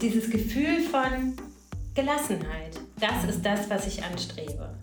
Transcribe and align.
dieses 0.00 0.30
Gefühl 0.30 0.80
von 0.80 1.36
Gelassenheit, 1.94 2.80
das 2.98 3.24
ist 3.28 3.44
das, 3.44 3.68
was 3.68 3.86
ich 3.86 4.02
anstrebe. 4.02 4.74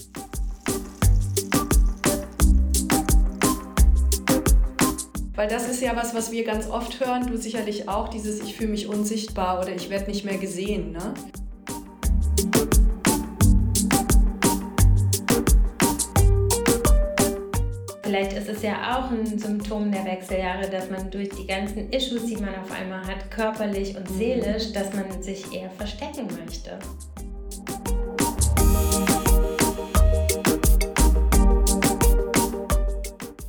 Weil 5.34 5.48
das 5.48 5.70
ist 5.70 5.82
ja 5.82 5.96
was, 5.96 6.14
was 6.14 6.32
wir 6.32 6.44
ganz 6.44 6.68
oft 6.68 7.00
hören, 7.00 7.28
du 7.28 7.38
sicherlich 7.38 7.90
auch, 7.90 8.10
dieses 8.10 8.42
Ich 8.42 8.56
fühle 8.56 8.70
mich 8.70 8.88
unsichtbar 8.88 9.60
oder 9.60 9.76
ich 9.76 9.90
werde 9.90 10.10
nicht 10.10 10.26
mehr 10.26 10.38
gesehen. 10.38 10.92
Ne? 10.92 11.14
Vielleicht 18.08 18.32
ist 18.38 18.48
es 18.48 18.62
ja 18.64 18.96
auch 18.96 19.12
ein 19.12 19.38
Symptom 19.38 19.92
der 19.92 20.06
Wechseljahre, 20.06 20.70
dass 20.70 20.90
man 20.90 21.12
durch 21.12 21.28
die 21.28 21.46
ganzen 21.46 21.90
Issues, 21.92 22.26
die 22.26 22.38
man 22.38 22.56
auf 22.56 22.72
einmal 22.72 23.06
hat, 23.06 23.30
körperlich 23.30 23.98
und 23.98 24.08
seelisch, 24.08 24.72
dass 24.72 24.94
man 24.94 25.22
sich 25.22 25.54
eher 25.54 25.70
verstecken 25.72 26.26
möchte. 26.28 26.80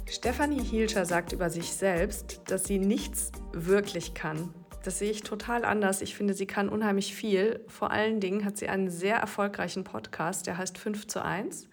Stefanie 0.09 0.65
Hielscher 0.65 1.05
sagt 1.05 1.33
über 1.33 1.51
sich 1.51 1.73
selbst, 1.73 2.41
dass 2.49 2.65
sie 2.65 2.81
nichts 2.81 3.31
wirklich 3.53 4.15
kann. 4.15 4.53
Das 4.83 4.99
sehe 4.99 5.13
ich 5.13 5.23
total 5.23 5.65
anders. 5.65 6.03
Ich 6.03 6.17
finde, 6.17 6.35
sie 6.35 6.47
kann 6.47 6.69
unheimlich 6.69 7.15
viel. 7.15 7.65
Vor 7.69 7.93
allen 7.93 8.19
Dingen 8.19 8.45
hat 8.45 8.57
sie 8.57 8.69
einen 8.69 8.91
sehr 8.91 9.19
erfolgreichen 9.19 9.85
Podcast, 9.85 10.49
der 10.49 10.59
heißt 10.59 10.79
5 10.79 11.07
zu 11.07 11.25
1, 11.25 11.69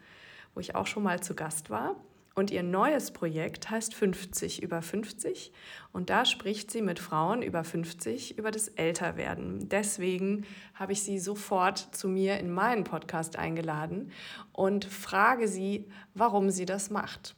wo 0.53 0.59
ich 0.59 0.75
auch 0.75 0.85
schon 0.85 1.01
mal 1.01 1.19
zu 1.23 1.33
Gast 1.33 1.71
war. 1.71 1.95
Und 2.37 2.51
ihr 2.51 2.63
neues 2.63 3.11
Projekt 3.11 3.69
heißt 3.69 3.93
50 3.93 4.61
über 4.61 4.81
50 4.81 5.53
und 5.93 6.09
da 6.09 6.25
spricht 6.25 6.69
sie 6.69 6.81
mit 6.81 6.99
Frauen 6.99 7.41
über 7.41 7.63
50 7.63 8.37
über 8.37 8.51
das 8.51 8.67
Älterwerden. 8.67 9.69
Deswegen 9.69 10.45
habe 10.73 10.91
ich 10.91 11.01
sie 11.01 11.17
sofort 11.17 11.77
zu 11.95 12.09
mir 12.09 12.37
in 12.37 12.51
meinen 12.51 12.83
Podcast 12.83 13.37
eingeladen 13.37 14.11
und 14.51 14.83
frage 14.83 15.47
sie, 15.47 15.87
warum 16.13 16.49
sie 16.49 16.65
das 16.65 16.89
macht. 16.89 17.37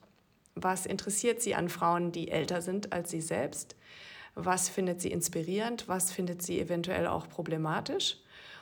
Was 0.55 0.87
interessiert 0.87 1.43
sie 1.43 1.53
an 1.53 1.69
Frauen, 1.69 2.11
die 2.11 2.31
älter 2.31 2.63
sind 2.63 2.91
als 2.91 3.11
sie 3.11 3.21
selbst? 3.21 3.75
Was 4.33 4.67
findet 4.67 4.99
sie 4.99 5.11
inspirierend? 5.11 5.87
Was 5.87 6.11
findet 6.11 6.41
sie 6.41 6.59
eventuell 6.59 7.05
auch 7.05 7.29
problematisch? 7.29 8.17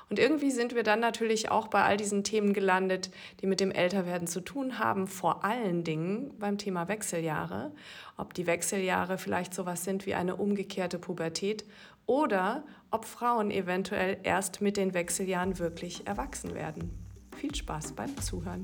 Und 0.09 0.19
irgendwie 0.19 0.51
sind 0.51 0.75
wir 0.75 0.83
dann 0.83 0.99
natürlich 0.99 1.49
auch 1.49 1.67
bei 1.67 1.83
all 1.83 1.97
diesen 1.97 2.23
Themen 2.23 2.53
gelandet, 2.53 3.09
die 3.41 3.47
mit 3.47 3.59
dem 3.59 3.71
Älterwerden 3.71 4.27
zu 4.27 4.39
tun 4.39 4.77
haben, 4.77 5.07
vor 5.07 5.43
allen 5.43 5.83
Dingen 5.83 6.31
beim 6.37 6.59
Thema 6.59 6.87
Wechseljahre. 6.87 7.71
Ob 8.15 8.33
die 8.35 8.45
Wechseljahre 8.45 9.17
vielleicht 9.17 9.53
sowas 9.53 9.83
sind 9.83 10.05
wie 10.05 10.13
eine 10.13 10.35
umgekehrte 10.35 10.99
Pubertät 10.99 11.65
oder 12.05 12.63
ob 12.91 13.05
Frauen 13.05 13.49
eventuell 13.49 14.17
erst 14.21 14.61
mit 14.61 14.77
den 14.77 14.93
Wechseljahren 14.93 15.57
wirklich 15.57 16.05
erwachsen 16.05 16.53
werden. 16.53 16.91
Viel 17.35 17.55
Spaß 17.55 17.93
beim 17.93 18.15
Zuhören. 18.21 18.61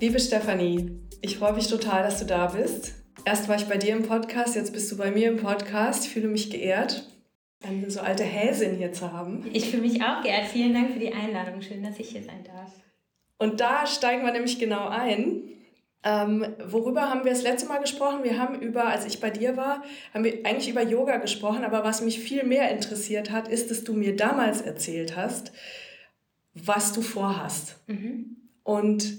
Liebe 0.00 0.20
Stefanie, 0.20 0.92
ich 1.20 1.38
freue 1.38 1.54
mich 1.54 1.66
total, 1.66 2.04
dass 2.04 2.20
du 2.20 2.24
da 2.24 2.46
bist. 2.46 2.97
Erst 3.24 3.48
war 3.48 3.56
ich 3.56 3.66
bei 3.66 3.76
dir 3.76 3.94
im 3.94 4.04
Podcast, 4.04 4.54
jetzt 4.54 4.72
bist 4.72 4.90
du 4.90 4.96
bei 4.96 5.10
mir 5.10 5.28
im 5.28 5.36
Podcast. 5.36 6.06
Ich 6.06 6.12
fühle 6.12 6.28
mich 6.28 6.50
geehrt, 6.50 7.06
eine 7.62 7.90
so 7.90 8.00
alte 8.00 8.24
Häsin 8.24 8.76
hier 8.76 8.92
zu 8.92 9.12
haben. 9.12 9.44
Ich 9.52 9.70
fühle 9.70 9.82
mich 9.82 10.02
auch 10.02 10.22
geehrt. 10.22 10.46
Vielen 10.46 10.74
Dank 10.74 10.92
für 10.92 10.98
die 10.98 11.12
Einladung. 11.12 11.60
Schön, 11.60 11.82
dass 11.82 11.98
ich 11.98 12.10
hier 12.10 12.22
sein 12.22 12.44
darf. 12.44 12.72
Und 13.38 13.60
da 13.60 13.86
steigen 13.86 14.24
wir 14.24 14.32
nämlich 14.32 14.58
genau 14.58 14.88
ein. 14.88 15.42
Ähm, 16.04 16.46
worüber 16.64 17.10
haben 17.10 17.24
wir 17.24 17.32
das 17.32 17.42
letzte 17.42 17.68
Mal 17.68 17.78
gesprochen? 17.78 18.22
Wir 18.22 18.38
haben 18.38 18.60
über, 18.60 18.86
als 18.86 19.04
ich 19.04 19.20
bei 19.20 19.30
dir 19.30 19.56
war, 19.56 19.82
haben 20.14 20.24
wir 20.24 20.46
eigentlich 20.46 20.68
über 20.68 20.82
Yoga 20.82 21.16
gesprochen, 21.16 21.64
aber 21.64 21.82
was 21.82 22.02
mich 22.02 22.20
viel 22.20 22.44
mehr 22.44 22.70
interessiert 22.70 23.30
hat, 23.30 23.48
ist, 23.48 23.70
dass 23.70 23.84
du 23.84 23.94
mir 23.94 24.14
damals 24.14 24.60
erzählt 24.60 25.16
hast, 25.16 25.52
was 26.54 26.92
du 26.92 27.02
vorhast. 27.02 27.76
Mhm. 27.88 28.36
Und 28.62 29.18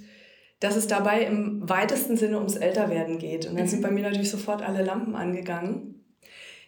dass 0.60 0.76
es 0.76 0.88
dabei 0.88 1.24
im 1.24 1.68
weitesten 1.68 2.18
Sinne 2.18 2.38
ums 2.38 2.56
Älterwerden 2.56 3.18
geht. 3.18 3.46
Und 3.46 3.56
dann 3.56 3.66
mhm. 3.66 3.70
sind 3.70 3.82
bei 3.82 3.92
mir 3.92 4.04
natürlich 4.04 4.30
sofort 4.30 4.62
alle 4.62 4.84
Lampen 4.84 5.16
angegangen. 5.16 6.04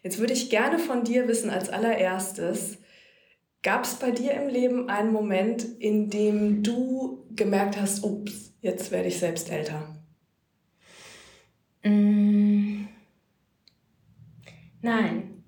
Jetzt 0.04 0.18
würde 0.18 0.34
ich 0.34 0.50
gerne 0.50 0.80
von 0.80 1.04
dir 1.04 1.28
wissen, 1.28 1.50
als 1.50 1.70
allererstes, 1.70 2.78
gab 3.62 3.84
es 3.84 3.96
bei 3.96 4.12
dir 4.12 4.32
im 4.34 4.48
Leben 4.48 4.90
einen 4.90 5.12
Moment, 5.12 5.64
in 5.80 6.10
dem 6.10 6.64
du 6.64 7.26
gemerkt 7.36 7.80
hast, 7.80 8.04
ups, 8.04 8.54
jetzt 8.62 8.92
werde 8.92 9.10
ich 9.10 9.20
selbst 9.20 9.52
älter? 9.52 9.96
Mm. 11.84 12.86
Nein. 14.82 15.44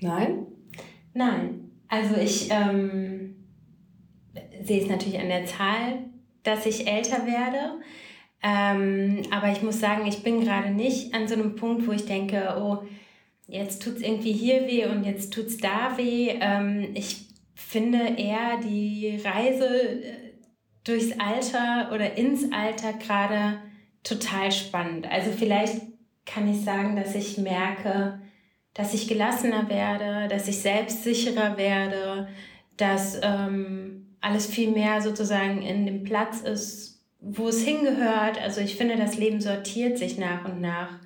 Nein? 0.00 0.46
Nein. 1.12 1.70
Also 1.88 2.16
ich 2.16 2.48
ähm, 2.50 3.34
sehe 4.62 4.82
es 4.82 4.88
natürlich 4.88 5.18
an 5.18 5.28
der 5.28 5.44
Zahl 5.44 6.09
dass 6.42 6.66
ich 6.66 6.86
älter 6.86 7.26
werde. 7.26 7.80
Ähm, 8.42 9.22
aber 9.30 9.52
ich 9.52 9.62
muss 9.62 9.80
sagen, 9.80 10.06
ich 10.06 10.22
bin 10.22 10.40
gerade 10.40 10.70
nicht 10.70 11.14
an 11.14 11.28
so 11.28 11.34
einem 11.34 11.56
Punkt, 11.56 11.86
wo 11.86 11.92
ich 11.92 12.06
denke, 12.06 12.56
oh, 12.58 12.78
jetzt 13.46 13.82
tut 13.82 13.96
es 13.96 14.02
irgendwie 14.02 14.32
hier 14.32 14.66
weh 14.66 14.86
und 14.86 15.04
jetzt 15.04 15.32
tut 15.32 15.46
es 15.46 15.58
da 15.58 15.96
weh. 15.96 16.38
Ähm, 16.40 16.90
ich 16.94 17.26
finde 17.54 17.98
eher 18.16 18.58
die 18.62 19.20
Reise 19.22 19.66
äh, 20.02 20.32
durchs 20.84 21.18
Alter 21.18 21.90
oder 21.92 22.16
ins 22.16 22.50
Alter 22.52 22.94
gerade 22.94 23.58
total 24.02 24.50
spannend. 24.50 25.10
Also 25.10 25.30
vielleicht 25.32 25.82
kann 26.24 26.50
ich 26.50 26.64
sagen, 26.64 26.96
dass 26.96 27.14
ich 27.14 27.36
merke, 27.38 28.20
dass 28.72 28.94
ich 28.94 29.08
gelassener 29.08 29.68
werde, 29.68 30.28
dass 30.28 30.48
ich 30.48 30.58
selbstsicherer 30.58 31.56
werde, 31.56 32.28
dass 32.76 33.20
ähm, 33.22 33.89
alles 34.20 34.46
viel 34.46 34.70
mehr 34.70 35.00
sozusagen 35.00 35.62
in 35.62 35.86
dem 35.86 36.04
Platz 36.04 36.40
ist, 36.40 37.02
wo 37.20 37.48
es 37.48 37.64
hingehört. 37.64 38.40
Also 38.40 38.60
ich 38.60 38.76
finde, 38.76 38.96
das 38.96 39.16
Leben 39.16 39.40
sortiert 39.40 39.98
sich 39.98 40.18
nach 40.18 40.44
und 40.44 40.60
nach 40.60 40.98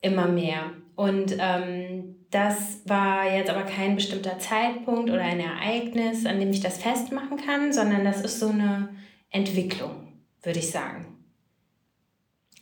immer 0.00 0.28
mehr. 0.28 0.72
Und 0.96 1.36
ähm, 1.38 2.16
das 2.30 2.80
war 2.84 3.32
jetzt 3.32 3.50
aber 3.50 3.62
kein 3.62 3.94
bestimmter 3.94 4.38
Zeitpunkt 4.38 5.10
oder 5.10 5.22
ein 5.22 5.40
Ereignis, 5.40 6.26
an 6.26 6.40
dem 6.40 6.50
ich 6.50 6.60
das 6.60 6.78
festmachen 6.78 7.36
kann, 7.44 7.72
sondern 7.72 8.04
das 8.04 8.20
ist 8.20 8.40
so 8.40 8.48
eine 8.48 8.90
Entwicklung, 9.30 10.12
würde 10.42 10.58
ich 10.58 10.70
sagen. 10.70 11.06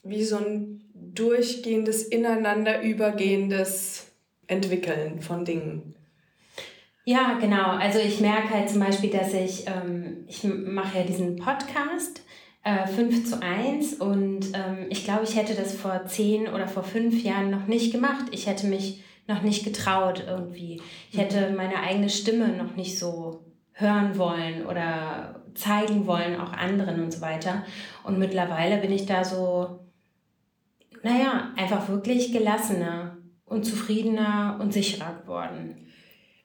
Wie 0.02 0.24
so 0.24 0.36
ein 0.36 0.82
durchgehendes, 0.94 2.04
ineinander 2.04 2.82
übergehendes 2.82 4.12
Entwickeln 4.46 5.20
von 5.20 5.44
Dingen. 5.44 5.94
Ja, 7.04 7.38
genau. 7.40 7.70
Also 7.70 7.98
ich 7.98 8.20
merke 8.20 8.50
halt 8.50 8.70
zum 8.70 8.80
Beispiel, 8.80 9.10
dass 9.10 9.34
ich, 9.34 9.66
ähm, 9.66 10.24
ich 10.28 10.44
mache 10.44 10.98
ja 10.98 11.04
diesen 11.04 11.36
Podcast 11.36 12.22
äh, 12.62 12.86
5 12.86 13.28
zu 13.28 13.42
1 13.42 13.94
und 13.94 14.52
ähm, 14.54 14.86
ich 14.88 15.04
glaube, 15.04 15.24
ich 15.24 15.36
hätte 15.36 15.54
das 15.54 15.74
vor 15.74 16.06
10 16.06 16.48
oder 16.48 16.68
vor 16.68 16.84
5 16.84 17.22
Jahren 17.24 17.50
noch 17.50 17.66
nicht 17.66 17.92
gemacht. 17.92 18.26
Ich 18.30 18.46
hätte 18.46 18.68
mich 18.68 19.02
noch 19.26 19.42
nicht 19.42 19.64
getraut 19.64 20.24
irgendwie. 20.26 20.80
Ich 21.10 21.18
hätte 21.18 21.52
meine 21.56 21.80
eigene 21.80 22.08
Stimme 22.08 22.48
noch 22.48 22.76
nicht 22.76 22.98
so 22.98 23.44
hören 23.72 24.16
wollen 24.16 24.66
oder 24.66 25.42
zeigen 25.54 26.06
wollen, 26.06 26.41
auch 26.41 26.52
anderen 26.52 27.02
und 27.02 27.12
so 27.12 27.20
weiter. 27.20 27.64
Und 28.04 28.18
mittlerweile 28.18 28.78
bin 28.78 28.92
ich 28.92 29.06
da 29.06 29.24
so, 29.24 29.80
naja, 31.02 31.52
einfach 31.56 31.88
wirklich 31.88 32.32
gelassener 32.32 33.16
und 33.44 33.64
zufriedener 33.64 34.58
und 34.60 34.72
sicherer 34.72 35.14
geworden. 35.20 35.81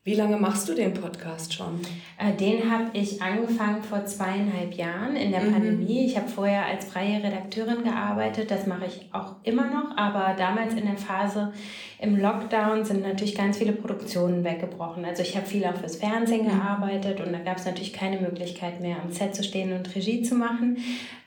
Wie 0.07 0.15
lange 0.15 0.37
machst 0.37 0.69
du 0.69 0.73
den 0.73 0.93
Podcast 0.93 1.53
schon? 1.53 1.81
Äh, 2.17 2.31
den 2.31 2.71
habe 2.71 2.91
ich 2.93 3.21
angefangen 3.21 3.83
vor 3.83 4.05
zweieinhalb 4.05 4.73
Jahren 4.73 5.17
in 5.17 5.31
der 5.31 5.41
mhm. 5.41 5.51
Pandemie. 5.51 6.05
Ich 6.05 6.15
habe 6.15 6.29
vorher 6.29 6.65
als 6.65 6.85
freie 6.85 7.21
Redakteurin 7.21 7.83
gearbeitet, 7.83 8.49
das 8.49 8.65
mache 8.67 8.85
ich 8.85 9.09
auch 9.11 9.35
immer 9.43 9.65
noch, 9.65 9.97
aber 9.97 10.33
damals 10.37 10.75
in 10.75 10.85
der 10.85 10.95
Phase 10.95 11.51
im 11.99 12.17
Lockdown 12.17 12.85
sind 12.85 13.01
natürlich 13.01 13.35
ganz 13.35 13.57
viele 13.57 13.73
Produktionen 13.73 14.45
weggebrochen. 14.45 15.03
Also 15.03 15.23
ich 15.23 15.35
habe 15.35 15.45
viel 15.45 15.65
auch 15.65 15.75
fürs 15.75 15.97
Fernsehen 15.97 16.45
mhm. 16.45 16.51
gearbeitet 16.51 17.19
und 17.19 17.33
da 17.33 17.39
gab 17.39 17.57
es 17.57 17.65
natürlich 17.65 17.91
keine 17.91 18.21
Möglichkeit 18.21 18.79
mehr, 18.79 19.01
am 19.03 19.11
Set 19.11 19.35
zu 19.35 19.43
stehen 19.43 19.73
und 19.73 19.93
Regie 19.93 20.21
zu 20.21 20.35
machen. 20.35 20.77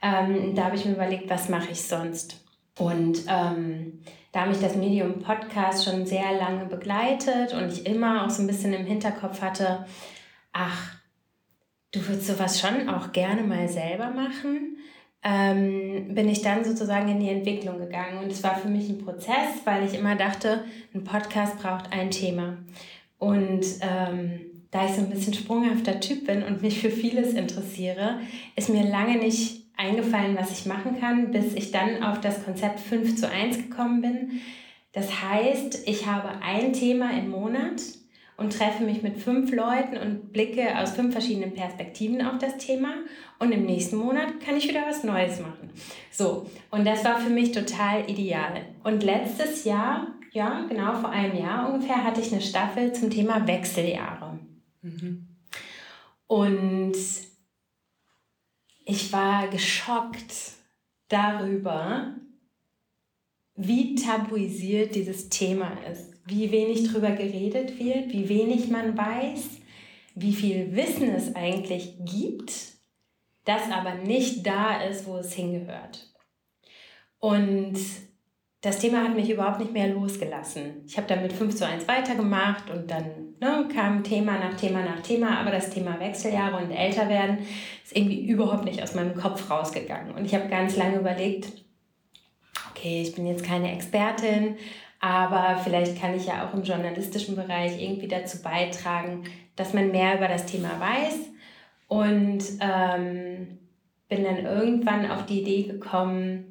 Ähm, 0.01 0.55
da 0.55 0.65
habe 0.65 0.77
ich 0.77 0.87
mir 0.87 0.93
überlegt, 0.93 1.29
was 1.29 1.51
mache 1.51 1.73
ich 1.73 1.83
sonst? 1.83 2.43
Und 2.79 3.25
ähm, 3.29 4.01
da 4.33 4.47
mich 4.47 4.61
das 4.61 4.77
Medium 4.77 5.21
Podcast 5.21 5.85
schon 5.85 6.07
sehr 6.07 6.33
lange 6.39 6.67
begleitet 6.67 7.53
und 7.53 7.73
ich 7.73 7.87
immer 7.87 8.25
auch 8.25 8.31
so 8.31 8.43
ein 8.43 8.47
bisschen 8.47 8.73
im 8.73 8.87
Hinterkopf 8.87 9.43
hatte, 9.43 9.87
ach, 10.53 10.95
du 11.93 12.07
würdest 12.07 12.29
sowas 12.29 12.61
schon 12.61 12.89
auch 12.89 13.13
gerne 13.13 13.43
mal 13.43 13.69
selber 13.69 14.11
machen, 14.11 14.77
ähm, 15.23 16.15
bin 16.15 16.29
ich 16.29 16.43
dann 16.43 16.65
sozusagen 16.65 17.09
in 17.09 17.21
die 17.21 17.29
Entwicklung 17.29 17.79
gegangen. 17.79 18.23
Und 18.23 18.33
es 18.33 18.43
war 18.43 18.57
für 18.57 18.69
mich 18.69 18.89
ein 18.89 18.99
Prozess, 19.05 19.63
weil 19.65 19.85
ich 19.85 19.95
immer 19.95 20.15
dachte, 20.15 20.65
ein 20.95 21.05
Podcast 21.05 21.59
braucht 21.59 21.93
ein 21.93 22.11
Thema. 22.11 22.59
Und 23.19 23.65
ähm, 23.81 24.41
da 24.71 24.87
ich 24.87 24.93
so 24.93 25.01
ein 25.01 25.11
bisschen 25.11 25.35
sprunghafter 25.35 26.01
Typ 26.01 26.27
bin 26.27 26.43
und 26.43 26.63
mich 26.63 26.81
für 26.81 26.91
vieles 26.91 27.35
interessiere, 27.35 28.21
ist 28.57 28.71
mir 28.71 28.85
lange 28.85 29.19
nicht 29.19 29.70
eingefallen, 29.81 30.37
was 30.37 30.53
ich 30.53 30.67
machen 30.67 31.01
kann, 31.01 31.31
bis 31.31 31.55
ich 31.55 31.73
dann 31.73 32.03
auf 32.03 32.21
das 32.21 32.45
Konzept 32.45 32.81
5 32.81 33.17
zu 33.17 33.31
1 33.31 33.57
gekommen 33.57 34.03
bin. 34.03 34.41
Das 34.93 35.23
heißt, 35.23 35.89
ich 35.89 36.07
habe 36.07 36.43
ein 36.43 36.73
Thema 36.73 37.11
im 37.17 37.31
Monat 37.31 37.81
und 38.37 38.57
treffe 38.57 38.85
mich 38.85 39.03
mit 39.03 39.19
fünf 39.19 39.53
Leuten 39.53 39.97
und 39.97 40.33
blicke 40.33 40.79
aus 40.79 40.93
fünf 40.93 41.13
verschiedenen 41.13 41.55
Perspektiven 41.55 42.25
auf 42.25 42.39
das 42.39 42.57
Thema. 42.57 42.95
Und 43.39 43.53
im 43.53 43.65
nächsten 43.67 43.97
Monat 43.97 44.41
kann 44.45 44.57
ich 44.57 44.69
wieder 44.69 44.83
was 44.87 45.05
Neues 45.05 45.41
machen. 45.41 45.71
So, 46.11 46.47
und 46.71 46.87
das 46.87 47.05
war 47.05 47.19
für 47.19 47.31
mich 47.31 47.53
total 47.53 48.11
ideal. 48.11 48.63
Und 48.83 49.03
letztes 49.03 49.65
Jahr, 49.65 50.09
ja, 50.33 50.65
genau 50.69 50.95
vor 50.95 51.11
einem 51.11 51.37
Jahr 51.39 51.73
ungefähr, 51.73 52.03
hatte 52.03 52.21
ich 52.21 52.33
eine 52.33 52.41
Staffel 52.41 52.93
zum 52.93 53.11
Thema 53.11 53.47
Wechseljahre. 53.47 54.39
Mhm. 54.83 55.29
Und 56.27 56.97
ich 58.85 59.13
war 59.13 59.49
geschockt 59.49 60.53
darüber, 61.09 62.15
wie 63.57 63.95
tabuisiert 63.95 64.95
dieses 64.95 65.29
Thema 65.29 65.73
ist, 65.91 66.15
wie 66.25 66.51
wenig 66.51 66.91
darüber 66.91 67.11
geredet 67.11 67.79
wird, 67.79 68.13
wie 68.13 68.29
wenig 68.29 68.69
man 68.71 68.97
weiß, 68.97 69.61
wie 70.15 70.33
viel 70.33 70.75
Wissen 70.75 71.11
es 71.11 71.35
eigentlich 71.35 71.97
gibt, 72.05 72.53
das 73.45 73.71
aber 73.71 73.95
nicht 73.97 74.47
da 74.47 74.83
ist, 74.83 75.07
wo 75.07 75.19
es 75.19 75.33
hingehört. 75.33 76.11
Und 77.19 77.79
das 78.63 78.79
Thema 78.79 79.05
hat 79.05 79.15
mich 79.15 79.31
überhaupt 79.31 79.61
nicht 79.61 79.73
mehr 79.73 79.89
losgelassen. 79.89 80.83
Ich 80.87 80.97
habe 80.97 81.07
dann 81.07 81.23
mit 81.23 81.33
5 81.33 81.55
zu 81.55 81.67
1 81.67 81.87
weitergemacht 81.89 82.71
und 82.71 82.91
dann 82.91 83.30
ne, 83.41 83.69
kam 83.75 84.05
Thema 84.05 84.39
nach 84.39 84.57
Thema 84.57 84.83
nach 84.83 85.01
Thema, 85.01 85.39
aber 85.39 85.51
das 85.51 85.71
Thema 85.71 85.99
Wechseljahre 85.99 86.63
und 86.63 86.71
Älterwerden 86.71 87.39
ist 87.85 87.97
irgendwie 87.97 88.27
überhaupt 88.27 88.65
nicht 88.65 88.83
aus 88.83 88.95
meinem 88.95 89.15
Kopf 89.15 89.51
rausgegangen. 89.51 90.15
Und 90.15 90.25
ich 90.25 90.35
habe 90.35 90.49
ganz 90.49 90.77
lange 90.77 90.99
überlegt, 90.99 91.49
okay, 92.71 93.03
ich 93.03 93.15
bin 93.15 93.27
jetzt 93.27 93.45
keine 93.45 93.73
Expertin, 93.73 94.57
aber 95.01 95.59
vielleicht 95.65 96.01
kann 96.01 96.15
ich 96.15 96.27
ja 96.27 96.47
auch 96.47 96.55
im 96.55 96.63
journalistischen 96.63 97.35
Bereich 97.35 97.83
irgendwie 97.83 98.09
dazu 98.09 98.43
beitragen, 98.43 99.25
dass 99.57 99.73
man 99.73 99.91
mehr 99.91 100.17
über 100.17 100.29
das 100.29 100.47
Thema 100.47 100.79
weiß. 100.79 101.19
Und 101.89 102.45
ähm, 102.61 103.59
bin 104.09 104.25
dann 104.25 104.45
irgendwann 104.45 105.11
auf 105.11 105.27
die 105.27 105.41
Idee 105.41 105.63
gekommen, 105.65 106.50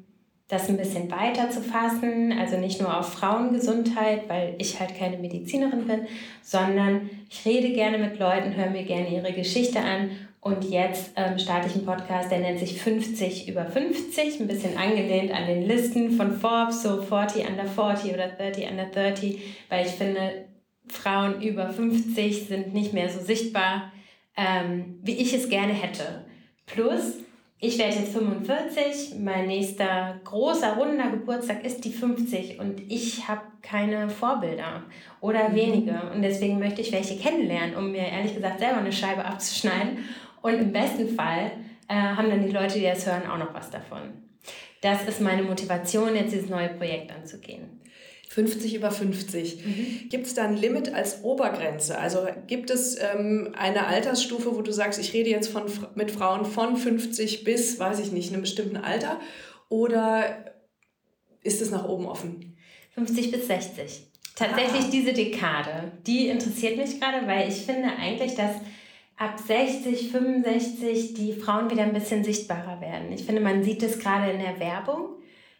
das 0.50 0.68
ein 0.68 0.76
bisschen 0.76 1.10
weiter 1.10 1.48
zu 1.48 1.62
fassen, 1.62 2.32
also 2.32 2.56
nicht 2.56 2.80
nur 2.80 2.98
auf 2.98 3.12
Frauengesundheit, 3.12 4.28
weil 4.28 4.56
ich 4.58 4.80
halt 4.80 4.96
keine 4.98 5.16
Medizinerin 5.16 5.86
bin, 5.86 6.00
sondern 6.42 7.08
ich 7.30 7.46
rede 7.46 7.72
gerne 7.72 7.98
mit 7.98 8.18
Leuten, 8.18 8.56
höre 8.56 8.70
mir 8.70 8.82
gerne 8.82 9.08
ihre 9.08 9.32
Geschichte 9.32 9.78
an 9.80 10.10
und 10.40 10.64
jetzt 10.64 11.12
ähm, 11.16 11.38
starte 11.38 11.68
ich 11.68 11.74
einen 11.76 11.86
Podcast, 11.86 12.32
der 12.32 12.40
nennt 12.40 12.58
sich 12.58 12.82
50 12.82 13.48
über 13.48 13.66
50, 13.66 14.40
ein 14.40 14.48
bisschen 14.48 14.76
angelehnt 14.76 15.32
an 15.32 15.46
den 15.46 15.62
Listen 15.62 16.12
von 16.12 16.32
Forbes, 16.32 16.82
so 16.82 17.00
40 17.00 17.48
under 17.48 17.66
40 17.66 18.14
oder 18.14 18.28
30 18.28 18.70
under 18.70 18.86
30, 18.86 19.40
weil 19.68 19.86
ich 19.86 19.92
finde, 19.92 20.46
Frauen 20.88 21.40
über 21.42 21.68
50 21.68 22.48
sind 22.48 22.74
nicht 22.74 22.92
mehr 22.92 23.08
so 23.08 23.20
sichtbar, 23.20 23.92
ähm, 24.36 24.98
wie 25.02 25.14
ich 25.14 25.32
es 25.32 25.48
gerne 25.48 25.74
hätte. 25.74 26.24
Plus, 26.66 27.18
ich 27.62 27.78
werde 27.78 27.96
jetzt 27.96 28.12
45, 28.12 29.16
mein 29.18 29.46
nächster 29.46 30.18
großer, 30.24 30.76
runder 30.76 31.10
Geburtstag 31.10 31.62
ist 31.62 31.84
die 31.84 31.92
50 31.92 32.58
und 32.58 32.80
ich 32.90 33.28
habe 33.28 33.42
keine 33.60 34.08
Vorbilder 34.08 34.84
oder 35.20 35.50
mhm. 35.50 35.54
wenige. 35.54 36.00
Und 36.14 36.22
deswegen 36.22 36.58
möchte 36.58 36.80
ich 36.80 36.90
welche 36.90 37.18
kennenlernen, 37.18 37.76
um 37.76 37.92
mir 37.92 38.06
ehrlich 38.06 38.34
gesagt 38.34 38.60
selber 38.60 38.78
eine 38.78 38.92
Scheibe 38.92 39.26
abzuschneiden. 39.26 39.98
Und 40.40 40.54
im 40.54 40.72
besten 40.72 41.14
Fall 41.14 41.50
äh, 41.88 41.94
haben 41.94 42.30
dann 42.30 42.46
die 42.46 42.52
Leute, 42.52 42.78
die 42.78 42.84
das 42.84 43.06
hören, 43.06 43.28
auch 43.30 43.36
noch 43.36 43.52
was 43.52 43.70
davon. 43.70 44.00
Das 44.80 45.06
ist 45.06 45.20
meine 45.20 45.42
Motivation, 45.42 46.16
jetzt 46.16 46.32
dieses 46.32 46.48
neue 46.48 46.70
Projekt 46.70 47.12
anzugehen. 47.12 47.80
50 48.30 48.76
über 48.76 48.92
50. 48.92 49.66
Mhm. 49.66 50.08
Gibt 50.08 50.26
es 50.28 50.34
da 50.34 50.44
ein 50.44 50.56
Limit 50.56 50.94
als 50.94 51.24
Obergrenze? 51.24 51.98
Also 51.98 52.28
gibt 52.46 52.70
es 52.70 52.96
ähm, 52.96 53.52
eine 53.58 53.88
Altersstufe, 53.88 54.54
wo 54.54 54.62
du 54.62 54.72
sagst, 54.72 55.00
ich 55.00 55.12
rede 55.12 55.30
jetzt 55.30 55.48
von, 55.48 55.64
mit 55.96 56.12
Frauen 56.12 56.44
von 56.44 56.76
50 56.76 57.42
bis, 57.42 57.80
weiß 57.80 57.98
ich 57.98 58.12
nicht, 58.12 58.32
einem 58.32 58.42
bestimmten 58.42 58.76
Alter? 58.76 59.18
Oder 59.68 60.44
ist 61.42 61.60
es 61.60 61.72
nach 61.72 61.88
oben 61.88 62.06
offen? 62.06 62.56
50 62.94 63.32
bis 63.32 63.48
60. 63.48 64.12
Tatsächlich 64.36 64.84
ah. 64.84 64.90
diese 64.92 65.12
Dekade, 65.12 65.90
die 66.06 66.28
interessiert 66.28 66.76
mich 66.76 67.00
gerade, 67.00 67.26
weil 67.26 67.48
ich 67.48 67.62
finde 67.62 67.88
eigentlich, 67.98 68.36
dass 68.36 68.52
ab 69.16 69.40
60, 69.44 70.12
65 70.12 71.14
die 71.14 71.32
Frauen 71.32 71.68
wieder 71.68 71.82
ein 71.82 71.92
bisschen 71.92 72.22
sichtbarer 72.22 72.80
werden. 72.80 73.10
Ich 73.10 73.24
finde, 73.24 73.40
man 73.40 73.64
sieht 73.64 73.82
es 73.82 73.98
gerade 73.98 74.30
in 74.30 74.38
der 74.38 74.60
Werbung. 74.60 75.16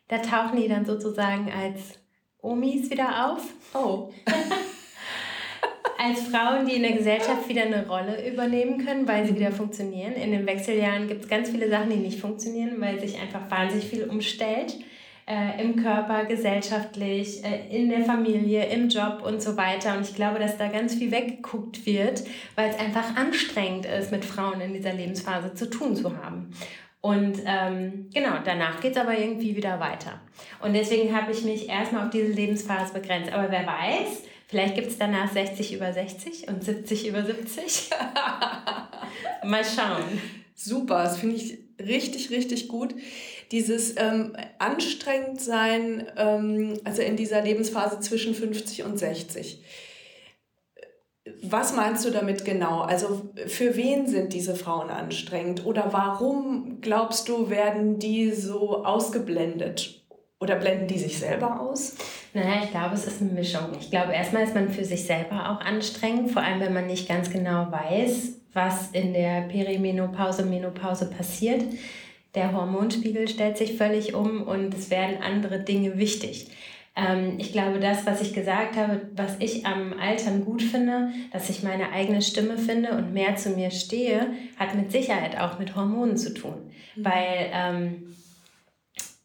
Da 0.07 0.19
tauchen 0.19 0.61
die 0.61 0.69
dann 0.69 0.85
sozusagen 0.85 1.51
als 1.51 2.00
Omis 2.43 2.91
wieder 2.91 3.31
auf. 3.31 3.43
Oh. 3.75 4.11
Als 5.99 6.23
Frauen, 6.29 6.67
die 6.67 6.77
in 6.77 6.83
der 6.83 6.93
Gesellschaft 6.93 7.47
wieder 7.47 7.63
eine 7.63 7.87
Rolle 7.87 8.27
übernehmen 8.27 8.85
können, 8.85 9.07
weil 9.07 9.27
sie 9.27 9.35
wieder 9.35 9.53
funktionieren. 9.53 10.15
In 10.15 10.31
den 10.31 10.47
Wechseljahren 10.47 11.09
gibt 11.09 11.25
es 11.25 11.29
ganz 11.29 11.51
viele 11.51 11.69
Sachen, 11.69 11.91
die 11.91 11.97
nicht 11.97 12.19
funktionieren, 12.19 12.81
weil 12.81 12.99
sich 12.99 13.21
einfach 13.21 13.51
wahnsinnig 13.51 13.87
viel 13.87 14.05
umstellt. 14.05 14.79
Äh, 15.27 15.63
Im 15.63 15.77
Körper, 15.77 16.25
gesellschaftlich, 16.25 17.45
äh, 17.45 17.69
in 17.69 17.91
der 17.91 18.01
Familie, 18.07 18.65
im 18.67 18.89
Job 18.89 19.23
und 19.25 19.43
so 19.43 19.59
weiter. 19.59 19.95
Und 19.97 20.09
ich 20.09 20.15
glaube, 20.15 20.39
dass 20.39 20.57
da 20.57 20.69
ganz 20.69 20.95
viel 20.95 21.11
weggeguckt 21.11 21.85
wird, 21.85 22.25
weil 22.57 22.71
es 22.71 22.79
einfach 22.79 23.15
anstrengend 23.17 23.85
ist, 23.85 24.11
mit 24.11 24.25
Frauen 24.25 24.63
in 24.63 24.73
dieser 24.73 24.95
Lebensphase 24.95 25.53
zu 25.53 25.69
tun 25.69 25.95
zu 25.95 26.17
haben. 26.17 26.51
Und 27.01 27.41
ähm, 27.47 28.11
genau, 28.13 28.39
danach 28.45 28.81
geht 28.81 28.93
es 28.93 28.99
aber 28.99 29.17
irgendwie 29.17 29.57
wieder 29.57 29.81
weiter. 29.81 30.21
Und 30.61 30.75
deswegen 30.75 31.17
habe 31.17 31.33
ich 31.33 31.43
mich 31.45 31.69
erstmal 31.69 32.05
auf 32.05 32.11
diese 32.11 32.33
Lebensphase 32.33 32.93
begrenzt. 32.93 33.33
Aber 33.33 33.51
wer 33.51 33.67
weiß, 33.67 34.23
vielleicht 34.49 34.75
gibt 34.75 34.89
es 34.89 34.99
danach 34.99 35.33
60 35.33 35.73
über 35.73 35.93
60 35.93 36.49
und 36.49 36.63
70 36.63 37.09
über 37.09 37.25
70. 37.25 37.91
Mal 39.45 39.65
schauen. 39.65 40.21
Super, 40.55 41.05
das 41.05 41.19
finde 41.19 41.37
ich 41.37 41.59
richtig, 41.79 42.31
richtig 42.31 42.69
gut. 42.69 42.95
Dieses 43.51 43.97
ähm, 43.97 44.37
anstrengend 44.59 45.41
sein, 45.41 46.07
ähm, 46.19 46.75
also 46.85 47.01
in 47.01 47.17
dieser 47.17 47.41
Lebensphase 47.41 48.01
zwischen 48.01 48.35
50 48.35 48.83
und 48.85 48.99
60 48.99 49.63
was 51.43 51.75
meinst 51.75 52.05
du 52.05 52.11
damit 52.11 52.45
genau? 52.45 52.81
Also 52.81 53.31
für 53.47 53.77
wen 53.77 54.07
sind 54.07 54.33
diese 54.33 54.55
Frauen 54.55 54.91
anstrengend? 54.91 55.67
Oder 55.67 55.93
warum 55.93 56.81
glaubst 56.81 57.29
du, 57.29 57.51
werden 57.51 57.99
die 57.99 58.31
so 58.33 58.85
ausgeblendet? 58.85 60.03
Oder 60.41 60.57
blenden 60.57 60.87
die 60.87 60.99
sich 60.99 61.19
selber 61.19 61.61
aus? 61.61 61.97
Naja, 62.33 62.63
ich 62.65 62.71
glaube, 62.71 62.95
es 62.95 63.07
ist 63.07 63.21
eine 63.21 63.33
Mischung. 63.33 63.73
Ich 63.79 63.91
glaube, 63.91 64.13
erstmal 64.13 64.45
ist 64.45 64.55
man 64.55 64.71
für 64.71 64.87
sich 64.87 65.05
selber 65.05 65.51
auch 65.51 65.61
anstrengend, 65.61 66.31
vor 66.31 66.43
allem 66.43 66.61
wenn 66.61 66.73
man 66.73 66.87
nicht 66.87 67.07
ganz 67.07 67.31
genau 67.31 67.71
weiß, 67.71 68.39
was 68.55 68.91
in 68.93 69.13
der 69.13 69.43
Perimenopause, 69.43 70.45
Menopause 70.45 71.11
passiert. 71.11 71.63
Der 72.35 72.53
Hormonspiegel 72.53 73.29
stellt 73.29 73.59
sich 73.59 73.77
völlig 73.77 74.15
um 74.15 74.43
und 74.43 74.73
es 74.73 74.89
werden 74.89 75.23
andere 75.23 75.59
Dinge 75.59 75.99
wichtig. 75.99 76.49
Ähm, 76.97 77.35
ich 77.39 77.53
glaube, 77.53 77.79
das, 77.79 78.07
was 78.07 78.21
ich 78.21 78.33
gesagt 78.33 78.77
habe, 78.77 79.09
was 79.15 79.37
ich 79.39 79.65
am 79.67 79.93
Altern 79.99 80.45
gut 80.45 80.63
finde, 80.63 81.11
dass 81.33 81.49
ich 81.49 81.63
meine 81.63 81.93
eigene 81.93 82.23
Stimme 82.23 82.59
finde 82.59 82.93
und 82.93 83.13
mehr 83.13 83.37
zu 83.37 83.51
mir 83.51 83.71
stehe, 83.71 84.33
hat 84.59 84.75
mit 84.75 84.91
Sicherheit 84.91 85.39
auch 85.39 85.59
mit 85.59 85.77
Hormonen 85.77 86.17
zu 86.17 86.35
tun. 86.35 86.71
Mhm. 86.97 87.05
Weil 87.05 87.51
ähm, 87.53 88.15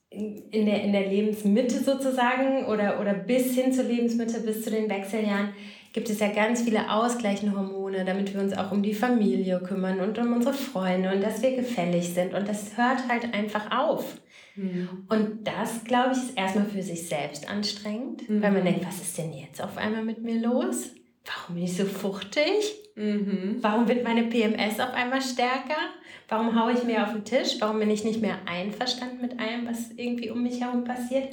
in, 0.10 0.65
der, 0.65 0.84
in 0.84 0.93
der 0.93 1.07
Lebensmitte 1.07 1.84
sozusagen 1.84 2.65
oder, 2.65 3.01
oder 3.01 3.13
bis 3.13 3.53
hin 3.55 3.74
zur 3.74 3.86
Lebensmitte, 3.86 4.39
bis 4.41 4.63
zu 4.63 4.72
den 4.72 4.89
Wechseljahren, 4.89 5.50
gibt 5.96 6.10
es 6.10 6.20
ja 6.20 6.28
ganz 6.28 6.62
viele 6.62 6.92
ausgleichende 6.92 7.56
Hormone, 7.56 8.04
damit 8.04 8.34
wir 8.34 8.42
uns 8.42 8.52
auch 8.52 8.74
um 8.74 8.84
die 8.84 8.94
Familie 8.94 9.62
kümmern 9.62 10.02
und 10.02 10.20
um 10.20 10.34
unsere 10.34 10.54
Freunde 10.54 11.10
und 11.10 11.22
dass 11.22 11.42
wir 11.42 11.56
gefällig 11.56 12.10
sind. 12.10 12.34
Und 12.34 12.50
das 12.50 12.75
hört 12.75 13.08
halt 13.08 13.34
einfach 13.34 13.72
auf. 13.72 14.18
Mhm. 14.58 15.06
Und 15.08 15.48
das, 15.48 15.86
glaube 15.86 16.12
ich, 16.12 16.18
ist 16.18 16.38
erstmal 16.38 16.66
für 16.66 16.82
sich 16.82 17.08
selbst 17.08 17.50
anstrengend, 17.50 18.28
mhm. 18.28 18.42
weil 18.42 18.52
man 18.52 18.66
denkt, 18.66 18.86
was 18.86 19.02
ist 19.02 19.18
denn 19.18 19.32
jetzt 19.32 19.64
auf 19.64 19.78
einmal 19.78 20.04
mit 20.04 20.22
mir 20.22 20.38
los? 20.38 20.90
Warum 21.24 21.56
bin 21.56 21.64
ich 21.64 21.78
so 21.78 21.86
fuchtig? 21.86 22.75
Mhm. 22.96 23.60
Warum 23.62 23.88
wird 23.88 24.04
meine 24.04 24.24
PMS 24.24 24.82
auf 24.82 24.94
einmal 24.94 25.22
stärker? 25.22 25.80
Warum 26.28 26.62
haue 26.62 26.74
ich 26.74 26.84
mir 26.84 27.04
auf 27.04 27.14
den 27.14 27.24
Tisch? 27.24 27.56
Warum 27.60 27.80
bin 27.80 27.90
ich 27.90 28.04
nicht 28.04 28.20
mehr 28.20 28.40
einverstanden 28.46 29.22
mit 29.22 29.40
allem, 29.40 29.66
was 29.66 29.92
irgendwie 29.96 30.30
um 30.30 30.44
mich 30.44 30.60
herum 30.60 30.84
passiert? 30.84 31.30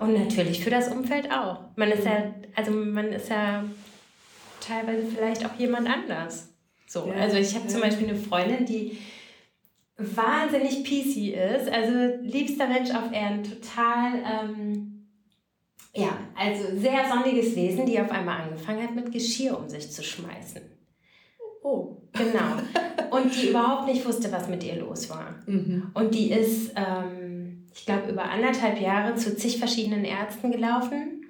Und 0.00 0.14
natürlich 0.14 0.64
für 0.64 0.70
das 0.70 0.88
Umfeld 0.88 1.30
auch. 1.30 1.60
Man 1.76 1.90
ist 1.90 2.06
ja, 2.06 2.32
also 2.54 2.70
man 2.70 3.12
ist 3.12 3.28
ja 3.28 3.64
teilweise 4.60 5.06
vielleicht 5.06 5.44
auch 5.44 5.54
jemand 5.58 5.88
anders. 5.88 6.48
So, 6.86 7.06
ja, 7.06 7.14
also 7.14 7.36
ich 7.36 7.54
habe 7.54 7.66
ja. 7.66 7.70
zum 7.70 7.80
Beispiel 7.80 8.08
eine 8.08 8.18
Freundin, 8.18 8.64
die 8.64 8.98
wahnsinnig 9.96 10.84
PC 10.84 11.34
ist, 11.34 11.68
also 11.68 12.16
liebster 12.22 12.68
Mensch 12.68 12.90
auf 12.90 13.12
Erden, 13.12 13.42
total, 13.42 14.12
ähm, 14.24 15.06
ja, 15.94 16.16
also 16.36 16.76
sehr 16.78 17.08
sonniges 17.08 17.56
Wesen, 17.56 17.84
die 17.84 18.00
auf 18.00 18.10
einmal 18.10 18.42
angefangen 18.42 18.82
hat, 18.82 18.94
mit 18.94 19.12
Geschirr 19.12 19.58
um 19.58 19.68
sich 19.68 19.90
zu 19.90 20.02
schmeißen. 20.02 20.62
Oh. 21.62 21.96
Genau. 22.12 22.56
Und 23.10 23.34
die 23.34 23.48
überhaupt 23.48 23.86
nicht 23.86 24.04
wusste, 24.04 24.30
was 24.32 24.48
mit 24.48 24.64
ihr 24.64 24.76
los 24.76 25.10
war. 25.10 25.34
Mhm. 25.46 25.90
Und 25.94 26.14
die 26.14 26.30
ist, 26.30 26.72
ähm, 26.76 27.66
ich 27.74 27.86
glaube, 27.86 28.10
über 28.10 28.24
anderthalb 28.24 28.80
Jahre 28.80 29.14
zu 29.14 29.36
zig 29.36 29.58
verschiedenen 29.58 30.04
Ärzten 30.04 30.52
gelaufen, 30.52 31.26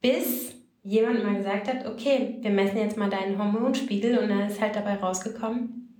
bis 0.00 0.55
jemand 0.86 1.24
mal 1.24 1.36
gesagt 1.36 1.66
hat, 1.68 1.84
okay, 1.84 2.36
wir 2.40 2.50
messen 2.50 2.78
jetzt 2.78 2.96
mal 2.96 3.10
deinen 3.10 3.36
Hormonspiegel 3.36 4.18
und 4.18 4.28
dann 4.28 4.48
ist 4.48 4.60
halt 4.60 4.76
dabei 4.76 4.94
rausgekommen, 4.94 5.94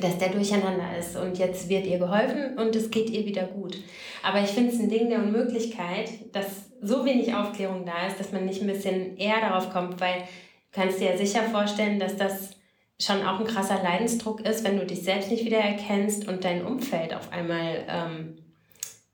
dass 0.00 0.16
der 0.16 0.30
durcheinander 0.30 0.96
ist 0.98 1.16
und 1.16 1.36
jetzt 1.38 1.68
wird 1.68 1.86
ihr 1.86 1.98
geholfen 1.98 2.58
und 2.58 2.74
es 2.74 2.90
geht 2.90 3.10
ihr 3.10 3.26
wieder 3.26 3.44
gut. 3.44 3.76
Aber 4.22 4.40
ich 4.40 4.48
finde 4.48 4.72
es 4.72 4.80
ein 4.80 4.88
Ding 4.88 5.10
der 5.10 5.18
Unmöglichkeit, 5.18 6.34
dass 6.34 6.70
so 6.80 7.04
wenig 7.04 7.34
Aufklärung 7.34 7.84
da 7.84 8.06
ist, 8.06 8.18
dass 8.18 8.32
man 8.32 8.46
nicht 8.46 8.62
ein 8.62 8.68
bisschen 8.68 9.18
eher 9.18 9.40
darauf 9.40 9.70
kommt, 9.70 10.00
weil 10.00 10.20
du 10.20 10.80
kannst 10.80 10.98
dir 10.98 11.10
ja 11.10 11.16
sicher 11.16 11.42
vorstellen, 11.42 12.00
dass 12.00 12.16
das 12.16 12.56
schon 12.98 13.22
auch 13.22 13.38
ein 13.40 13.46
krasser 13.46 13.82
Leidensdruck 13.82 14.40
ist, 14.40 14.64
wenn 14.64 14.78
du 14.78 14.86
dich 14.86 15.02
selbst 15.02 15.30
nicht 15.30 15.44
wieder 15.44 15.58
erkennst 15.58 16.26
und 16.26 16.44
dein 16.44 16.64
Umfeld 16.64 17.12
auf 17.12 17.30
einmal, 17.32 17.84
ähm, 17.86 18.36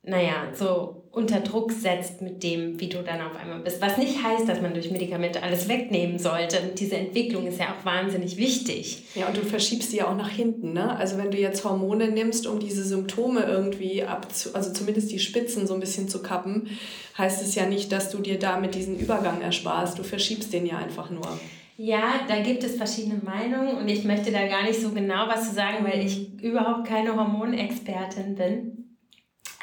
naja, 0.05 0.53
so 0.55 1.02
unter 1.13 1.41
Druck 1.41 1.73
setzt 1.73 2.23
mit 2.23 2.43
dem, 2.43 2.81
wie 2.81 2.89
du 2.89 3.03
dann 3.03 3.21
auf 3.21 3.37
einmal 3.37 3.61
bist. 3.61 3.83
Was 3.83 3.99
nicht 3.99 4.23
heißt, 4.23 4.49
dass 4.49 4.63
man 4.63 4.73
durch 4.73 4.91
Medikamente 4.91 5.43
alles 5.43 5.69
wegnehmen 5.69 6.19
sollte. 6.19 6.59
Und 6.61 6.81
diese 6.81 6.97
Entwicklung 6.97 7.47
ist 7.47 7.61
ja 7.61 7.67
auch 7.67 7.85
wahnsinnig 7.85 8.39
wichtig. 8.39 9.05
Ja, 9.15 9.29
und 9.29 9.37
du 9.37 9.43
verschiebst 9.43 9.91
sie 9.91 9.99
ja 9.99 10.09
auch 10.09 10.17
nach 10.17 10.31
hinten. 10.31 10.73
Ne? 10.73 10.97
Also 10.97 11.19
wenn 11.19 11.31
du 11.31 11.37
jetzt 11.37 11.65
Hormone 11.65 12.09
nimmst, 12.09 12.47
um 12.47 12.59
diese 12.59 12.83
Symptome 12.83 13.43
irgendwie 13.43 14.03
abzu, 14.05 14.55
also 14.55 14.73
zumindest 14.73 15.13
die 15.13 15.19
Spitzen 15.19 15.67
so 15.67 15.75
ein 15.75 15.81
bisschen 15.81 16.09
zu 16.09 16.23
kappen, 16.23 16.71
heißt 17.19 17.43
es 17.43 17.55
ja 17.55 17.67
nicht, 17.67 17.93
dass 17.93 18.11
du 18.11 18.19
dir 18.19 18.39
damit 18.39 18.75
diesen 18.75 18.99
Übergang 18.99 19.43
ersparst. 19.43 19.99
Du 19.99 20.05
verschiebst 20.05 20.51
den 20.55 20.65
ja 20.65 20.79
einfach 20.79 21.11
nur. 21.11 21.39
Ja, 21.77 22.21
da 22.27 22.41
gibt 22.41 22.65
es 22.65 22.77
verschiedene 22.77 23.21
Meinungen 23.23 23.77
und 23.77 23.89
ich 23.89 24.05
möchte 24.05 24.33
da 24.33 24.47
gar 24.47 24.63
nicht 24.63 24.81
so 24.81 24.91
genau 24.91 25.29
was 25.29 25.51
zu 25.51 25.55
sagen, 25.55 25.85
weil 25.85 26.07
ich 26.07 26.41
überhaupt 26.41 26.87
keine 26.87 27.17
Hormonexpertin 27.17 28.35
bin. 28.35 28.97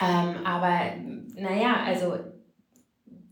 Ähm, 0.02 0.46
aber 0.46 0.94
naja, 1.40 1.78
also 1.86 2.14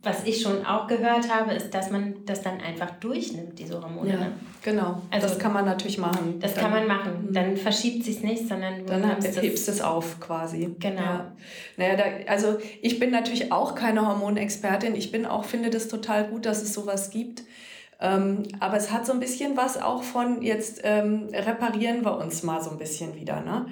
was 0.08 0.24
ich 0.26 0.42
schon 0.42 0.66
auch 0.66 0.88
gehört 0.88 1.34
habe, 1.34 1.54
ist, 1.54 1.74
dass 1.74 1.90
man 1.90 2.26
das 2.26 2.42
dann 2.42 2.62
einfach 2.62 2.92
durchnimmt, 3.00 3.60
diese 3.60 3.82
Hormone. 3.82 4.10
Ja, 4.10 4.18
ne? 4.18 4.32
genau. 4.64 5.02
Also, 5.12 5.28
das 5.28 5.40
kann 5.40 5.54
man 5.54 5.66
natürlich 5.66 5.98
machen. 5.98 6.40
Das 6.40 6.54
dann, 6.54 6.64
kann 6.64 6.72
man 6.72 6.88
machen. 6.88 7.28
Mhm. 7.28 7.34
Dann 7.34 7.58
verschiebt 7.58 8.06
sich 8.06 8.22
nicht, 8.22 8.48
sondern 8.48 8.80
du 8.80 8.86
dann 8.86 9.22
hebst 9.22 9.68
es 9.68 9.82
auf 9.82 10.20
quasi. 10.20 10.76
Genau. 10.80 11.02
Ja. 11.02 11.32
Naja, 11.78 11.96
da, 11.96 12.04
also 12.32 12.58
ich 12.82 13.00
bin 13.00 13.12
natürlich 13.12 13.52
auch 13.52 13.76
keine 13.76 14.08
Hormonexpertin. 14.08 14.96
Ich 14.96 15.12
bin 15.12 15.26
auch, 15.26 15.46
finde 15.46 15.70
das 15.70 15.88
total 15.88 16.26
gut, 16.26 16.46
dass 16.46 16.62
es 16.62 16.74
sowas 16.74 17.10
gibt. 17.10 17.44
Ähm, 18.00 18.44
aber 18.60 18.78
es 18.78 18.92
hat 18.92 19.08
so 19.08 19.14
ein 19.14 19.20
bisschen 19.20 19.58
was 19.58 19.82
auch 19.82 20.04
von, 20.04 20.44
jetzt 20.44 20.82
ähm, 20.84 21.30
reparieren 21.34 22.06
wir 22.06 22.18
uns 22.18 22.44
mal 22.44 22.62
so 22.62 22.70
ein 22.70 22.78
bisschen 22.78 23.16
wieder. 23.16 23.42
Ne? 23.42 23.66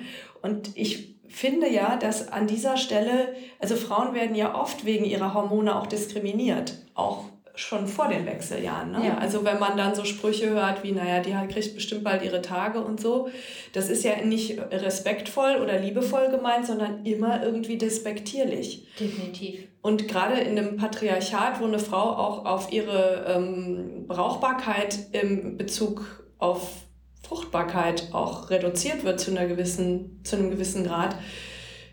Und 0.45 0.69
ich 0.75 1.15
finde 1.27 1.67
ja, 1.67 1.97
dass 1.97 2.31
an 2.31 2.45
dieser 2.45 2.77
Stelle, 2.77 3.33
also 3.59 3.75
Frauen 3.75 4.13
werden 4.13 4.35
ja 4.35 4.53
oft 4.53 4.85
wegen 4.85 5.03
ihrer 5.03 5.33
Hormone 5.33 5.75
auch 5.75 5.87
diskriminiert, 5.87 6.75
auch 6.93 7.23
schon 7.55 7.87
vor 7.87 8.09
den 8.09 8.27
Wechseljahren. 8.27 8.91
Ne? 8.91 9.07
Ja. 9.07 9.17
Also 9.17 9.43
wenn 9.43 9.57
man 9.57 9.75
dann 9.75 9.95
so 9.95 10.05
Sprüche 10.05 10.51
hört 10.51 10.83
wie, 10.83 10.91
naja, 10.91 11.19
die 11.21 11.31
kriegt 11.51 11.73
bestimmt 11.73 12.03
bald 12.03 12.21
ihre 12.21 12.43
Tage 12.43 12.79
und 12.79 13.01
so, 13.01 13.29
das 13.73 13.89
ist 13.89 14.03
ja 14.03 14.23
nicht 14.23 14.59
respektvoll 14.71 15.55
oder 15.63 15.79
liebevoll 15.79 16.29
gemeint, 16.29 16.67
sondern 16.67 17.03
immer 17.05 17.41
irgendwie 17.41 17.79
despektierlich. 17.79 18.85
Definitiv. 18.99 19.67
Und 19.81 20.07
gerade 20.07 20.41
in 20.41 20.59
einem 20.59 20.77
Patriarchat, 20.77 21.59
wo 21.59 21.65
eine 21.65 21.79
Frau 21.79 22.11
auch 22.11 22.45
auf 22.45 22.71
ihre 22.71 23.25
ähm, 23.35 24.05
Brauchbarkeit 24.07 25.07
im 25.11 25.57
Bezug 25.57 26.23
auf 26.37 26.84
Fruchtbarkeit 27.27 28.09
auch 28.11 28.49
reduziert 28.49 29.03
wird 29.03 29.19
zu, 29.19 29.31
einer 29.31 29.47
gewissen, 29.47 30.21
zu 30.23 30.35
einem 30.35 30.51
gewissen 30.51 30.83
Grad, 30.83 31.15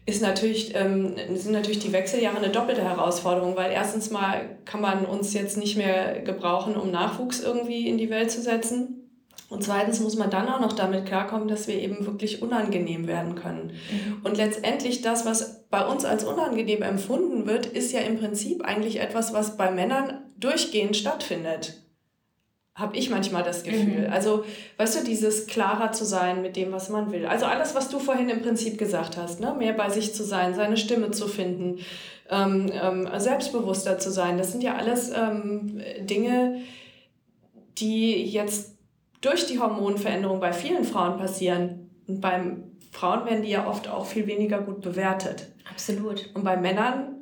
ist 0.05 0.21
natürlich, 0.21 0.75
ähm, 0.75 1.15
sind 1.35 1.53
natürlich 1.53 1.79
die 1.79 1.93
Wechseljahre 1.93 2.39
eine 2.39 2.51
doppelte 2.51 2.83
Herausforderung, 2.83 3.57
weil 3.57 3.71
erstens 3.71 4.11
mal 4.11 4.59
kann 4.65 4.81
man 4.81 5.05
uns 5.07 5.33
jetzt 5.33 5.57
nicht 5.57 5.77
mehr 5.77 6.21
gebrauchen, 6.23 6.77
um 6.77 6.91
Nachwuchs 6.91 7.41
irgendwie 7.41 7.89
in 7.89 7.99
die 7.99 8.11
Welt 8.11 8.31
zu 8.31 8.43
setzen. 8.43 8.99
Und 9.49 9.63
zweitens 9.63 10.01
muss 10.01 10.17
man 10.17 10.31
dann 10.31 10.49
auch 10.49 10.61
noch 10.61 10.73
damit 10.73 11.07
klarkommen, 11.07 11.47
dass 11.47 11.69
wir 11.69 11.75
eben 11.75 12.07
wirklich 12.07 12.43
unangenehm 12.43 13.07
werden 13.07 13.35
können. 13.35 13.73
Mhm. 13.91 14.23
Und 14.25 14.39
letztendlich 14.39 15.03
das, 15.03 15.27
was 15.27 15.67
bei 15.69 15.87
uns 15.87 16.05
als 16.05 16.25
unangenehm 16.25 16.83
empfunden 16.83 17.47
wird, 17.47 17.67
ist 17.67 17.93
ja 17.93 18.01
im 18.01 18.19
Prinzip 18.19 18.65
eigentlich 18.65 18.99
etwas, 18.99 19.35
was 19.35 19.59
bei 19.59 19.71
Männern 19.71 20.23
durchgehend 20.39 20.97
stattfindet 20.97 21.82
habe 22.75 22.97
ich 22.97 23.11
manchmal 23.11 23.43
das 23.43 23.65
Gefühl. 23.65 24.07
Mhm. 24.07 24.13
Also, 24.13 24.45
weißt 24.79 25.01
du, 25.01 25.05
dieses 25.05 25.47
klarer 25.47 25.93
zu 25.93 26.05
sein 26.05 26.41
mit 26.41 26.57
dem, 26.57 26.73
was 26.73 26.89
man 26.89 27.13
will. 27.13 27.27
Also 27.27 27.45
alles, 27.45 27.75
was 27.75 27.91
du 27.91 27.99
vorhin 27.99 28.31
im 28.31 28.41
Prinzip 28.41 28.79
gesagt 28.79 29.17
hast, 29.19 29.41
ne? 29.41 29.55
mehr 29.59 29.75
bei 29.75 29.91
sich 29.91 30.15
zu 30.15 30.25
sein, 30.25 30.55
seine 30.55 30.79
Stimme 30.79 31.11
zu 31.11 31.29
finden, 31.29 31.81
ähm, 32.31 32.71
ähm, 32.73 33.09
selbstbewusster 33.19 33.99
zu 33.99 34.11
sein, 34.11 34.39
das 34.39 34.53
sind 34.53 34.63
ja 34.63 34.77
alles 34.77 35.11
ähm, 35.15 35.83
Dinge, 36.01 36.63
die 37.77 38.25
jetzt 38.25 38.79
durch 39.21 39.47
die 39.47 39.61
Hormonveränderung 39.61 40.41
bei 40.41 40.53
vielen 40.53 40.85
Frauen 40.85 41.19
passieren. 41.19 41.91
Und 42.09 42.21
beim 42.23 42.65
Frauen 42.91 43.27
werden 43.27 43.43
die 43.43 43.51
ja 43.51 43.67
oft 43.67 43.89
auch 43.89 44.07
viel 44.07 44.27
weniger 44.27 44.59
gut 44.59 44.81
bewertet. 44.81 45.49
Absolut. 45.71 46.31
Und 46.35 46.45
bei 46.45 46.57
Männern 46.57 47.22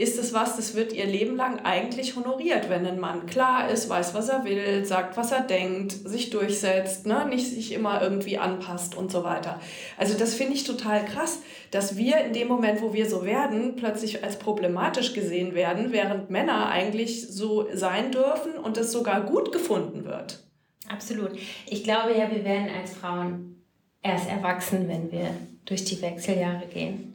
ist 0.00 0.18
es 0.18 0.32
was, 0.32 0.56
das 0.56 0.74
wird 0.74 0.94
ihr 0.94 1.04
Leben 1.04 1.36
lang 1.36 1.60
eigentlich 1.62 2.16
honoriert, 2.16 2.70
wenn 2.70 2.86
ein 2.86 2.98
Mann 2.98 3.26
klar 3.26 3.68
ist, 3.68 3.90
weiß, 3.90 4.14
was 4.14 4.30
er 4.30 4.44
will, 4.44 4.82
sagt, 4.86 5.18
was 5.18 5.30
er 5.30 5.42
denkt, 5.42 5.92
sich 5.92 6.30
durchsetzt, 6.30 7.04
ne? 7.04 7.26
nicht 7.26 7.46
sich 7.46 7.72
immer 7.72 8.00
irgendwie 8.00 8.38
anpasst 8.38 8.96
und 8.96 9.12
so 9.12 9.24
weiter. 9.24 9.60
Also 9.98 10.16
das 10.16 10.34
finde 10.34 10.54
ich 10.54 10.64
total 10.64 11.04
krass, 11.04 11.40
dass 11.70 11.98
wir 11.98 12.16
in 12.24 12.32
dem 12.32 12.48
Moment, 12.48 12.80
wo 12.80 12.94
wir 12.94 13.10
so 13.10 13.26
werden, 13.26 13.76
plötzlich 13.76 14.24
als 14.24 14.38
problematisch 14.38 15.12
gesehen 15.12 15.54
werden, 15.54 15.92
während 15.92 16.30
Männer 16.30 16.70
eigentlich 16.70 17.28
so 17.28 17.66
sein 17.74 18.10
dürfen 18.10 18.54
und 18.54 18.78
es 18.78 18.92
sogar 18.92 19.20
gut 19.26 19.52
gefunden 19.52 20.06
wird. 20.06 20.42
Absolut. 20.88 21.32
Ich 21.66 21.84
glaube 21.84 22.16
ja, 22.16 22.30
wir 22.30 22.42
werden 22.42 22.70
als 22.80 22.94
Frauen 22.94 23.62
erst 24.02 24.30
erwachsen, 24.30 24.88
wenn 24.88 25.12
wir 25.12 25.28
durch 25.66 25.84
die 25.84 26.00
Wechseljahre 26.00 26.66
gehen. 26.66 27.09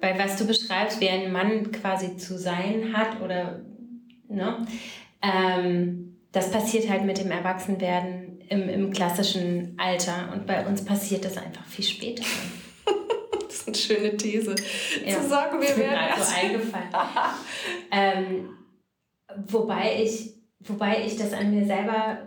Weil 0.00 0.18
was 0.18 0.36
du 0.36 0.46
beschreibst, 0.46 1.00
wie 1.00 1.08
ein 1.08 1.32
Mann 1.32 1.72
quasi 1.72 2.16
zu 2.16 2.38
sein 2.38 2.92
hat 2.96 3.20
oder, 3.20 3.60
ne, 4.28 4.64
ähm, 5.22 6.16
das 6.32 6.50
passiert 6.50 6.88
halt 6.88 7.04
mit 7.04 7.18
dem 7.18 7.30
Erwachsenwerden 7.30 8.40
im, 8.48 8.68
im 8.68 8.92
klassischen 8.92 9.74
Alter. 9.78 10.30
Und 10.32 10.46
bei 10.46 10.66
uns 10.66 10.84
passiert 10.84 11.24
das 11.24 11.36
einfach 11.36 11.64
viel 11.66 11.84
später. 11.84 12.22
das 13.46 13.54
ist 13.54 13.66
eine 13.66 13.76
schöne 13.76 14.16
These. 14.16 14.54
Ja. 15.04 15.20
Zu 15.20 15.28
sagen, 15.28 15.60
wir 15.60 15.76
werden 15.76 16.08
erst... 16.16 16.30
so 16.30 16.36
eingefallen. 16.36 16.88
ähm, 17.90 18.48
wobei, 19.48 20.02
ich, 20.02 20.34
wobei 20.60 21.04
ich 21.04 21.16
das 21.16 21.32
an 21.32 21.50
mir 21.50 21.66
selber 21.66 22.18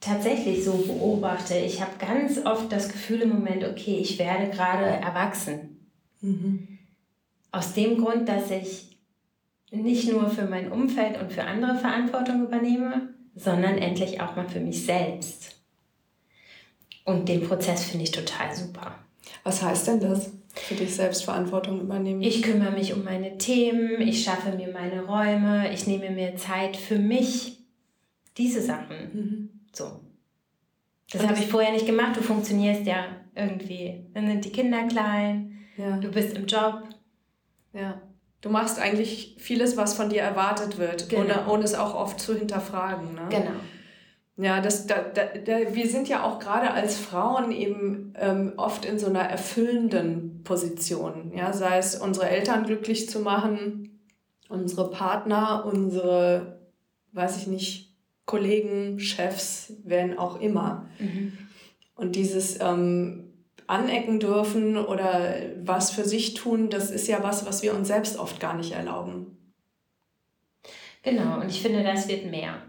tatsächlich 0.00 0.64
so 0.64 0.72
beobachte. 0.72 1.56
Ich 1.56 1.80
habe 1.80 1.92
ganz 1.98 2.44
oft 2.44 2.70
das 2.70 2.90
Gefühl 2.90 3.22
im 3.22 3.30
Moment, 3.30 3.64
okay, 3.64 3.98
ich 4.00 4.18
werde 4.18 4.50
gerade 4.50 4.84
erwachsen. 4.84 5.90
Mhm. 6.20 6.73
Aus 7.54 7.72
dem 7.72 8.02
Grund, 8.02 8.28
dass 8.28 8.50
ich 8.50 8.98
nicht 9.70 10.10
nur 10.10 10.28
für 10.28 10.46
mein 10.46 10.72
Umfeld 10.72 11.20
und 11.20 11.32
für 11.32 11.44
andere 11.44 11.76
Verantwortung 11.76 12.44
übernehme, 12.44 13.14
sondern 13.36 13.78
endlich 13.78 14.20
auch 14.20 14.34
mal 14.34 14.48
für 14.48 14.58
mich 14.58 14.84
selbst. 14.84 15.62
Und 17.04 17.28
den 17.28 17.46
Prozess 17.46 17.84
finde 17.84 18.04
ich 18.04 18.10
total 18.10 18.52
super. 18.54 18.98
Was 19.44 19.62
heißt 19.62 19.86
denn 19.86 20.00
das? 20.00 20.32
Für 20.54 20.74
dich 20.74 20.94
selbst 20.94 21.24
Verantwortung 21.24 21.80
übernehmen? 21.80 22.22
Ich 22.22 22.42
kümmere 22.42 22.72
mich 22.72 22.92
um 22.92 23.04
meine 23.04 23.38
Themen, 23.38 24.00
ich 24.00 24.24
schaffe 24.24 24.56
mir 24.56 24.72
meine 24.72 25.04
Räume, 25.04 25.72
ich 25.72 25.86
nehme 25.86 26.10
mir 26.10 26.34
Zeit 26.36 26.76
für 26.76 26.98
mich. 26.98 27.58
Diese 28.36 28.62
Sachen. 28.62 28.96
Mhm. 29.12 29.48
So. 29.72 30.00
Das 31.12 31.24
habe 31.24 31.38
ich 31.38 31.46
vorher 31.46 31.72
nicht 31.72 31.86
gemacht. 31.86 32.16
Du 32.16 32.20
funktionierst 32.20 32.84
ja 32.84 33.04
irgendwie. 33.36 34.06
Dann 34.12 34.26
sind 34.26 34.44
die 34.44 34.50
Kinder 34.50 34.88
klein, 34.88 35.58
ja. 35.76 35.98
du 35.98 36.08
bist 36.10 36.36
im 36.36 36.46
Job, 36.46 36.82
ja. 37.74 38.00
Du 38.40 38.50
machst 38.50 38.78
eigentlich 38.78 39.36
vieles, 39.38 39.78
was 39.78 39.94
von 39.94 40.10
dir 40.10 40.20
erwartet 40.20 40.78
wird, 40.78 41.08
genau. 41.08 41.22
ohne, 41.22 41.46
ohne 41.48 41.64
es 41.64 41.74
auch 41.74 41.94
oft 41.94 42.20
zu 42.20 42.34
hinterfragen. 42.34 43.14
Ne? 43.14 43.26
Genau. 43.30 43.52
Ja, 44.36 44.60
das, 44.60 44.86
da, 44.86 44.96
da, 44.96 45.26
da, 45.44 45.74
wir 45.74 45.88
sind 45.88 46.08
ja 46.08 46.24
auch 46.24 46.40
gerade 46.40 46.72
als 46.72 46.98
Frauen 46.98 47.52
eben 47.52 48.12
ähm, 48.18 48.52
oft 48.56 48.84
in 48.84 48.98
so 48.98 49.06
einer 49.06 49.22
erfüllenden 49.22 50.42
Position. 50.42 51.32
Ja? 51.34 51.52
Sei 51.52 51.78
es 51.78 51.96
unsere 51.96 52.28
Eltern 52.28 52.64
glücklich 52.64 53.08
zu 53.08 53.20
machen, 53.20 54.00
unsere 54.48 54.90
Partner, 54.90 55.64
unsere, 55.64 56.58
weiß 57.12 57.38
ich 57.38 57.46
nicht, 57.46 57.94
Kollegen, 58.26 58.98
Chefs, 58.98 59.72
wen 59.84 60.18
auch 60.18 60.40
immer. 60.40 60.86
Mhm. 60.98 61.32
Und 61.94 62.16
dieses 62.16 62.60
ähm, 62.60 63.23
anecken 63.66 64.20
dürfen 64.20 64.76
oder 64.76 65.36
was 65.62 65.90
für 65.90 66.04
sich 66.04 66.34
tun, 66.34 66.70
das 66.70 66.90
ist 66.90 67.08
ja 67.08 67.22
was, 67.22 67.46
was 67.46 67.62
wir 67.62 67.74
uns 67.74 67.88
selbst 67.88 68.18
oft 68.18 68.40
gar 68.40 68.54
nicht 68.54 68.72
erlauben. 68.72 69.38
Genau, 71.02 71.40
und 71.40 71.50
ich 71.50 71.60
finde, 71.60 71.82
das 71.82 72.08
wird 72.08 72.30
mehr. 72.30 72.62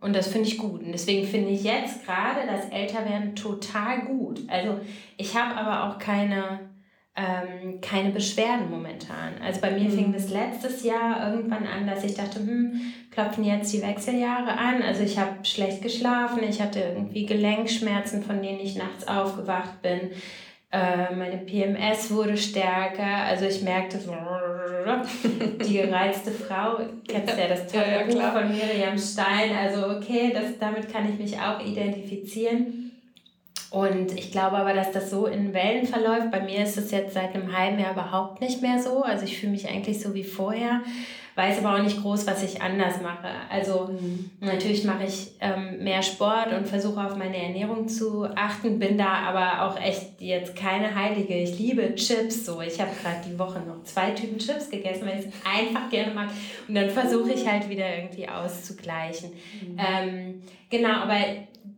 Und 0.00 0.16
das 0.16 0.28
finde 0.28 0.48
ich 0.48 0.58
gut. 0.58 0.82
Und 0.82 0.92
deswegen 0.92 1.26
finde 1.26 1.50
ich 1.50 1.62
jetzt 1.62 2.04
gerade 2.04 2.46
das 2.46 2.70
Älterwerden 2.70 3.36
total 3.36 4.06
gut. 4.06 4.40
Also 4.48 4.80
ich 5.18 5.36
habe 5.36 5.54
aber 5.56 5.88
auch 5.88 5.98
keine, 5.98 6.69
ähm, 7.16 7.80
keine 7.80 8.10
Beschwerden 8.10 8.70
momentan. 8.70 9.34
Also 9.42 9.60
bei 9.60 9.70
mir 9.72 9.88
mhm. 9.88 9.92
fing 9.92 10.12
das 10.12 10.30
letztes 10.30 10.84
Jahr 10.84 11.30
irgendwann 11.30 11.66
an, 11.66 11.86
dass 11.86 12.04
ich 12.04 12.14
dachte, 12.14 12.38
hm, 12.38 12.80
klopfen 13.10 13.44
jetzt 13.44 13.72
die 13.72 13.82
Wechseljahre 13.82 14.56
an. 14.56 14.82
Also 14.82 15.02
ich 15.02 15.18
habe 15.18 15.44
schlecht 15.44 15.82
geschlafen, 15.82 16.42
ich 16.48 16.60
hatte 16.60 16.80
irgendwie 16.80 17.26
Gelenkschmerzen, 17.26 18.22
von 18.22 18.40
denen 18.42 18.60
ich 18.60 18.76
nachts 18.76 19.08
aufgewacht 19.08 19.82
bin. 19.82 20.12
Äh, 20.72 21.12
meine 21.16 21.38
PMS 21.38 22.12
wurde 22.12 22.36
stärker. 22.36 23.24
Also 23.24 23.46
ich 23.46 23.60
merkte 23.62 23.98
so, 23.98 24.14
die 25.66 25.78
gereizte 25.78 26.30
Frau, 26.30 26.78
kennst 27.08 27.36
ja 27.36 27.48
das 27.48 27.66
tolle 27.66 27.86
ja, 27.86 28.00
ja, 28.02 28.06
Buch 28.06 28.40
von 28.40 28.48
Miriam 28.48 28.96
Stein. 28.96 29.50
Also 29.56 29.96
okay, 29.96 30.30
das, 30.32 30.58
damit 30.60 30.92
kann 30.92 31.12
ich 31.12 31.18
mich 31.18 31.40
auch 31.40 31.60
identifizieren. 31.64 32.89
Und 33.70 34.18
ich 34.18 34.32
glaube 34.32 34.56
aber, 34.56 34.74
dass 34.74 34.90
das 34.90 35.10
so 35.10 35.26
in 35.26 35.54
Wellen 35.54 35.86
verläuft. 35.86 36.30
Bei 36.30 36.40
mir 36.40 36.64
ist 36.64 36.76
es 36.76 36.90
jetzt 36.90 37.14
seit 37.14 37.34
einem 37.34 37.56
halben 37.56 37.78
Jahr 37.78 37.92
überhaupt 37.92 38.40
nicht 38.40 38.62
mehr 38.62 38.80
so. 38.82 39.02
Also 39.02 39.24
ich 39.24 39.38
fühle 39.38 39.52
mich 39.52 39.68
eigentlich 39.68 40.00
so 40.00 40.12
wie 40.14 40.24
vorher 40.24 40.82
weiß 41.40 41.64
aber 41.64 41.76
auch 41.76 41.82
nicht 41.82 42.02
groß, 42.02 42.26
was 42.26 42.42
ich 42.42 42.60
anders 42.60 43.00
mache. 43.00 43.28
Also 43.48 43.90
mhm. 43.92 44.30
natürlich 44.40 44.84
mache 44.84 45.04
ich 45.04 45.32
ähm, 45.40 45.82
mehr 45.82 46.02
Sport 46.02 46.52
und 46.52 46.68
versuche 46.68 47.02
auf 47.02 47.16
meine 47.16 47.36
Ernährung 47.36 47.88
zu 47.88 48.24
achten, 48.34 48.78
bin 48.78 48.98
da 48.98 49.12
aber 49.12 49.66
auch 49.66 49.80
echt 49.80 50.20
jetzt 50.20 50.54
keine 50.54 50.94
Heilige. 50.94 51.34
Ich 51.34 51.58
liebe 51.58 51.94
Chips 51.94 52.44
so. 52.44 52.60
Ich 52.60 52.80
habe 52.80 52.90
gerade 53.02 53.26
die 53.26 53.38
Woche 53.38 53.60
noch 53.60 53.82
zwei 53.84 54.10
Typen 54.10 54.38
Chips 54.38 54.70
gegessen, 54.70 55.06
weil 55.06 55.20
ich 55.20 55.26
es 55.26 55.32
einfach 55.44 55.88
gerne 55.88 56.12
mag. 56.12 56.28
Und 56.68 56.74
dann 56.74 56.90
versuche 56.90 57.32
ich 57.32 57.46
halt 57.46 57.68
wieder 57.68 57.96
irgendwie 57.96 58.28
auszugleichen. 58.28 59.30
Mhm. 59.30 59.78
Ähm, 59.78 60.42
genau, 60.68 61.02
aber 61.02 61.16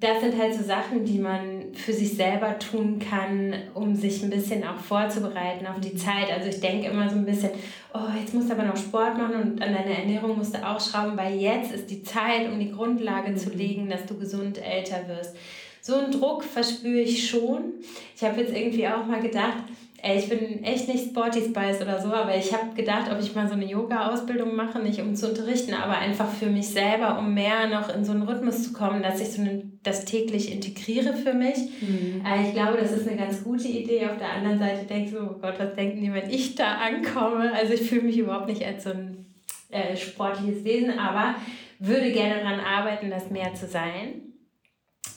das 0.01 0.21
sind 0.21 0.37
halt 0.37 0.55
so 0.55 0.63
Sachen, 0.65 1.05
die 1.05 1.19
man 1.19 1.75
für 1.75 1.93
sich 1.93 2.15
selber 2.15 2.59
tun 2.59 2.99
kann, 2.99 3.55
um 3.75 3.95
sich 3.95 4.23
ein 4.23 4.31
bisschen 4.31 4.65
auch 4.65 4.79
vorzubereiten 4.79 5.67
auf 5.67 5.81
die 5.81 5.95
Zeit. 5.95 6.31
Also 6.31 6.49
ich 6.49 6.61
denke 6.61 6.89
immer 6.89 7.09
so 7.09 7.17
ein 7.17 7.25
bisschen, 7.25 7.51
oh, 7.95 8.19
jetzt 8.19 8.35
musst 8.35 8.51
du 8.51 8.55
aber 8.55 8.65
noch 8.65 8.77
Sport 8.77 9.17
machen 9.17 9.37
und 9.37 9.63
an 9.63 9.73
deiner 9.73 9.99
Ernährung 9.99 10.37
musst 10.37 10.55
du 10.55 10.67
auch 10.67 10.81
schrauben, 10.81 11.17
weil 11.17 11.37
jetzt 11.37 11.73
ist 11.73 11.89
die 11.91 12.03
Zeit, 12.03 12.51
um 12.51 12.59
die 12.59 12.73
Grundlage 12.73 13.35
zu 13.37 13.51
mhm. 13.51 13.57
legen, 13.57 13.89
dass 13.89 14.05
du 14.07 14.19
gesund 14.19 14.59
älter 14.59 15.07
wirst. 15.09 15.37
So 15.81 15.97
einen 15.97 16.13
Druck 16.13 16.45
verspüre 16.45 17.01
ich 17.01 17.29
schon. 17.29 17.75
Ich 18.17 18.23
habe 18.23 18.41
jetzt 18.41 18.57
irgendwie 18.57 18.87
auch 18.87 19.05
mal 19.07 19.21
gedacht, 19.21 19.65
Ey, 20.05 20.19
ich 20.19 20.29
bin 20.29 20.65
echt 20.65 20.89
nicht 20.89 21.11
Sporty 21.11 21.41
Spice 21.41 21.81
oder 21.81 22.03
so, 22.03 22.13
aber 22.13 22.37
ich 22.37 22.53
habe 22.53 22.75
gedacht, 22.75 23.09
ob 23.13 23.21
ich 23.21 23.37
mal 23.37 23.47
so 23.47 23.55
eine 23.55 23.67
Yoga-Ausbildung 23.67 24.57
mache, 24.57 24.81
nicht 24.81 25.01
um 25.01 25.15
zu 25.15 25.29
unterrichten, 25.29 25.75
aber 25.75 25.97
einfach 25.97 26.29
für 26.29 26.47
mich 26.47 26.67
selber, 26.67 27.21
um 27.21 27.35
mehr 27.35 27.69
noch 27.69 27.89
in 27.95 28.05
so 28.05 28.11
einen 28.11 28.23
Rhythmus 28.23 28.65
zu 28.65 28.73
kommen, 28.73 29.01
dass 29.01 29.21
ich 29.21 29.29
so 29.31 29.43
eine, 29.43 29.63
das 29.85 30.05
täglich 30.05 30.53
integriere 30.53 31.15
für 31.15 31.35
mich. 31.35 31.57
Mhm. 31.81 32.21
Äh, 32.27 32.49
ich 32.49 32.53
glaube, 32.53 32.79
das 32.79 32.91
ist 32.91 33.07
eine 33.07 33.17
ganz 33.17 33.45
gute 33.45 33.69
Idee. 33.69 34.07
Auf 34.07 34.19
der 34.19 34.33
anderen 34.33 34.59
Seite 34.59 34.87
denke 34.87 35.05
ich 35.05 35.11
so, 35.13 35.21
oh 35.21 35.39
Gott, 35.41 35.55
was 35.59 35.75
denken 35.77 36.01
die, 36.01 36.13
wenn 36.13 36.29
ich 36.29 36.57
da 36.57 36.79
ankomme? 36.79 37.53
Also 37.55 37.75
ich 37.75 37.83
fühle 37.83 38.03
mich 38.03 38.19
überhaupt 38.19 38.49
nicht 38.49 38.67
als 38.67 38.83
so 38.83 38.91
ein 38.91 39.27
äh, 39.71 39.97
sportliches 39.97 40.65
Wesen, 40.65 40.99
aber 40.99 41.37
würde 41.79 42.11
gerne 42.11 42.43
daran 42.43 42.59
arbeiten, 42.59 43.09
das 43.09 43.31
mehr 43.31 43.55
zu 43.55 43.69
sein. 43.69 44.32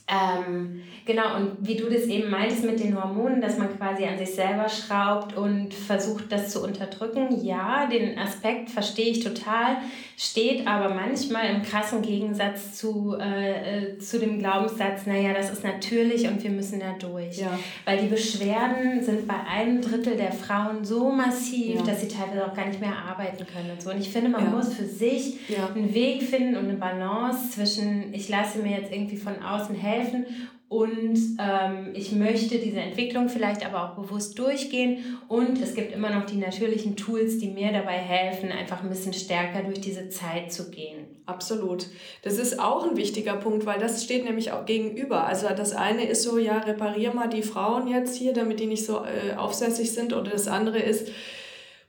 Ähm, 0.07 0.83
genau, 1.05 1.35
und 1.35 1.57
wie 1.62 1.75
du 1.75 1.89
das 1.89 2.03
eben 2.03 2.29
meintest 2.29 2.63
mit 2.63 2.79
den 2.79 3.01
Hormonen, 3.01 3.41
dass 3.41 3.57
man 3.57 3.75
quasi 3.75 4.05
an 4.05 4.19
sich 4.19 4.35
selber 4.35 4.69
schraubt 4.69 5.35
und 5.35 5.74
versucht, 5.74 6.31
das 6.31 6.51
zu 6.51 6.63
unterdrücken, 6.63 7.43
ja, 7.43 7.88
den 7.88 8.19
Aspekt 8.19 8.69
verstehe 8.69 9.09
ich 9.09 9.24
total, 9.24 9.77
steht 10.15 10.67
aber 10.67 10.93
manchmal 10.93 11.50
im 11.55 11.63
krassen 11.63 12.03
Gegensatz 12.03 12.75
zu, 12.75 13.17
äh, 13.19 13.93
äh, 13.93 13.97
zu 13.97 14.19
dem 14.19 14.38
Glaubenssatz, 14.38 15.07
naja, 15.07 15.33
das 15.33 15.51
ist 15.51 15.63
natürlich 15.63 16.27
und 16.27 16.43
wir 16.43 16.51
müssen 16.51 16.79
da 16.79 16.93
durch. 17.00 17.39
Ja. 17.39 17.57
Weil 17.85 17.97
die 17.97 18.07
Beschwerden 18.07 19.03
sind 19.03 19.27
bei 19.27 19.39
einem 19.51 19.81
Drittel 19.81 20.15
der 20.15 20.31
Frauen 20.31 20.85
so 20.85 21.12
massiv, 21.12 21.77
ja. 21.77 21.81
dass 21.81 22.01
sie 22.01 22.07
teilweise 22.07 22.45
auch 22.45 22.53
gar 22.53 22.67
nicht 22.67 22.79
mehr 22.79 22.95
arbeiten 22.95 23.43
können 23.47 23.72
und 23.72 23.81
so. 23.81 23.89
Und 23.89 24.00
ich 24.00 24.09
finde, 24.09 24.29
man 24.29 24.44
ja. 24.44 24.50
muss 24.51 24.72
für 24.72 24.85
sich 24.85 25.39
einen 25.74 25.96
Weg 25.96 26.22
finden 26.22 26.57
und 26.57 26.70
eine 26.70 26.77
Balance 26.77 27.50
zwischen, 27.50 28.13
ich 28.13 28.29
lasse 28.29 28.59
mir 28.59 28.77
jetzt 28.77 28.94
irgendwie 28.94 29.18
von 29.18 29.41
außen 29.41 29.74
helfen, 29.75 29.95
helfen 29.96 30.25
und 30.68 31.38
ähm, 31.40 31.92
ich 31.94 32.12
möchte 32.12 32.58
diese 32.58 32.79
Entwicklung 32.79 33.29
vielleicht 33.29 33.64
aber 33.64 33.84
auch 33.84 33.96
bewusst 33.96 34.38
durchgehen 34.40 35.20
und 35.27 35.62
es 35.62 35.75
gibt 35.75 35.94
immer 35.94 36.10
noch 36.10 36.25
die 36.25 36.38
natürlichen 36.38 36.96
Tools, 36.96 37.38
die 37.38 37.50
mir 37.50 37.72
dabei 37.72 37.94
helfen, 37.94 38.51
einfach 38.51 38.81
ein 38.81 38.90
bisschen 38.90 39.14
stärker 39.14 39.62
durch 39.62 39.79
diese 39.79 40.10
Zeit 40.10 40.51
zu 40.51 40.72
gehen. 40.72 41.05
Absolut. 41.27 41.86
Das 42.24 42.40
ist 42.40 42.60
auch 42.60 42.90
ein 42.90 42.98
wichtiger 42.98 43.36
Punkt, 43.36 43.68
weil 43.68 43.79
das 43.79 44.03
steht 44.03 44.25
nämlich 44.25 44.53
auch 44.53 44.66
gegenüber. 44.66 45.27
Also 45.27 45.48
das 45.55 45.74
eine 45.74 46.05
ist 46.08 46.24
so, 46.24 46.40
ja, 46.40 46.58
reparier 46.58 47.14
mal 47.14 47.29
die 47.29 47.44
Frauen 47.44 47.88
jetzt 47.88 48.16
hier, 48.16 48.34
damit 48.34 48.60
die 48.60 48.66
nicht 48.66 48.86
so 48.86 49.05
äh, 49.05 49.36
aufsässig 49.36 49.92
sind 49.92 50.14
oder 50.14 50.31
das 50.31 50.48
andere 50.48 50.79
ist, 50.79 51.10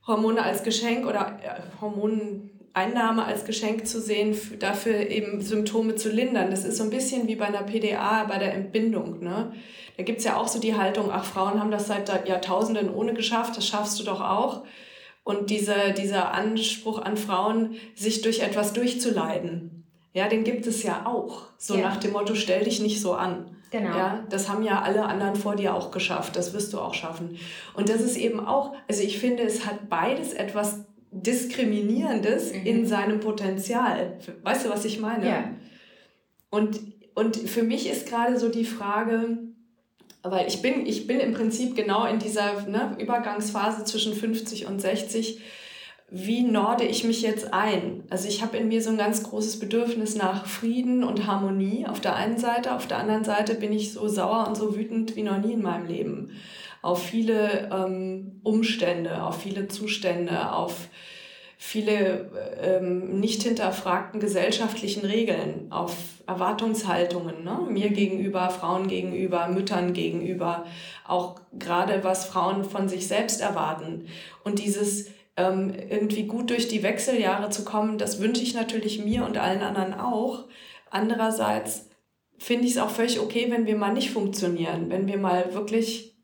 Hormone 0.07 0.43
als 0.43 0.63
Geschenk 0.63 1.07
oder 1.07 1.41
äh, 1.43 1.81
Hormonen 1.81 2.51
Einnahme 2.77 3.25
als 3.25 3.47
Geschenk 3.47 3.87
zu 3.87 4.03
sehen, 4.03 4.37
dafür 4.59 5.09
eben 5.09 5.41
Symptome 5.41 5.95
zu 5.95 6.11
lindern. 6.11 6.51
Das 6.51 6.65
ist 6.65 6.77
so 6.77 6.85
ein 6.85 6.91
bisschen 6.91 7.27
wie 7.27 7.37
bei 7.37 7.47
einer 7.47 7.63
PDA, 7.63 8.25
bei 8.25 8.37
der 8.39 8.53
Entbindung. 8.53 9.25
Ne? 9.25 9.53
Da 9.97 10.03
gibt 10.03 10.19
es 10.19 10.25
ja 10.25 10.37
auch 10.37 10.47
so 10.47 10.61
die 10.61 10.77
Haltung, 10.77 11.11
ach, 11.11 11.25
Frauen 11.25 11.59
haben 11.59 11.71
das 11.71 11.87
seit 11.87 12.29
Jahrtausenden 12.29 12.93
ohne 12.93 13.15
geschafft, 13.15 13.57
das 13.57 13.67
schaffst 13.67 13.99
du 13.99 14.05
doch 14.05 14.21
auch. 14.21 14.65
Und 15.25 15.49
dieser, 15.49 15.91
dieser 15.91 16.35
Anspruch 16.35 17.01
an 17.01 17.17
Frauen, 17.17 17.77
sich 17.95 18.21
durch 18.21 18.41
etwas 18.41 18.75
durchzuleiden, 18.75 19.85
ja, 20.13 20.29
den 20.29 20.45
gibt 20.45 20.67
es 20.67 20.83
ja 20.83 21.07
auch. 21.07 21.45
So 21.57 21.77
ja. 21.77 21.89
nach 21.89 21.97
dem 21.97 22.13
Motto, 22.13 22.35
stell 22.35 22.65
dich 22.65 22.81
nicht 22.81 23.01
so 23.01 23.15
an. 23.15 23.57
Genau. 23.71 23.97
Ja, 23.97 24.25
das 24.29 24.51
haben 24.51 24.63
ja 24.63 24.83
alle 24.83 25.07
anderen 25.07 25.35
vor 25.35 25.57
dir 25.57 25.75
auch 25.75 25.91
geschafft. 25.91 26.37
Das 26.37 26.53
wirst 26.53 26.73
du 26.73 26.79
auch 26.79 26.95
schaffen. 26.95 27.39
Und 27.75 27.89
das 27.89 28.03
ist 28.03 28.17
eben 28.17 28.39
auch, 28.39 28.75
also 28.87 29.03
ich 29.03 29.19
finde, 29.19 29.43
es 29.43 29.67
hat 29.67 29.89
beides 29.89 30.33
etwas 30.35 30.85
Diskriminierendes 31.23 32.53
mhm. 32.53 32.67
in 32.67 32.87
seinem 32.87 33.21
Potenzial. 33.21 34.19
Weißt 34.43 34.67
du, 34.67 34.71
was 34.71 34.85
ich 34.85 35.01
meine? 35.01 35.29
Ja. 35.29 35.51
Und, 36.51 36.81
und 37.15 37.37
für 37.37 37.63
mich 37.63 37.89
ist 37.89 38.09
gerade 38.09 38.39
so 38.39 38.49
die 38.49 38.65
Frage, 38.65 39.39
weil 40.23 40.47
ich 40.47 40.63
bin, 40.63 40.87
ich 40.87 41.07
bin 41.07 41.21
im 41.21 41.33
Prinzip 41.33 41.77
genau 41.77 42.05
in 42.07 42.19
dieser 42.19 42.67
ne, 42.69 42.97
Übergangsphase 42.99 43.85
zwischen 43.85 44.15
50 44.15 44.67
und 44.67 44.81
60. 44.81 45.41
Wie 46.09 46.43
norde 46.43 46.85
ich 46.85 47.03
mich 47.03 47.23
jetzt 47.23 47.53
ein? 47.53 48.05
Also 48.11 48.29
ich 48.29 48.43
habe 48.43 48.57
in 48.57 48.69
mir 48.69 48.81
so 48.81 48.91
ein 48.91 48.97
ganz 48.97 49.25
großes 49.25 49.59
Bedürfnis 49.59 50.15
nach 50.15 50.47
Frieden 50.47 51.03
und 51.03 51.27
Harmonie 51.27 51.87
auf 51.87 52.01
der 52.01 52.15
einen 52.15 52.39
Seite, 52.39 52.75
auf 52.75 52.87
der 52.87 52.99
anderen 52.99 53.25
Seite 53.25 53.55
bin 53.55 53.73
ich 53.73 53.93
so 53.93 54.07
sauer 54.07 54.47
und 54.47 54.57
so 54.57 54.77
wütend 54.77 55.17
wie 55.17 55.25
noch 55.25 55.39
nie 55.39 55.55
in 55.55 55.63
meinem 55.63 55.87
Leben 55.87 56.31
auf 56.87 57.03
viele 57.03 57.69
ähm, 57.73 58.41
Umstände, 58.45 59.25
auf 59.25 59.43
viele 59.43 59.67
Zustände, 59.67 60.53
auf 60.53 60.89
viele 61.59 62.31
ähm, 62.63 63.19
nicht 63.19 63.43
hinterfragten 63.43 64.21
gesellschaftlichen 64.21 65.05
Regeln, 65.05 65.67
auf 65.71 65.97
Erwartungshaltungen, 66.29 67.43
ne? 67.43 67.59
mir 67.69 67.91
gegenüber, 67.91 68.51
Frauen 68.51 68.87
gegenüber, 68.87 69.49
Müttern 69.49 69.95
gegenüber, 69.95 70.65
auch 71.09 71.41
gerade 71.59 72.05
was 72.05 72.27
Frauen 72.27 72.63
von 72.63 72.89
sich 72.89 73.09
selbst 73.09 73.41
erwarten. 73.41 74.07
Und 74.45 74.61
dieses 74.61 75.09
ähm, 75.37 75.75
irgendwie 75.91 76.29
gut 76.29 76.51
durch 76.51 76.69
die 76.69 76.85
Wechseljahre 76.85 77.51
zu 77.51 77.65
kommen, 77.65 77.99
das 77.99 78.21
wünsche 78.21 78.45
ich 78.45 78.55
natürlich 78.55 79.05
mir 79.05 79.25
und 79.25 79.39
allen 79.39 79.63
anderen 79.63 79.93
auch. 79.93 80.45
Andererseits 80.89 81.91
finde 82.39 82.67
ich 82.67 82.73
es 82.73 82.79
auch 82.79 82.91
völlig 82.91 83.19
okay, 83.19 83.47
wenn 83.51 83.67
wir 83.67 83.75
mal 83.75 83.93
nicht 83.93 84.13
funktionieren, 84.13 84.89
wenn 84.89 85.09
wir 85.09 85.19
mal 85.19 85.53
wirklich 85.53 86.16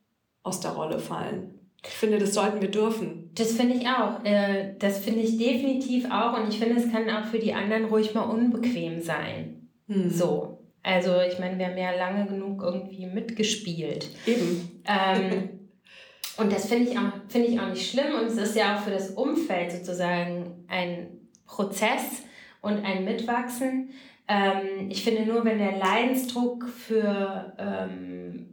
aus 0.43 0.61
der 0.61 0.73
Rolle 0.73 0.99
fallen. 0.99 1.59
Ich 1.85 1.95
finde, 1.95 2.19
das 2.19 2.35
sollten 2.35 2.61
wir 2.61 2.71
dürfen. 2.71 3.31
Das 3.35 3.53
finde 3.53 3.75
ich 3.75 3.87
auch. 3.89 4.25
Äh, 4.25 4.75
das 4.79 4.99
finde 4.99 5.21
ich 5.21 5.37
definitiv 5.37 6.07
auch. 6.11 6.39
Und 6.39 6.49
ich 6.49 6.59
finde, 6.59 6.81
es 6.81 6.91
kann 6.93 7.11
auch 7.11 7.25
für 7.27 7.41
die 7.41 7.55
anderen 7.55 7.87
ruhig 7.87 8.15
mal 8.15 8.23
unbequem 8.23 9.01
sein. 9.01 9.69
Hm. 9.89 10.09
So. 10.09 10.59
Also, 10.85 11.21
ich 11.21 11.39
meine, 11.39 11.59
wir 11.59 11.67
haben 11.67 11.79
ja 11.79 11.93
lange 11.93 12.27
genug 12.27 12.63
irgendwie 12.63 13.07
mitgespielt. 13.07 14.09
Eben. 14.27 14.83
Ähm, 14.87 15.51
und 16.37 16.53
das 16.53 16.67
finde 16.67 16.91
ich, 16.91 16.99
auch, 16.99 17.13
find 17.29 17.49
ich 17.49 17.59
auch 17.59 17.69
nicht 17.69 17.91
schlimm. 17.91 18.15
Und 18.21 18.27
es 18.27 18.37
ist 18.37 18.57
ja 18.57 18.77
auch 18.77 18.81
für 18.83 18.91
das 18.91 19.11
Umfeld 19.11 19.73
sozusagen 19.73 20.65
ein 20.69 21.09
Prozess 21.47 22.23
und 22.61 22.85
ein 22.85 23.05
Mitwachsen. 23.05 23.91
Ähm, 24.29 24.89
ich 24.89 25.03
finde 25.03 25.27
nur, 25.27 25.45
wenn 25.45 25.59
der 25.59 25.77
Leidensdruck 25.77 26.69
für 26.69 27.55
ähm, 27.59 28.52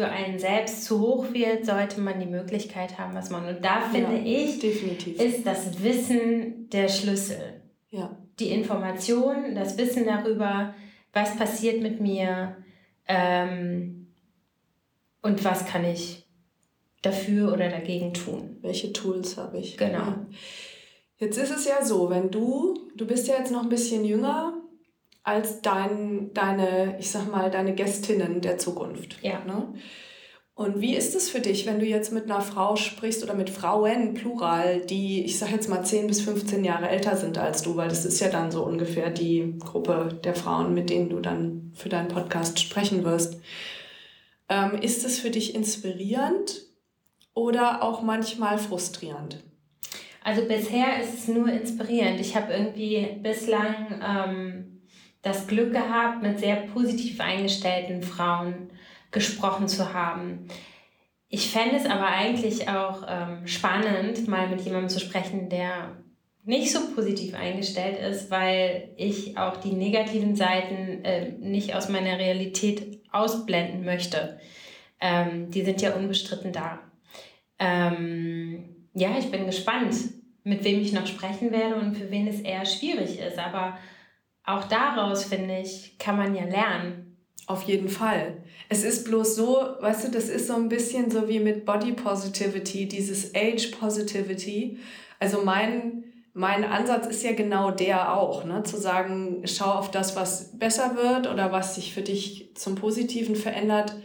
für 0.00 0.08
einen 0.08 0.38
selbst 0.38 0.86
zu 0.86 0.98
hoch 0.98 1.34
wird, 1.34 1.66
sollte 1.66 2.00
man 2.00 2.18
die 2.18 2.26
Möglichkeit 2.26 2.98
haben, 2.98 3.14
was 3.14 3.28
man. 3.28 3.44
Und 3.46 3.62
da 3.62 3.82
finde 3.82 4.16
ja, 4.16 4.44
ich, 4.44 4.58
definitiv. 4.58 5.20
ist 5.20 5.46
das 5.46 5.82
Wissen 5.82 6.70
der 6.70 6.88
Schlüssel. 6.88 7.60
Ja. 7.90 8.16
Die 8.38 8.48
Information, 8.48 9.54
das 9.54 9.76
Wissen 9.76 10.06
darüber, 10.06 10.74
was 11.12 11.36
passiert 11.36 11.82
mit 11.82 12.00
mir 12.00 12.56
ähm, 13.08 14.06
und 15.20 15.44
was 15.44 15.66
kann 15.66 15.84
ich 15.84 16.26
dafür 17.02 17.52
oder 17.52 17.68
dagegen 17.68 18.14
tun. 18.14 18.56
Welche 18.62 18.94
Tools 18.94 19.36
habe 19.36 19.58
ich? 19.58 19.76
Genau. 19.76 19.98
Ja. 19.98 20.26
Jetzt 21.18 21.36
ist 21.36 21.50
es 21.50 21.66
ja 21.66 21.84
so, 21.84 22.08
wenn 22.08 22.30
du, 22.30 22.90
du 22.96 23.06
bist 23.06 23.28
ja 23.28 23.34
jetzt 23.36 23.52
noch 23.52 23.64
ein 23.64 23.68
bisschen 23.68 24.06
jünger, 24.06 24.59
als 25.22 25.60
dein, 25.62 26.32
deine, 26.34 26.96
ich 26.98 27.10
sag 27.10 27.30
mal, 27.30 27.50
deine 27.50 27.74
Gästinnen 27.74 28.40
der 28.40 28.58
Zukunft. 28.58 29.22
Ja. 29.22 29.44
Ne? 29.44 29.74
Und 30.54 30.82
wie 30.82 30.94
ist 30.94 31.14
es 31.14 31.30
für 31.30 31.40
dich, 31.40 31.64
wenn 31.64 31.78
du 31.78 31.86
jetzt 31.86 32.12
mit 32.12 32.24
einer 32.24 32.42
Frau 32.42 32.76
sprichst 32.76 33.22
oder 33.22 33.32
mit 33.32 33.48
Frauen, 33.48 34.12
plural, 34.12 34.80
die, 34.80 35.24
ich 35.24 35.38
sag 35.38 35.50
jetzt 35.52 35.70
mal, 35.70 35.82
10 35.82 36.06
bis 36.06 36.20
15 36.20 36.64
Jahre 36.64 36.90
älter 36.90 37.16
sind 37.16 37.38
als 37.38 37.62
du, 37.62 37.76
weil 37.76 37.88
das 37.88 38.04
ist 38.04 38.20
ja 38.20 38.28
dann 38.28 38.50
so 38.50 38.62
ungefähr 38.64 39.08
die 39.08 39.54
Gruppe 39.58 40.20
der 40.22 40.34
Frauen, 40.34 40.74
mit 40.74 40.90
denen 40.90 41.08
du 41.08 41.20
dann 41.20 41.72
für 41.74 41.88
deinen 41.88 42.08
Podcast 42.08 42.60
sprechen 42.60 43.04
wirst. 43.04 43.40
Ähm, 44.50 44.74
ist 44.82 45.06
es 45.06 45.18
für 45.18 45.30
dich 45.30 45.54
inspirierend 45.54 46.66
oder 47.32 47.82
auch 47.82 48.02
manchmal 48.02 48.58
frustrierend? 48.58 49.42
Also 50.22 50.42
bisher 50.42 51.02
ist 51.02 51.14
es 51.14 51.28
nur 51.28 51.48
inspirierend. 51.48 52.20
Ich 52.20 52.36
habe 52.36 52.52
irgendwie 52.52 53.18
bislang 53.22 54.02
ähm, 54.06 54.69
das 55.22 55.46
Glück 55.46 55.72
gehabt, 55.72 56.22
mit 56.22 56.38
sehr 56.38 56.56
positiv 56.56 57.20
eingestellten 57.20 58.02
Frauen 58.02 58.70
gesprochen 59.10 59.68
zu 59.68 59.92
haben. 59.92 60.48
Ich 61.28 61.50
fände 61.50 61.76
es 61.76 61.86
aber 61.86 62.06
eigentlich 62.06 62.68
auch 62.68 63.04
ähm, 63.08 63.46
spannend, 63.46 64.26
mal 64.26 64.48
mit 64.48 64.62
jemandem 64.62 64.88
zu 64.88 64.98
sprechen, 64.98 65.48
der 65.48 65.96
nicht 66.44 66.72
so 66.72 66.92
positiv 66.94 67.34
eingestellt 67.34 67.98
ist, 67.98 68.30
weil 68.30 68.90
ich 68.96 69.36
auch 69.36 69.58
die 69.58 69.72
negativen 69.72 70.34
Seiten 70.34 71.04
äh, 71.04 71.32
nicht 71.38 71.74
aus 71.74 71.88
meiner 71.88 72.18
Realität 72.18 73.00
ausblenden 73.12 73.84
möchte. 73.84 74.40
Ähm, 75.00 75.50
die 75.50 75.62
sind 75.62 75.82
ja 75.82 75.94
unbestritten 75.94 76.52
da. 76.52 76.80
Ähm, 77.58 78.88
ja, 78.94 79.16
ich 79.18 79.30
bin 79.30 79.46
gespannt, 79.46 79.94
mit 80.42 80.64
wem 80.64 80.80
ich 80.80 80.92
noch 80.92 81.06
sprechen 81.06 81.52
werde 81.52 81.76
und 81.76 81.96
für 81.96 82.10
wen 82.10 82.26
es 82.26 82.40
eher 82.40 82.64
schwierig 82.64 83.18
ist. 83.20 83.38
Aber 83.38 83.78
auch 84.56 84.64
daraus, 84.64 85.24
finde 85.24 85.58
ich, 85.58 85.98
kann 85.98 86.16
man 86.16 86.34
ja 86.34 86.44
lernen. 86.44 87.16
Auf 87.46 87.62
jeden 87.64 87.88
Fall. 87.88 88.36
Es 88.68 88.84
ist 88.84 89.04
bloß 89.04 89.34
so, 89.34 89.58
weißt 89.80 90.04
du, 90.04 90.10
das 90.12 90.28
ist 90.28 90.46
so 90.46 90.54
ein 90.54 90.68
bisschen 90.68 91.10
so 91.10 91.28
wie 91.28 91.40
mit 91.40 91.64
Body 91.64 91.92
Positivity, 91.92 92.86
dieses 92.86 93.34
Age 93.34 93.72
Positivity. 93.72 94.78
Also 95.18 95.42
mein, 95.42 96.04
mein 96.32 96.62
Ansatz 96.64 97.08
ist 97.08 97.24
ja 97.24 97.32
genau 97.32 97.72
der 97.72 98.16
auch, 98.16 98.44
ne? 98.44 98.62
zu 98.62 98.76
sagen, 98.76 99.42
schau 99.46 99.72
auf 99.72 99.90
das, 99.90 100.14
was 100.14 100.56
besser 100.56 100.94
wird 100.94 101.28
oder 101.28 101.50
was 101.50 101.74
sich 101.74 101.92
für 101.92 102.02
dich 102.02 102.52
zum 102.54 102.76
Positiven 102.76 103.34
verändert. 103.34 103.96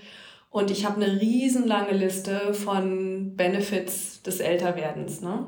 Und 0.49 0.71
ich 0.71 0.85
habe 0.85 1.03
eine 1.03 1.21
riesenlange 1.21 1.91
Liste 1.91 2.53
von 2.53 3.35
Benefits 3.35 4.23
des 4.23 4.39
Älterwerdens. 4.39 5.21
Ne? 5.21 5.47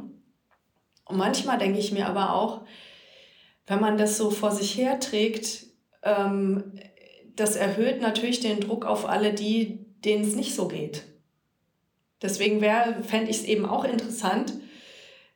Und 1.06 1.18
manchmal 1.18 1.58
denke 1.58 1.80
ich 1.80 1.92
mir 1.92 2.08
aber 2.08 2.36
auch, 2.36 2.62
wenn 3.68 3.80
man 3.80 3.98
das 3.98 4.18
so 4.18 4.32
vor 4.32 4.52
sich 4.52 4.78
her 4.78 5.00
trägt, 5.00 5.68
ähm, 6.04 6.74
das 7.36 7.56
erhöht 7.56 8.02
natürlich 8.02 8.40
den 8.40 8.60
Druck 8.60 8.86
auf 8.86 9.08
alle 9.08 9.34
die, 9.34 9.86
denen 10.04 10.24
es 10.24 10.36
nicht 10.36 10.56
so 10.56 10.68
geht. 10.68 11.04
Deswegen 12.22 12.60
fände 13.04 13.30
ich 13.30 13.38
es 13.38 13.44
eben 13.44 13.66
auch 13.66 13.84
interessant, 13.84 14.54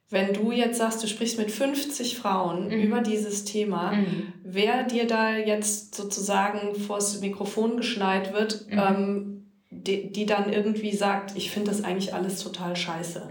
wenn 0.10 0.34
du 0.34 0.52
jetzt 0.52 0.78
sagst, 0.78 1.02
du 1.02 1.08
sprichst 1.08 1.38
mit 1.38 1.52
50 1.52 2.18
Frauen 2.18 2.66
mhm. 2.66 2.82
über 2.82 3.02
dieses 3.02 3.46
Thema, 3.46 3.94
mhm. 3.94 4.34
wer 4.44 4.84
dir 4.84 5.08
da 5.08 5.38
jetzt 5.38 5.96
sozusagen 5.96 6.76
vors 6.76 7.22
Mikrofon 7.22 7.78
geschneit 7.78 8.34
wird, 8.34 8.68
mhm. 8.70 8.80
ähm, 8.80 9.52
die, 9.70 10.12
die 10.12 10.26
dann 10.26 10.52
irgendwie 10.52 10.94
sagt, 10.94 11.38
ich 11.38 11.50
finde 11.50 11.72
das 11.72 11.84
eigentlich 11.84 12.14
alles 12.14 12.44
total 12.44 12.76
scheiße. 12.76 13.30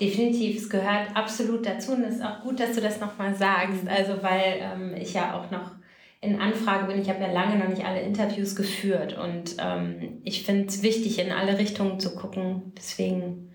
Definitiv, 0.00 0.56
es 0.56 0.68
gehört 0.68 1.14
absolut 1.14 1.64
dazu 1.64 1.92
und 1.92 2.02
es 2.02 2.16
ist 2.16 2.24
auch 2.24 2.42
gut, 2.42 2.58
dass 2.58 2.74
du 2.74 2.80
das 2.80 3.00
nochmal 3.00 3.34
sagst. 3.34 3.84
Mhm. 3.84 3.88
Also, 3.88 4.22
weil 4.22 4.60
ähm, 4.60 4.94
ich 4.96 5.14
ja 5.14 5.38
auch 5.38 5.50
noch 5.50 5.72
in 6.20 6.40
Anfrage 6.40 6.86
bin. 6.86 7.00
Ich 7.00 7.08
habe 7.08 7.22
ja 7.22 7.32
lange 7.32 7.56
noch 7.56 7.68
nicht 7.68 7.84
alle 7.84 8.02
Interviews 8.02 8.54
geführt 8.54 9.16
und 9.16 9.56
ähm, 9.58 10.20
ich 10.22 10.42
finde 10.42 10.66
es 10.66 10.82
wichtig, 10.82 11.18
in 11.18 11.32
alle 11.32 11.58
Richtungen 11.58 11.98
zu 11.98 12.14
gucken. 12.14 12.72
Deswegen, 12.76 13.50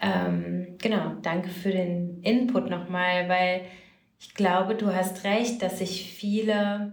ähm, 0.00 0.76
genau, 0.78 1.12
danke 1.22 1.48
für 1.48 1.70
den 1.70 2.20
Input 2.22 2.68
nochmal, 2.68 3.28
weil 3.28 3.62
ich 4.20 4.34
glaube, 4.34 4.74
du 4.74 4.94
hast 4.94 5.24
recht, 5.24 5.62
dass 5.62 5.78
sich 5.78 6.12
viele 6.12 6.92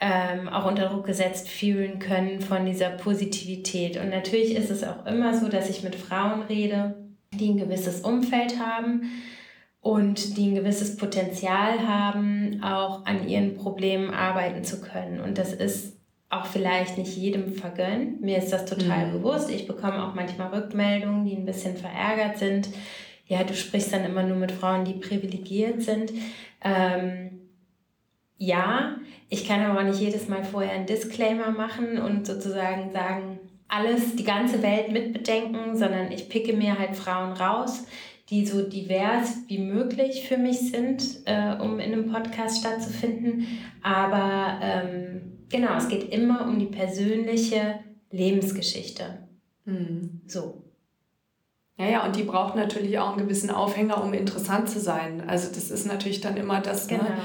ähm, 0.00 0.48
auch 0.48 0.66
unter 0.66 0.88
Druck 0.88 1.06
gesetzt 1.06 1.48
fühlen 1.48 1.98
können 1.98 2.40
von 2.40 2.64
dieser 2.66 2.90
Positivität. 2.90 3.98
Und 3.98 4.08
natürlich 4.08 4.54
ist 4.56 4.70
es 4.70 4.84
auch 4.84 5.06
immer 5.06 5.38
so, 5.38 5.48
dass 5.48 5.70
ich 5.70 5.82
mit 5.82 5.94
Frauen 5.94 6.42
rede, 6.42 6.94
die 7.32 7.50
ein 7.50 7.56
gewisses 7.56 8.00
Umfeld 8.00 8.58
haben 8.58 9.10
und 9.80 10.36
die 10.36 10.48
ein 10.48 10.54
gewisses 10.54 10.96
Potenzial 10.96 11.86
haben, 11.86 12.62
auch 12.62 13.04
an 13.04 13.28
ihren 13.28 13.56
Problemen 13.56 14.10
arbeiten 14.10 14.64
zu 14.64 14.80
können. 14.80 15.20
Und 15.20 15.38
das 15.38 15.52
ist 15.52 15.96
auch 16.30 16.46
vielleicht 16.46 16.96
nicht 16.96 17.16
jedem 17.16 17.54
vergönnt. 17.54 18.22
Mir 18.22 18.38
ist 18.38 18.52
das 18.52 18.64
total 18.64 19.08
mhm. 19.08 19.12
bewusst. 19.12 19.50
Ich 19.50 19.66
bekomme 19.66 20.06
auch 20.06 20.14
manchmal 20.14 20.54
Rückmeldungen, 20.54 21.26
die 21.26 21.36
ein 21.36 21.44
bisschen 21.44 21.76
verärgert 21.76 22.38
sind. 22.38 22.68
Ja, 23.26 23.44
du 23.44 23.54
sprichst 23.54 23.92
dann 23.92 24.04
immer 24.04 24.22
nur 24.22 24.36
mit 24.36 24.52
Frauen, 24.52 24.84
die 24.84 24.94
privilegiert 24.94 25.82
sind. 25.82 26.12
Ähm, 26.62 27.40
ja, 28.38 28.96
ich 29.28 29.46
kann 29.46 29.60
aber 29.60 29.82
nicht 29.82 30.00
jedes 30.00 30.28
Mal 30.28 30.42
vorher 30.42 30.72
einen 30.72 30.86
Disclaimer 30.86 31.50
machen 31.50 31.98
und 31.98 32.26
sozusagen 32.26 32.92
sagen, 32.92 33.31
alles, 33.72 34.16
die 34.16 34.24
ganze 34.24 34.62
Welt 34.62 34.92
mitbedenken, 34.92 35.76
sondern 35.76 36.12
ich 36.12 36.28
picke 36.28 36.52
mir 36.52 36.78
halt 36.78 36.94
Frauen 36.94 37.32
raus, 37.32 37.84
die 38.28 38.44
so 38.44 38.62
divers 38.62 39.38
wie 39.46 39.58
möglich 39.58 40.28
für 40.28 40.36
mich 40.36 40.70
sind, 40.70 41.22
äh, 41.24 41.56
um 41.58 41.80
in 41.80 41.92
einem 41.92 42.12
Podcast 42.12 42.60
stattzufinden. 42.60 43.46
Aber 43.82 44.58
ähm, 44.62 45.38
genau, 45.48 45.76
es 45.76 45.88
geht 45.88 46.12
immer 46.12 46.46
um 46.46 46.58
die 46.58 46.66
persönliche 46.66 47.80
Lebensgeschichte. 48.10 49.26
Mhm. 49.64 50.20
So. 50.26 50.62
Ja, 51.78 51.88
ja, 51.88 52.06
und 52.06 52.14
die 52.14 52.24
braucht 52.24 52.54
natürlich 52.54 52.98
auch 52.98 53.16
einen 53.16 53.26
gewissen 53.26 53.50
Aufhänger, 53.50 54.04
um 54.04 54.12
interessant 54.12 54.68
zu 54.68 54.80
sein. 54.80 55.26
Also 55.26 55.48
das 55.48 55.70
ist 55.70 55.86
natürlich 55.86 56.20
dann 56.20 56.36
immer 56.36 56.60
das, 56.60 56.90
ne? 56.90 56.98
genau. 56.98 57.08
ne? 57.08 57.18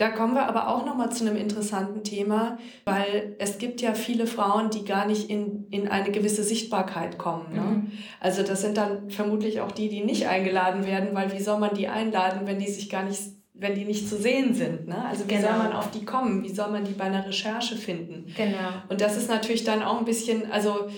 Da 0.00 0.08
kommen 0.08 0.34
wir 0.34 0.48
aber 0.48 0.68
auch 0.68 0.86
nochmal 0.86 1.12
zu 1.12 1.26
einem 1.26 1.36
interessanten 1.36 2.04
Thema, 2.04 2.56
weil 2.86 3.36
es 3.38 3.58
gibt 3.58 3.82
ja 3.82 3.92
viele 3.92 4.26
Frauen, 4.26 4.70
die 4.70 4.86
gar 4.86 5.06
nicht 5.06 5.28
in, 5.28 5.66
in 5.70 5.88
eine 5.88 6.10
gewisse 6.10 6.42
Sichtbarkeit 6.42 7.18
kommen. 7.18 7.52
Ne? 7.52 7.60
Mhm. 7.60 7.92
Also 8.18 8.42
das 8.42 8.62
sind 8.62 8.78
dann 8.78 9.10
vermutlich 9.10 9.60
auch 9.60 9.72
die, 9.72 9.90
die 9.90 10.02
nicht 10.02 10.26
eingeladen 10.26 10.86
werden, 10.86 11.10
weil 11.12 11.30
wie 11.32 11.42
soll 11.42 11.58
man 11.58 11.74
die 11.74 11.88
einladen, 11.88 12.46
wenn 12.46 12.58
die 12.58 12.68
sich 12.68 12.88
gar 12.88 13.02
nicht 13.02 13.20
wenn 13.52 13.74
die 13.74 13.84
nicht 13.84 14.08
zu 14.08 14.16
sehen 14.16 14.54
sind. 14.54 14.88
Ne? 14.88 15.04
Also 15.04 15.24
wie 15.28 15.34
genau. 15.34 15.48
soll 15.48 15.58
man 15.58 15.72
auf 15.74 15.90
die 15.90 16.06
kommen? 16.06 16.42
Wie 16.42 16.48
soll 16.48 16.70
man 16.70 16.84
die 16.84 16.92
bei 16.92 17.04
einer 17.04 17.26
Recherche 17.26 17.76
finden? 17.76 18.32
Genau. 18.34 18.56
Und 18.88 19.02
das 19.02 19.18
ist 19.18 19.28
natürlich 19.28 19.64
dann 19.64 19.82
auch 19.82 19.98
ein 19.98 20.06
bisschen, 20.06 20.50
also 20.50 20.88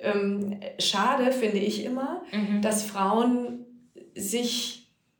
ähm, 0.00 0.58
schade 0.78 1.32
finde 1.32 1.58
ich 1.58 1.84
immer, 1.84 2.22
mhm. 2.32 2.62
dass 2.62 2.82
Frauen 2.82 3.66
sich 4.14 4.77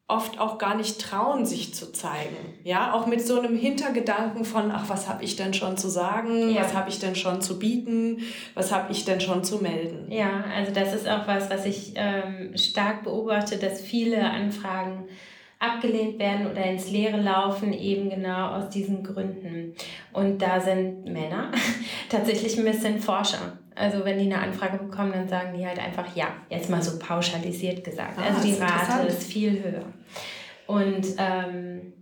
oft 0.09 0.41
auch 0.41 0.57
gar 0.57 0.75
nicht 0.75 1.01
trauen, 1.01 1.45
sich 1.45 1.75
zu 1.75 1.93
zeigen. 1.93 2.37
Ja, 2.65 2.95
auch 2.95 3.07
mit 3.07 3.25
so 3.25 3.39
einem 3.39 3.57
Hintergedanken 3.57 4.47
von, 4.47 4.71
ach, 4.71 4.89
was 4.89 5.07
habe 5.07 5.23
ich 5.23 5.37
denn 5.37 5.53
schon 5.53 5.77
zu 5.77 5.89
sagen? 5.89 6.49
Ja. 6.51 6.63
Was 6.63 6.75
habe 6.75 6.89
ich 6.89 6.99
denn 6.99 7.15
schon 7.15 7.43
zu 7.43 7.59
bieten? 7.59 8.23
Was 8.55 8.73
habe 8.73 8.91
ich 8.91 9.05
denn 9.05 9.21
schon 9.21 9.45
zu 9.45 9.59
melden? 9.59 10.11
Ja, 10.11 10.45
also 10.57 10.73
das 10.73 10.95
ist 10.95 11.07
auch 11.07 11.27
was, 11.27 11.51
was 11.51 11.67
ich 11.67 11.93
ähm, 11.97 12.57
stark 12.57 13.05
beobachte, 13.05 13.59
dass 13.59 13.83
viele 13.83 14.31
Anfragen 14.31 15.05
abgelehnt 15.59 16.19
werden 16.19 16.51
oder 16.51 16.65
ins 16.65 16.91
Leere 16.91 17.21
laufen, 17.21 17.73
eben 17.73 18.09
genau 18.09 18.53
aus 18.53 18.71
diesen 18.71 19.03
Gründen. 19.03 19.75
Und 20.13 20.41
da 20.41 20.61
sind 20.61 21.05
Männer 21.05 21.51
tatsächlich 22.09 22.57
ein 22.57 22.65
bisschen 22.65 23.01
Forscher. 23.01 23.59
Also 23.79 24.05
wenn 24.05 24.19
die 24.19 24.25
eine 24.25 24.41
Anfrage 24.41 24.79
bekommen, 24.79 25.13
dann 25.13 25.29
sagen 25.29 25.57
die 25.57 25.67
halt 25.67 25.79
einfach 25.79 26.15
ja, 26.17 26.29
jetzt 26.51 26.69
mal 26.69 26.83
so 26.83 26.99
pauschalisiert 26.99 27.85
gesagt. 27.85 28.19
Ah, 28.19 28.29
also 28.29 28.47
die 28.47 28.55
Rate 28.55 29.07
ist 29.07 29.25
viel 29.25 29.63
höher. 29.63 29.85
Und 30.67 31.07
ähm, 31.19 31.93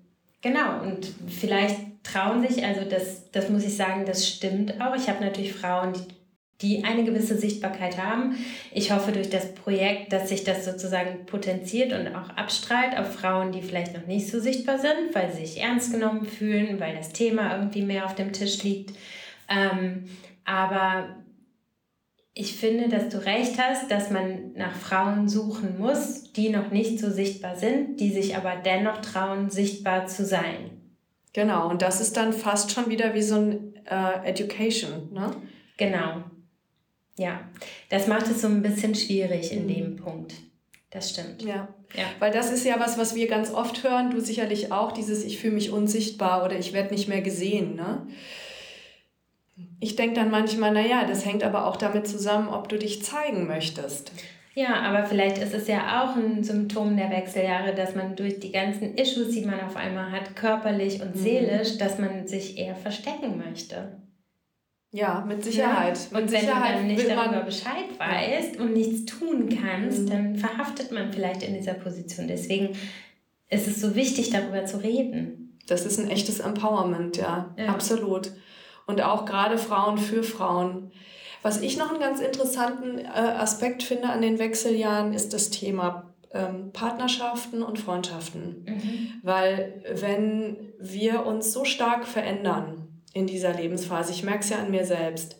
genau, 0.41 0.83
und 0.83 1.07
vielleicht 1.29 1.79
trauen 2.03 2.47
sich, 2.47 2.65
also 2.65 2.83
das, 2.89 3.31
das 3.31 3.49
muss 3.49 3.65
ich 3.65 3.77
sagen, 3.77 4.05
das 4.07 4.29
stimmt 4.29 4.81
auch. 4.81 4.95
Ich 4.95 5.09
habe 5.09 5.25
natürlich 5.25 5.53
Frauen, 5.53 5.93
die 5.93 6.17
die 6.63 6.85
eine 6.85 7.05
gewisse 7.05 7.37
Sichtbarkeit 7.37 7.99
haben. 7.99 8.35
Ich 8.73 8.91
hoffe 8.91 9.13
durch 9.13 9.29
das 9.29 9.55
Projekt, 9.55 10.13
dass 10.13 10.31
sich 10.31 10.43
das 10.43 10.65
sozusagen 10.65 11.27
potenziert 11.27 11.93
und 11.93 12.09
auch 12.15 12.31
abstrahlt 12.31 12.99
auf 12.99 13.15
Frauen, 13.15 13.53
die 13.53 13.61
vielleicht 13.61 13.95
noch 13.95 14.07
nicht 14.07 14.29
so 14.29 14.41
sichtbar 14.41 14.79
sind, 14.79 15.15
weil 15.15 15.31
sie 15.33 15.45
sich 15.45 15.61
ernst 15.61 15.93
genommen 15.93 16.25
fühlen, 16.25 16.81
weil 16.81 16.97
das 16.97 17.13
Thema 17.13 17.57
irgendwie 17.57 17.83
mehr 17.83 18.07
auf 18.07 18.15
dem 18.15 18.33
Tisch 18.33 18.63
liegt. 18.63 18.97
Ähm, 19.51 20.09
aber 20.47 21.17
ich 22.39 22.55
finde, 22.55 22.91
dass 22.91 23.09
du 23.09 23.25
recht 23.25 23.59
hast, 23.59 23.91
dass 23.91 24.11
man 24.11 24.53
nach 24.53 24.75
Frauen 24.75 25.27
suchen 25.27 25.79
muss, 25.79 26.33
die 26.35 26.51
noch 26.51 26.71
nicht 26.71 27.01
so 27.01 27.11
sichtbar 27.11 27.57
sind, 27.57 27.99
die 27.99 28.13
sich 28.13 28.37
aber 28.37 28.57
dennoch 28.57 29.01
trauen, 29.01 29.49
sichtbar 29.49 30.07
zu 30.07 30.23
sein. 30.27 30.71
Genau, 31.33 31.71
und 31.71 31.81
das 31.81 32.03
ist 32.03 32.19
dann 32.19 32.35
fast 32.35 32.73
schon 32.73 32.91
wieder 32.91 33.15
wie 33.15 33.23
so 33.23 33.37
ein 33.37 33.75
äh, 33.87 34.29
Education, 34.29 35.15
ne? 35.15 35.31
Genau. 35.79 36.25
Ja, 37.19 37.41
das 37.89 38.07
macht 38.07 38.27
es 38.27 38.43
so 38.43 38.49
ein 38.49 38.61
bisschen 38.61 38.95
schwierig 38.95 39.51
in 39.51 39.63
mhm. 39.63 39.75
dem 39.75 39.97
Punkt. 39.97 40.35
Das 40.91 41.09
stimmt. 41.09 41.43
Ja. 41.43 41.69
ja. 41.95 42.05
Weil 42.19 42.33
das 42.33 42.51
ist 42.51 42.67
ja 42.67 42.79
was, 42.79 42.99
was 42.99 43.15
wir 43.15 43.29
ganz 43.29 43.51
oft 43.51 43.83
hören, 43.83 44.11
du 44.11 44.21
sicherlich 44.21 44.73
auch, 44.73 44.93
dieses 44.93 45.25
Ich 45.25 45.39
fühle 45.39 45.55
mich 45.55 45.71
unsichtbar 45.71 46.45
oder 46.45 46.59
ich 46.59 46.75
werde 46.75 46.93
nicht 46.93 47.09
mehr 47.09 47.23
gesehen. 47.23 47.77
Ne? 47.77 48.07
Ich 49.81 49.97
denke 49.97 50.17
dann 50.17 50.31
manchmal, 50.31 50.73
naja, 50.73 51.05
das 51.07 51.25
hängt 51.25 51.43
aber 51.43 51.67
auch 51.67 51.77
damit 51.77 52.07
zusammen, 52.07 52.49
ob 52.49 52.69
du 52.69 52.79
dich 52.79 53.03
zeigen 53.03 53.47
möchtest. 53.47 54.13
Ja, 54.55 54.81
aber 54.83 55.05
vielleicht 55.05 55.37
ist 55.37 55.53
es 55.53 55.69
ja 55.69 56.03
auch 56.03 56.17
ein 56.17 56.43
Symptom 56.43 56.97
der 56.97 57.11
Wechseljahre, 57.11 57.75
dass 57.75 57.95
man 57.95 58.17
durch 58.17 58.41
die 58.41 58.53
ganzen 58.53 58.95
Issues, 58.95 59.31
die 59.31 59.45
man 59.45 59.61
auf 59.61 59.77
einmal 59.77 60.11
hat, 60.11 60.35
körperlich 60.35 61.03
und 61.03 61.15
mhm. 61.15 61.21
seelisch, 61.21 61.77
dass 61.77 61.99
man 61.99 62.27
sich 62.27 62.57
eher 62.57 62.75
verstecken 62.75 63.37
möchte. 63.37 64.01
Ja, 64.93 65.23
mit 65.27 65.45
Sicherheit. 65.45 65.99
Ja. 65.99 66.17
Und 66.17 66.25
mit 66.25 66.33
wenn 66.33 66.41
Sicherheit 66.41 66.75
du 66.75 66.79
dann 66.79 66.87
nicht 66.87 67.11
darüber 67.11 67.41
Bescheid 67.41 67.99
weißt 67.99 68.59
und 68.59 68.73
nichts 68.73 69.05
tun 69.05 69.51
kannst, 69.63 70.05
mhm. 70.05 70.11
dann 70.11 70.37
verhaftet 70.37 70.91
man 70.91 71.13
vielleicht 71.13 71.43
in 71.43 71.53
dieser 71.53 71.75
Position. 71.75 72.27
Deswegen 72.27 72.71
ist 73.51 73.69
es 73.69 73.79
so 73.79 73.95
wichtig, 73.95 74.31
darüber 74.31 74.65
zu 74.65 74.79
reden. 74.79 75.59
Das 75.67 75.85
ist 75.85 75.99
ein 75.99 76.09
echtes 76.09 76.41
Empowerment, 76.41 77.19
ja, 77.19 77.55
ja. 77.59 77.67
absolut. 77.67 78.31
Und 78.87 79.03
auch 79.03 79.25
gerade 79.25 79.59
Frauen 79.59 79.99
für 79.99 80.23
Frauen. 80.23 80.93
Was 81.43 81.61
ich 81.61 81.77
noch 81.77 81.91
einen 81.91 82.01
ganz 82.01 82.21
interessanten 82.21 82.99
äh, 82.99 83.09
Aspekt 83.09 83.83
finde 83.83 84.09
an 84.09 84.23
den 84.23 84.39
Wechseljahren, 84.39 85.13
ist 85.13 85.33
das 85.33 85.51
Thema 85.51 86.15
ähm, 86.33 86.73
Partnerschaften 86.73 87.63
und 87.63 87.79
Freundschaften. 87.79 88.65
Mhm. 88.67 89.13
Weil 89.23 89.83
wenn 89.93 90.73
wir 90.79 91.27
uns 91.27 91.53
so 91.53 91.65
stark 91.65 92.07
verändern 92.07 92.89
in 93.13 93.27
dieser 93.27 93.53
Lebensphase, 93.53 94.13
ich 94.13 94.23
merke 94.23 94.41
es 94.41 94.51
ja 94.51 94.59
an 94.59 94.71
mir 94.71 94.85
selbst, 94.85 95.37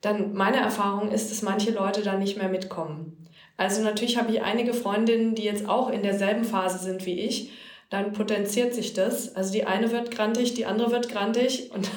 dann 0.00 0.34
meine 0.34 0.58
Erfahrung 0.58 1.10
ist, 1.10 1.30
dass 1.30 1.42
manche 1.42 1.70
Leute 1.70 2.02
da 2.02 2.16
nicht 2.16 2.36
mehr 2.36 2.48
mitkommen. 2.48 3.26
Also 3.56 3.82
natürlich 3.82 4.18
habe 4.18 4.32
ich 4.32 4.42
einige 4.42 4.74
Freundinnen, 4.74 5.34
die 5.34 5.44
jetzt 5.44 5.68
auch 5.68 5.88
in 5.88 6.02
derselben 6.02 6.44
Phase 6.44 6.78
sind 6.78 7.06
wie 7.06 7.20
ich 7.20 7.52
dann 7.94 8.12
potenziert 8.12 8.74
sich 8.74 8.92
das. 8.92 9.36
Also 9.36 9.52
die 9.52 9.64
eine 9.64 9.92
wird 9.92 10.10
grantig, 10.10 10.54
die 10.54 10.66
andere 10.66 10.90
wird 10.90 11.08
grantig 11.08 11.70
und 11.72 11.88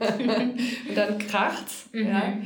dann, 0.00 0.50
und 0.88 0.96
dann 0.96 1.18
kracht's. 1.18 1.90
Mhm. 1.92 2.08
Ja. 2.08 2.38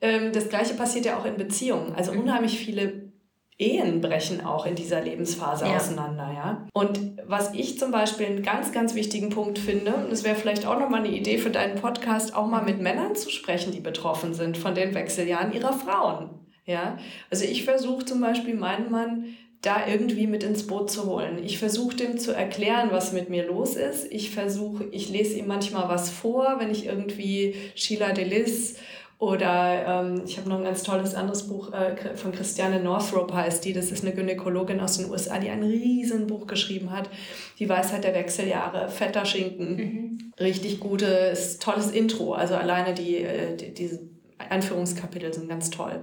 Ähm, 0.00 0.32
das 0.32 0.48
gleiche 0.48 0.74
passiert 0.74 1.04
ja 1.04 1.18
auch 1.18 1.26
in 1.26 1.36
Beziehungen. 1.36 1.94
Also 1.94 2.12
mhm. 2.12 2.20
unheimlich 2.20 2.58
viele 2.58 3.12
Ehen 3.58 4.00
brechen 4.00 4.44
auch 4.44 4.64
in 4.64 4.74
dieser 4.76 5.02
Lebensphase 5.02 5.66
ja. 5.66 5.76
auseinander, 5.76 6.30
ja. 6.34 6.66
Und 6.72 7.00
was 7.26 7.52
ich 7.54 7.78
zum 7.78 7.90
Beispiel 7.90 8.26
einen 8.26 8.42
ganz, 8.42 8.72
ganz 8.72 8.94
wichtigen 8.94 9.28
Punkt 9.28 9.58
finde, 9.58 9.94
und 9.94 10.10
das 10.10 10.24
wäre 10.24 10.36
vielleicht 10.36 10.66
auch 10.66 10.78
nochmal 10.78 11.00
eine 11.00 11.14
Idee 11.14 11.38
für 11.38 11.50
deinen 11.50 11.76
Podcast, 11.76 12.34
auch 12.34 12.46
mal 12.46 12.62
mit 12.62 12.80
Männern 12.80 13.14
zu 13.14 13.30
sprechen, 13.30 13.72
die 13.72 13.80
betroffen 13.80 14.32
sind 14.32 14.56
von 14.56 14.74
den 14.74 14.94
Wechseljahren 14.94 15.52
ihrer 15.52 15.72
Frauen. 15.72 16.30
Ja, 16.64 16.98
also 17.30 17.44
ich 17.44 17.64
versuche 17.64 18.04
zum 18.04 18.20
Beispiel 18.20 18.54
meinen 18.54 18.90
Mann 18.90 19.36
da 19.62 19.86
irgendwie 19.88 20.26
mit 20.26 20.42
ins 20.42 20.66
Boot 20.66 20.90
zu 20.90 21.06
holen. 21.06 21.42
Ich 21.44 21.58
versuche 21.58 21.96
dem 21.96 22.18
zu 22.18 22.32
erklären, 22.32 22.88
was 22.92 23.12
mit 23.12 23.30
mir 23.30 23.46
los 23.46 23.74
ist. 23.74 24.10
Ich 24.12 24.30
versuche, 24.30 24.84
ich 24.92 25.08
lese 25.08 25.38
ihm 25.38 25.46
manchmal 25.46 25.88
was 25.88 26.10
vor, 26.10 26.56
wenn 26.58 26.70
ich 26.70 26.86
irgendwie 26.86 27.54
Sheila 27.74 28.12
Delis 28.12 28.76
oder 29.18 30.02
ähm, 30.04 30.22
ich 30.26 30.36
habe 30.36 30.48
noch 30.48 30.58
ein 30.58 30.64
ganz 30.64 30.82
tolles 30.82 31.14
anderes 31.14 31.48
Buch 31.48 31.72
äh, 31.72 32.16
von 32.16 32.32
Christiane 32.32 32.80
Northrop 32.80 33.32
heißt 33.32 33.64
die. 33.64 33.72
Das 33.72 33.90
ist 33.90 34.04
eine 34.04 34.14
Gynäkologin 34.14 34.78
aus 34.80 34.98
den 34.98 35.10
USA, 35.10 35.38
die 35.38 35.48
ein 35.48 35.62
riesen 35.62 36.26
Buch 36.26 36.46
geschrieben 36.46 36.90
hat. 36.90 37.08
Die 37.58 37.68
Weisheit 37.68 38.04
der 38.04 38.14
Wechseljahre, 38.14 38.90
fetter 38.90 39.24
Schinken, 39.24 39.76
mhm. 39.76 40.32
richtig 40.38 40.80
gutes, 40.80 41.58
tolles 41.58 41.90
Intro. 41.92 42.34
Also 42.34 42.56
alleine 42.56 42.92
die, 42.92 43.16
äh, 43.16 43.56
die, 43.56 43.72
diese 43.72 44.00
Einführungskapitel 44.36 45.32
sind 45.32 45.48
ganz 45.48 45.70
toll. 45.70 46.02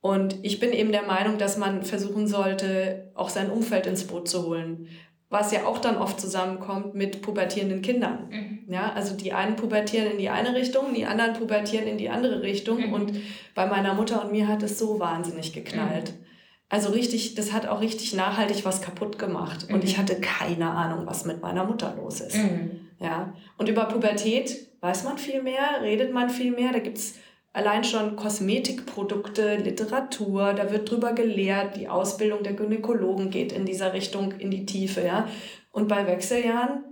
Und 0.00 0.38
ich 0.42 0.60
bin 0.60 0.72
eben 0.72 0.92
der 0.92 1.02
Meinung, 1.02 1.36
dass 1.36 1.58
man 1.58 1.82
versuchen 1.82 2.26
sollte, 2.26 3.10
auch 3.14 3.28
sein 3.28 3.50
Umfeld 3.50 3.86
ins 3.86 4.06
Boot 4.06 4.28
zu 4.28 4.46
holen. 4.46 4.88
Was 5.28 5.52
ja 5.52 5.64
auch 5.66 5.78
dann 5.78 5.96
oft 5.96 6.20
zusammenkommt 6.20 6.94
mit 6.94 7.22
pubertierenden 7.22 7.82
Kindern. 7.82 8.28
Mhm. 8.30 8.72
Ja, 8.72 8.92
also 8.94 9.14
die 9.14 9.32
einen 9.32 9.56
pubertieren 9.56 10.12
in 10.12 10.18
die 10.18 10.30
eine 10.30 10.54
Richtung, 10.54 10.94
die 10.94 11.06
anderen 11.06 11.34
pubertieren 11.34 11.86
in 11.86 11.98
die 11.98 12.08
andere 12.08 12.42
Richtung. 12.42 12.88
Mhm. 12.88 12.92
Und 12.92 13.12
bei 13.54 13.66
meiner 13.66 13.94
Mutter 13.94 14.24
und 14.24 14.32
mir 14.32 14.48
hat 14.48 14.62
es 14.62 14.78
so 14.78 14.98
wahnsinnig 14.98 15.52
geknallt. 15.52 16.12
Mhm. 16.12 16.24
Also 16.70 16.90
richtig, 16.90 17.34
das 17.34 17.52
hat 17.52 17.66
auch 17.66 17.80
richtig 17.80 18.14
nachhaltig 18.14 18.64
was 18.64 18.80
kaputt 18.80 19.18
gemacht. 19.18 19.66
Und 19.70 19.84
ich 19.84 19.96
mhm. 19.96 20.02
hatte 20.02 20.20
keine 20.20 20.70
Ahnung, 20.70 21.06
was 21.06 21.24
mit 21.24 21.42
meiner 21.42 21.64
Mutter 21.64 21.94
los 21.96 22.20
ist. 22.20 22.36
Mhm. 22.36 22.88
Ja. 23.00 23.34
Und 23.58 23.68
über 23.68 23.84
Pubertät 23.84 24.56
weiß 24.80 25.04
man 25.04 25.18
viel 25.18 25.42
mehr, 25.42 25.82
redet 25.82 26.12
man 26.12 26.30
viel 26.30 26.52
mehr. 26.52 26.72
Da 26.72 26.78
gibt's 26.78 27.16
allein 27.52 27.84
schon 27.84 28.16
Kosmetikprodukte, 28.16 29.56
Literatur, 29.56 30.52
da 30.52 30.70
wird 30.70 30.90
drüber 30.90 31.12
gelehrt, 31.12 31.76
die 31.76 31.88
Ausbildung 31.88 32.42
der 32.42 32.54
Gynäkologen 32.54 33.30
geht 33.30 33.52
in 33.52 33.66
dieser 33.66 33.92
Richtung 33.92 34.32
in 34.32 34.50
die 34.50 34.66
Tiefe, 34.66 35.04
ja. 35.04 35.28
Und 35.72 35.88
bei 35.88 36.06
Wechseljahren, 36.06 36.84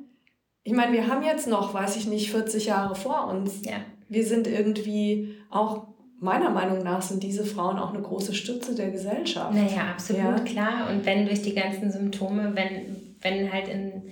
ich 0.62 0.73
meine, 0.73 0.92
wir 0.92 1.09
haben 1.09 1.25
jetzt 1.25 1.47
noch, 1.47 1.75
weiß 1.75 1.97
ich 1.97 2.07
nicht, 2.07 2.31
40 2.31 2.66
Jahre 2.66 2.94
vor 2.94 3.29
uns. 3.29 3.64
Ja. 3.64 3.77
Wir 4.09 4.25
sind 4.25 4.47
irgendwie 4.47 5.35
auch 5.51 5.88
meiner 6.21 6.51
Meinung 6.51 6.83
nach 6.83 7.01
sind 7.03 7.23
diese 7.23 7.44
Frauen 7.44 7.79
auch 7.79 7.94
eine 7.94 8.03
große 8.03 8.35
Stütze 8.35 8.75
der 8.75 8.90
Gesellschaft. 8.90 9.55
Naja, 9.55 9.92
absolut, 9.92 10.21
ja. 10.21 10.38
klar. 10.40 10.90
Und 10.90 11.07
wenn 11.07 11.27
durch 11.27 11.42
die 11.42 11.55
ganzen 11.55 11.90
Symptome, 11.92 12.55
wenn, 12.55 13.14
wenn 13.21 13.53
halt 13.53 13.68
in 13.68 14.03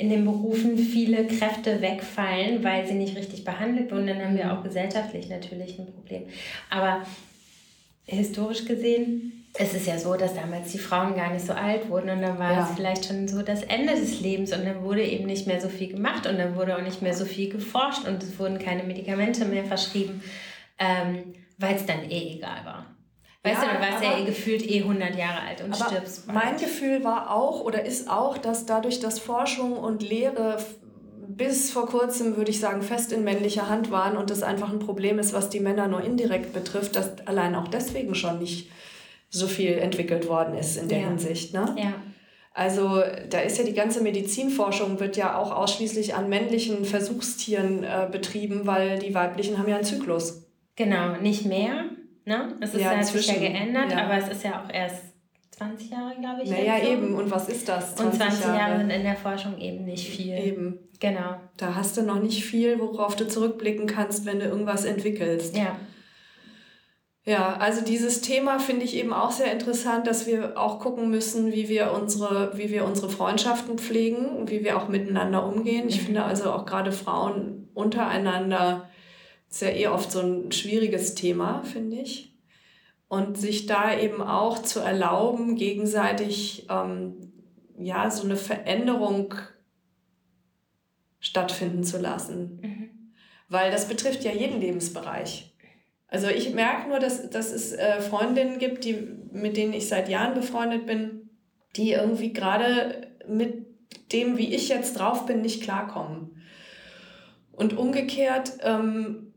in 0.00 0.08
den 0.08 0.24
Berufen 0.24 0.78
viele 0.78 1.26
Kräfte 1.26 1.82
wegfallen, 1.82 2.64
weil 2.64 2.86
sie 2.86 2.94
nicht 2.94 3.16
richtig 3.16 3.44
behandelt 3.44 3.92
wurden, 3.92 4.06
dann 4.06 4.24
haben 4.24 4.36
wir 4.36 4.50
auch 4.50 4.62
gesellschaftlich 4.62 5.28
natürlich 5.28 5.78
ein 5.78 5.92
Problem. 5.92 6.22
Aber 6.70 7.04
historisch 8.06 8.64
gesehen 8.64 9.44
ist 9.58 9.74
es 9.74 9.84
ja 9.84 9.98
so, 9.98 10.14
dass 10.14 10.34
damals 10.34 10.72
die 10.72 10.78
Frauen 10.78 11.14
gar 11.14 11.30
nicht 11.30 11.44
so 11.44 11.52
alt 11.52 11.90
wurden 11.90 12.08
und 12.08 12.22
dann 12.22 12.38
war 12.38 12.52
ja. 12.52 12.62
es 12.62 12.76
vielleicht 12.76 13.04
schon 13.04 13.28
so 13.28 13.42
das 13.42 13.62
Ende 13.64 13.94
des 13.94 14.22
Lebens 14.22 14.54
und 14.54 14.64
dann 14.64 14.82
wurde 14.82 15.04
eben 15.04 15.26
nicht 15.26 15.46
mehr 15.46 15.60
so 15.60 15.68
viel 15.68 15.88
gemacht 15.88 16.26
und 16.26 16.38
dann 16.38 16.56
wurde 16.56 16.76
auch 16.78 16.82
nicht 16.82 17.02
mehr 17.02 17.14
so 17.14 17.26
viel 17.26 17.50
geforscht 17.50 18.06
und 18.08 18.22
es 18.22 18.38
wurden 18.38 18.58
keine 18.58 18.84
Medikamente 18.84 19.44
mehr 19.44 19.64
verschrieben, 19.64 20.22
ähm, 20.78 21.34
weil 21.58 21.76
es 21.76 21.84
dann 21.84 22.10
eh 22.10 22.36
egal 22.36 22.64
war. 22.64 22.86
Weißt 23.42 23.62
ja, 23.62 23.68
du, 23.68 23.76
du 23.76 23.82
warst 23.82 24.04
ja 24.04 24.24
gefühlt 24.24 24.70
eh 24.70 24.82
100 24.82 25.16
Jahre 25.16 25.40
alt 25.40 25.62
und 25.62 25.74
stirbst. 25.74 26.26
Bald. 26.26 26.38
Mein 26.38 26.56
Gefühl 26.58 27.04
war 27.04 27.34
auch 27.34 27.62
oder 27.62 27.84
ist 27.84 28.10
auch, 28.10 28.36
dass 28.36 28.66
dadurch, 28.66 29.00
dass 29.00 29.18
Forschung 29.18 29.72
und 29.72 30.02
Lehre 30.02 30.58
bis 31.26 31.70
vor 31.70 31.86
kurzem, 31.86 32.36
würde 32.36 32.50
ich 32.50 32.60
sagen, 32.60 32.82
fest 32.82 33.12
in 33.12 33.24
männlicher 33.24 33.68
Hand 33.68 33.90
waren 33.90 34.16
und 34.18 34.28
das 34.28 34.42
einfach 34.42 34.70
ein 34.70 34.78
Problem 34.78 35.18
ist, 35.18 35.32
was 35.32 35.48
die 35.48 35.60
Männer 35.60 35.88
nur 35.88 36.02
indirekt 36.02 36.52
betrifft, 36.52 36.96
dass 36.96 37.26
allein 37.26 37.54
auch 37.54 37.68
deswegen 37.68 38.14
schon 38.14 38.40
nicht 38.40 38.70
so 39.30 39.46
viel 39.46 39.78
entwickelt 39.78 40.28
worden 40.28 40.54
ist 40.54 40.76
in 40.76 40.88
der 40.88 40.98
ja. 40.98 41.08
Hinsicht. 41.08 41.54
Ne? 41.54 41.76
Ja. 41.78 41.94
Also 42.52 43.02
da 43.30 43.40
ist 43.40 43.58
ja 43.58 43.64
die 43.64 43.74
ganze 43.74 44.02
Medizinforschung 44.02 45.00
wird 45.00 45.16
ja 45.16 45.38
auch 45.38 45.52
ausschließlich 45.52 46.14
an 46.14 46.28
männlichen 46.28 46.84
Versuchstieren 46.84 47.84
äh, 47.84 48.08
betrieben, 48.10 48.66
weil 48.66 48.98
die 48.98 49.14
weiblichen 49.14 49.56
haben 49.56 49.68
ja 49.68 49.76
einen 49.76 49.84
Zyklus. 49.84 50.46
Genau, 50.74 51.16
nicht 51.20 51.46
mehr. 51.46 51.84
Ne? 52.24 52.56
Es 52.60 52.74
ist 52.74 52.80
ja, 52.80 52.90
hat 52.90 53.06
sich 53.06 53.26
ja 53.26 53.38
geändert, 53.38 53.92
ja. 53.92 54.04
aber 54.04 54.18
es 54.18 54.28
ist 54.28 54.44
ja 54.44 54.62
auch 54.62 54.72
erst 54.72 55.10
20 55.60 55.90
Jahre, 55.90 56.14
glaube 56.18 56.42
ich. 56.42 56.50
Naja, 56.50 56.78
so. 56.82 56.90
eben. 56.90 57.14
Und 57.14 57.30
was 57.30 57.48
ist 57.48 57.68
das? 57.68 57.96
20 57.96 58.06
und 58.06 58.26
20 58.26 58.44
Jahre. 58.44 58.58
Jahre 58.58 58.78
sind 58.78 58.90
in 58.90 59.02
der 59.02 59.16
Forschung 59.16 59.58
eben 59.58 59.84
nicht 59.84 60.08
viel. 60.08 60.34
Eben. 60.34 60.78
Genau. 61.00 61.36
Da 61.56 61.74
hast 61.74 61.96
du 61.96 62.02
noch 62.02 62.20
nicht 62.20 62.44
viel, 62.44 62.78
worauf 62.78 63.16
du 63.16 63.26
zurückblicken 63.26 63.86
kannst, 63.86 64.26
wenn 64.26 64.38
du 64.38 64.46
irgendwas 64.46 64.84
entwickelst. 64.84 65.56
Ja. 65.56 65.76
Ja, 67.24 67.56
also 67.58 67.84
dieses 67.84 68.22
Thema 68.22 68.58
finde 68.58 68.84
ich 68.84 68.96
eben 68.96 69.12
auch 69.12 69.30
sehr 69.30 69.52
interessant, 69.52 70.06
dass 70.06 70.26
wir 70.26 70.58
auch 70.58 70.78
gucken 70.80 71.10
müssen, 71.10 71.52
wie 71.52 71.68
wir 71.68 71.92
unsere, 71.92 72.56
wie 72.56 72.70
wir 72.70 72.84
unsere 72.84 73.10
Freundschaften 73.10 73.78
pflegen, 73.78 74.48
wie 74.48 74.64
wir 74.64 74.78
auch 74.78 74.88
miteinander 74.88 75.46
umgehen. 75.46 75.88
Ich 75.88 76.00
mhm. 76.00 76.06
finde 76.06 76.24
also 76.24 76.50
auch 76.50 76.64
gerade 76.64 76.92
Frauen 76.92 77.68
untereinander 77.74 78.89
ist 79.50 79.62
ja 79.62 79.68
eh 79.68 79.88
oft 79.88 80.12
so 80.12 80.20
ein 80.20 80.52
schwieriges 80.52 81.14
Thema, 81.14 81.62
finde 81.64 81.96
ich. 81.96 82.34
Und 83.08 83.36
sich 83.36 83.66
da 83.66 83.98
eben 83.98 84.22
auch 84.22 84.62
zu 84.62 84.78
erlauben, 84.78 85.56
gegenseitig 85.56 86.66
ähm, 86.70 87.32
ja 87.76 88.10
so 88.10 88.22
eine 88.24 88.36
Veränderung 88.36 89.34
stattfinden 91.18 91.82
zu 91.82 91.98
lassen. 91.98 92.60
Mhm. 92.62 92.90
Weil 93.48 93.72
das 93.72 93.88
betrifft 93.88 94.22
ja 94.22 94.30
jeden 94.30 94.60
Lebensbereich. 94.60 95.52
Also 96.06 96.28
ich 96.28 96.54
merke 96.54 96.88
nur, 96.88 97.00
dass, 97.00 97.28
dass 97.30 97.52
es 97.52 97.72
äh, 97.72 98.00
Freundinnen 98.00 98.58
gibt, 98.58 98.84
die, 98.84 98.94
mit 99.32 99.56
denen 99.56 99.72
ich 99.72 99.88
seit 99.88 100.08
Jahren 100.08 100.34
befreundet 100.34 100.86
bin, 100.86 101.30
die 101.76 101.92
irgendwie 101.92 102.32
gerade 102.32 103.08
mit 103.28 103.66
dem, 104.12 104.36
wie 104.36 104.54
ich 104.54 104.68
jetzt 104.68 104.98
drauf 104.98 105.26
bin, 105.26 105.40
nicht 105.40 105.62
klarkommen. 105.62 106.42
Und 107.52 107.76
umgekehrt 107.76 108.58
ähm, 108.62 109.29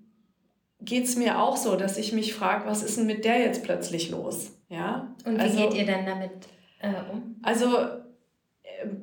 geht 0.85 1.05
es 1.05 1.15
mir 1.15 1.39
auch 1.41 1.57
so, 1.57 1.75
dass 1.75 1.97
ich 1.97 2.13
mich 2.13 2.33
frage, 2.33 2.67
was 2.67 2.83
ist 2.83 2.97
denn 2.97 3.05
mit 3.05 3.25
der 3.25 3.39
jetzt 3.39 3.63
plötzlich 3.63 4.09
los? 4.09 4.51
Ja? 4.69 5.15
Und 5.25 5.37
wie 5.37 5.41
also, 5.41 5.57
geht 5.57 5.73
ihr 5.73 5.85
dann 5.85 6.05
damit 6.05 6.31
äh, 6.79 6.93
um? 7.11 7.35
Also 7.41 7.67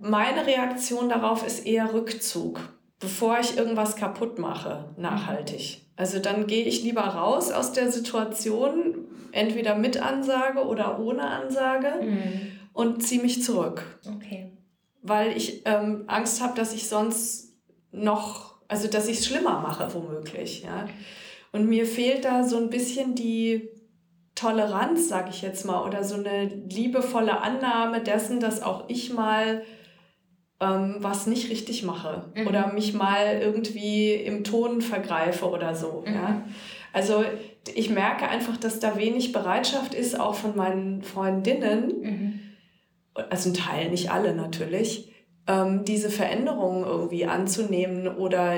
meine 0.00 0.46
Reaktion 0.46 1.08
darauf 1.08 1.46
ist 1.46 1.66
eher 1.66 1.92
Rückzug. 1.92 2.60
bevor 3.00 3.40
ich 3.40 3.56
irgendwas 3.56 3.96
kaputt 3.96 4.38
mache, 4.38 4.94
nachhaltig. 4.96 5.80
Also 5.96 6.18
dann 6.18 6.46
gehe 6.46 6.64
ich 6.64 6.82
lieber 6.82 7.02
raus 7.02 7.50
aus 7.50 7.72
der 7.72 7.90
Situation, 7.90 9.06
entweder 9.32 9.74
mit 9.74 10.00
Ansage 10.00 10.66
oder 10.66 11.00
ohne 11.00 11.22
Ansage 11.22 11.92
mhm. 12.02 12.52
und 12.72 13.02
ziehe 13.02 13.22
mich 13.22 13.42
zurück. 13.42 13.82
Okay. 14.16 14.52
Weil 15.02 15.36
ich 15.36 15.62
ähm, 15.64 16.04
Angst 16.06 16.42
habe, 16.42 16.54
dass 16.54 16.74
ich 16.74 16.88
sonst 16.88 17.56
noch, 17.90 18.60
also 18.68 18.86
dass 18.86 19.08
ich 19.08 19.20
es 19.20 19.26
schlimmer 19.26 19.60
mache, 19.60 19.92
womöglich. 19.94 20.62
Ja? 20.62 20.86
Und 21.52 21.68
mir 21.68 21.86
fehlt 21.86 22.24
da 22.24 22.44
so 22.44 22.56
ein 22.56 22.70
bisschen 22.70 23.14
die 23.14 23.68
Toleranz, 24.34 25.08
sage 25.08 25.30
ich 25.30 25.42
jetzt 25.42 25.66
mal, 25.66 25.86
oder 25.86 26.04
so 26.04 26.14
eine 26.14 26.46
liebevolle 26.46 27.40
Annahme 27.42 28.00
dessen, 28.00 28.40
dass 28.40 28.62
auch 28.62 28.88
ich 28.88 29.12
mal 29.12 29.62
ähm, 30.60 30.96
was 31.00 31.26
nicht 31.26 31.50
richtig 31.50 31.82
mache 31.82 32.30
mhm. 32.34 32.46
oder 32.46 32.72
mich 32.72 32.94
mal 32.94 33.40
irgendwie 33.40 34.12
im 34.14 34.44
Ton 34.44 34.80
vergreife 34.80 35.48
oder 35.48 35.74
so. 35.74 36.04
Mhm. 36.06 36.14
Ja? 36.14 36.44
Also 36.92 37.24
ich 37.74 37.90
merke 37.90 38.28
einfach, 38.28 38.56
dass 38.56 38.80
da 38.80 38.96
wenig 38.96 39.32
Bereitschaft 39.32 39.94
ist, 39.94 40.18
auch 40.18 40.34
von 40.34 40.56
meinen 40.56 41.02
Freundinnen, 41.02 42.00
mhm. 42.00 42.40
also 43.14 43.50
ein 43.50 43.54
Teil, 43.54 43.90
nicht 43.90 44.10
alle 44.10 44.34
natürlich, 44.34 45.12
ähm, 45.46 45.84
diese 45.84 46.10
Veränderungen 46.10 46.84
irgendwie 46.84 47.26
anzunehmen 47.26 48.08
oder 48.08 48.54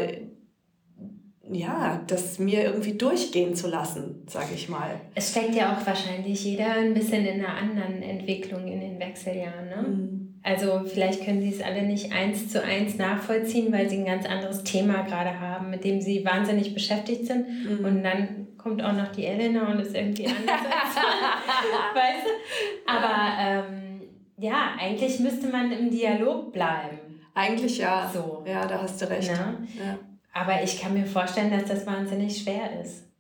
ja, 1.51 2.01
das 2.07 2.39
mir 2.39 2.63
irgendwie 2.63 2.97
durchgehen 2.97 3.55
zu 3.55 3.69
lassen, 3.69 4.25
sage 4.29 4.55
ich 4.55 4.69
mal. 4.69 5.01
Es 5.15 5.31
steckt 5.31 5.55
ja 5.55 5.77
auch 5.77 5.87
wahrscheinlich 5.87 6.45
jeder 6.45 6.73
ein 6.75 6.95
bisschen 6.95 7.27
in 7.27 7.45
einer 7.45 7.57
anderen 7.57 8.03
Entwicklung 8.03 8.69
in 8.69 8.81
den 8.81 8.99
Wechseljahren. 9.01 9.69
Ne? 9.69 9.89
Mhm. 9.89 10.35
Also 10.45 10.83
vielleicht 10.85 11.25
können 11.25 11.41
Sie 11.41 11.51
es 11.51 11.63
alle 11.63 11.83
nicht 11.83 12.13
eins 12.13 12.49
zu 12.49 12.63
eins 12.63 12.97
nachvollziehen, 12.97 13.73
weil 13.73 13.89
Sie 13.89 13.99
ein 13.99 14.05
ganz 14.05 14.27
anderes 14.27 14.65
Thema 14.65 15.03
gerade 15.03 15.39
haben, 15.39 15.71
mit 15.71 15.85
dem 15.85 16.01
Sie 16.01 16.25
wahnsinnig 16.25 16.75
beschäftigt 16.75 17.27
sind. 17.27 17.47
Mhm. 17.49 17.85
Und 17.85 18.03
dann 18.03 18.47
kommt 18.57 18.83
auch 18.83 18.93
noch 18.93 19.09
die 19.09 19.25
Elena 19.25 19.71
und 19.71 19.81
ist 19.81 19.95
irgendwie 19.95 20.27
anders 20.27 20.47
weißt 21.95 22.27
du? 22.27 22.91
Aber 22.91 23.39
ähm, 23.41 24.03
ja, 24.39 24.75
eigentlich 24.79 25.19
müsste 25.21 25.49
man 25.49 25.73
im 25.73 25.91
Dialog 25.91 26.53
bleiben. 26.53 26.99
Eigentlich 27.35 27.79
ja. 27.79 28.11
So. 28.13 28.45
Ja, 28.47 28.67
da 28.67 28.83
hast 28.83 29.01
du 29.01 29.09
recht. 29.09 29.29
Ja. 29.29 29.99
Aber 30.33 30.62
ich 30.62 30.81
kann 30.81 30.95
mir 30.95 31.07
vorstellen, 31.07 31.51
dass 31.51 31.64
das 31.64 31.87
wahnsinnig 31.87 32.42
schwer 32.42 32.81
ist. 32.81 33.12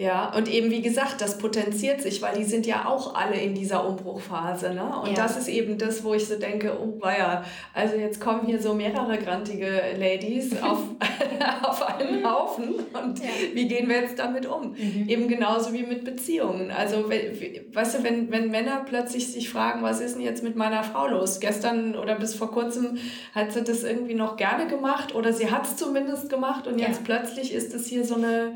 Ja, 0.00 0.32
und 0.34 0.48
eben 0.48 0.70
wie 0.70 0.80
gesagt, 0.80 1.20
das 1.20 1.36
potenziert 1.36 2.00
sich, 2.00 2.22
weil 2.22 2.34
die 2.34 2.44
sind 2.44 2.64
ja 2.64 2.86
auch 2.86 3.14
alle 3.14 3.38
in 3.38 3.54
dieser 3.54 3.86
Umbruchphase. 3.86 4.72
Ne? 4.72 4.98
Und 4.98 5.08
ja. 5.08 5.14
das 5.14 5.36
ist 5.36 5.46
eben 5.46 5.76
das, 5.76 6.02
wo 6.02 6.14
ich 6.14 6.26
so 6.26 6.36
denke, 6.36 6.72
oh 6.80 7.06
ja, 7.06 7.44
also 7.74 7.96
jetzt 7.96 8.18
kommen 8.18 8.46
hier 8.46 8.62
so 8.62 8.72
mehrere 8.72 9.18
grantige 9.18 9.82
Ladies 9.98 10.52
auf, 10.62 10.78
auf 11.62 11.82
einen 11.86 12.26
Haufen 12.26 12.76
und 12.94 13.18
ja. 13.18 13.28
wie 13.52 13.68
gehen 13.68 13.90
wir 13.90 13.96
jetzt 14.00 14.18
damit 14.18 14.46
um? 14.46 14.70
Mhm. 14.70 15.06
Eben 15.06 15.28
genauso 15.28 15.74
wie 15.74 15.82
mit 15.82 16.02
Beziehungen. 16.06 16.70
Also 16.70 17.10
weißt 17.10 17.98
du, 17.98 18.02
wenn, 18.02 18.32
wenn 18.32 18.50
Männer 18.50 18.86
plötzlich 18.88 19.30
sich 19.30 19.50
fragen, 19.50 19.82
was 19.82 20.00
ist 20.00 20.14
denn 20.14 20.22
jetzt 20.22 20.42
mit 20.42 20.56
meiner 20.56 20.82
Frau 20.82 21.08
los? 21.08 21.40
Gestern 21.40 21.94
oder 21.94 22.14
bis 22.14 22.34
vor 22.34 22.50
kurzem 22.50 22.96
hat 23.34 23.52
sie 23.52 23.62
das 23.62 23.84
irgendwie 23.84 24.14
noch 24.14 24.38
gerne 24.38 24.66
gemacht 24.66 25.14
oder 25.14 25.34
sie 25.34 25.50
hat 25.50 25.66
es 25.66 25.76
zumindest 25.76 26.30
gemacht 26.30 26.66
und 26.66 26.78
jetzt 26.78 27.06
ja. 27.06 27.16
plötzlich 27.18 27.52
ist 27.52 27.74
es 27.74 27.86
hier 27.86 28.06
so 28.06 28.14
eine 28.14 28.54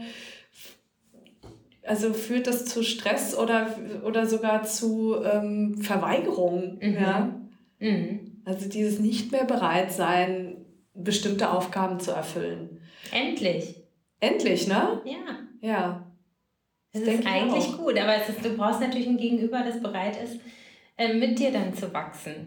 also 1.87 2.13
führt 2.15 2.47
das 2.47 2.65
zu 2.65 2.83
Stress 2.83 3.37
oder, 3.37 3.75
oder 4.05 4.27
sogar 4.27 4.65
zu 4.65 5.17
ähm, 5.23 5.81
Verweigerung. 5.81 6.79
Mhm. 6.81 6.95
Ja? 6.95 7.41
Mhm. 7.79 8.43
Also 8.45 8.69
dieses 8.69 8.99
nicht 9.01 9.33
mehr 9.33 9.45
bereit 9.45 9.93
sein, 9.93 10.65
bestimmte 10.95 11.51
Aufgaben 11.51 12.01
zu 12.01 12.13
erfüllen. 12.13 12.81
Endlich. 13.13 13.83
Endlich, 14.21 14.67
ne? 14.67 15.03
Ja. 15.05 15.39
Ja. 15.61 16.07
Das, 16.93 17.05
das 17.05 17.15
ist 17.15 17.27
eigentlich 17.27 17.77
gut, 17.77 17.99
aber 17.99 18.17
ist, 18.17 18.45
du 18.45 18.57
brauchst 18.57 18.81
natürlich 18.81 19.09
ein 19.09 19.17
Gegenüber, 19.17 19.63
das 19.65 19.83
bereit 19.83 20.17
ist, 20.23 20.39
äh, 20.97 21.13
mit 21.15 21.39
dir 21.39 21.51
dann 21.51 21.75
zu 21.75 21.93
wachsen. 21.93 22.47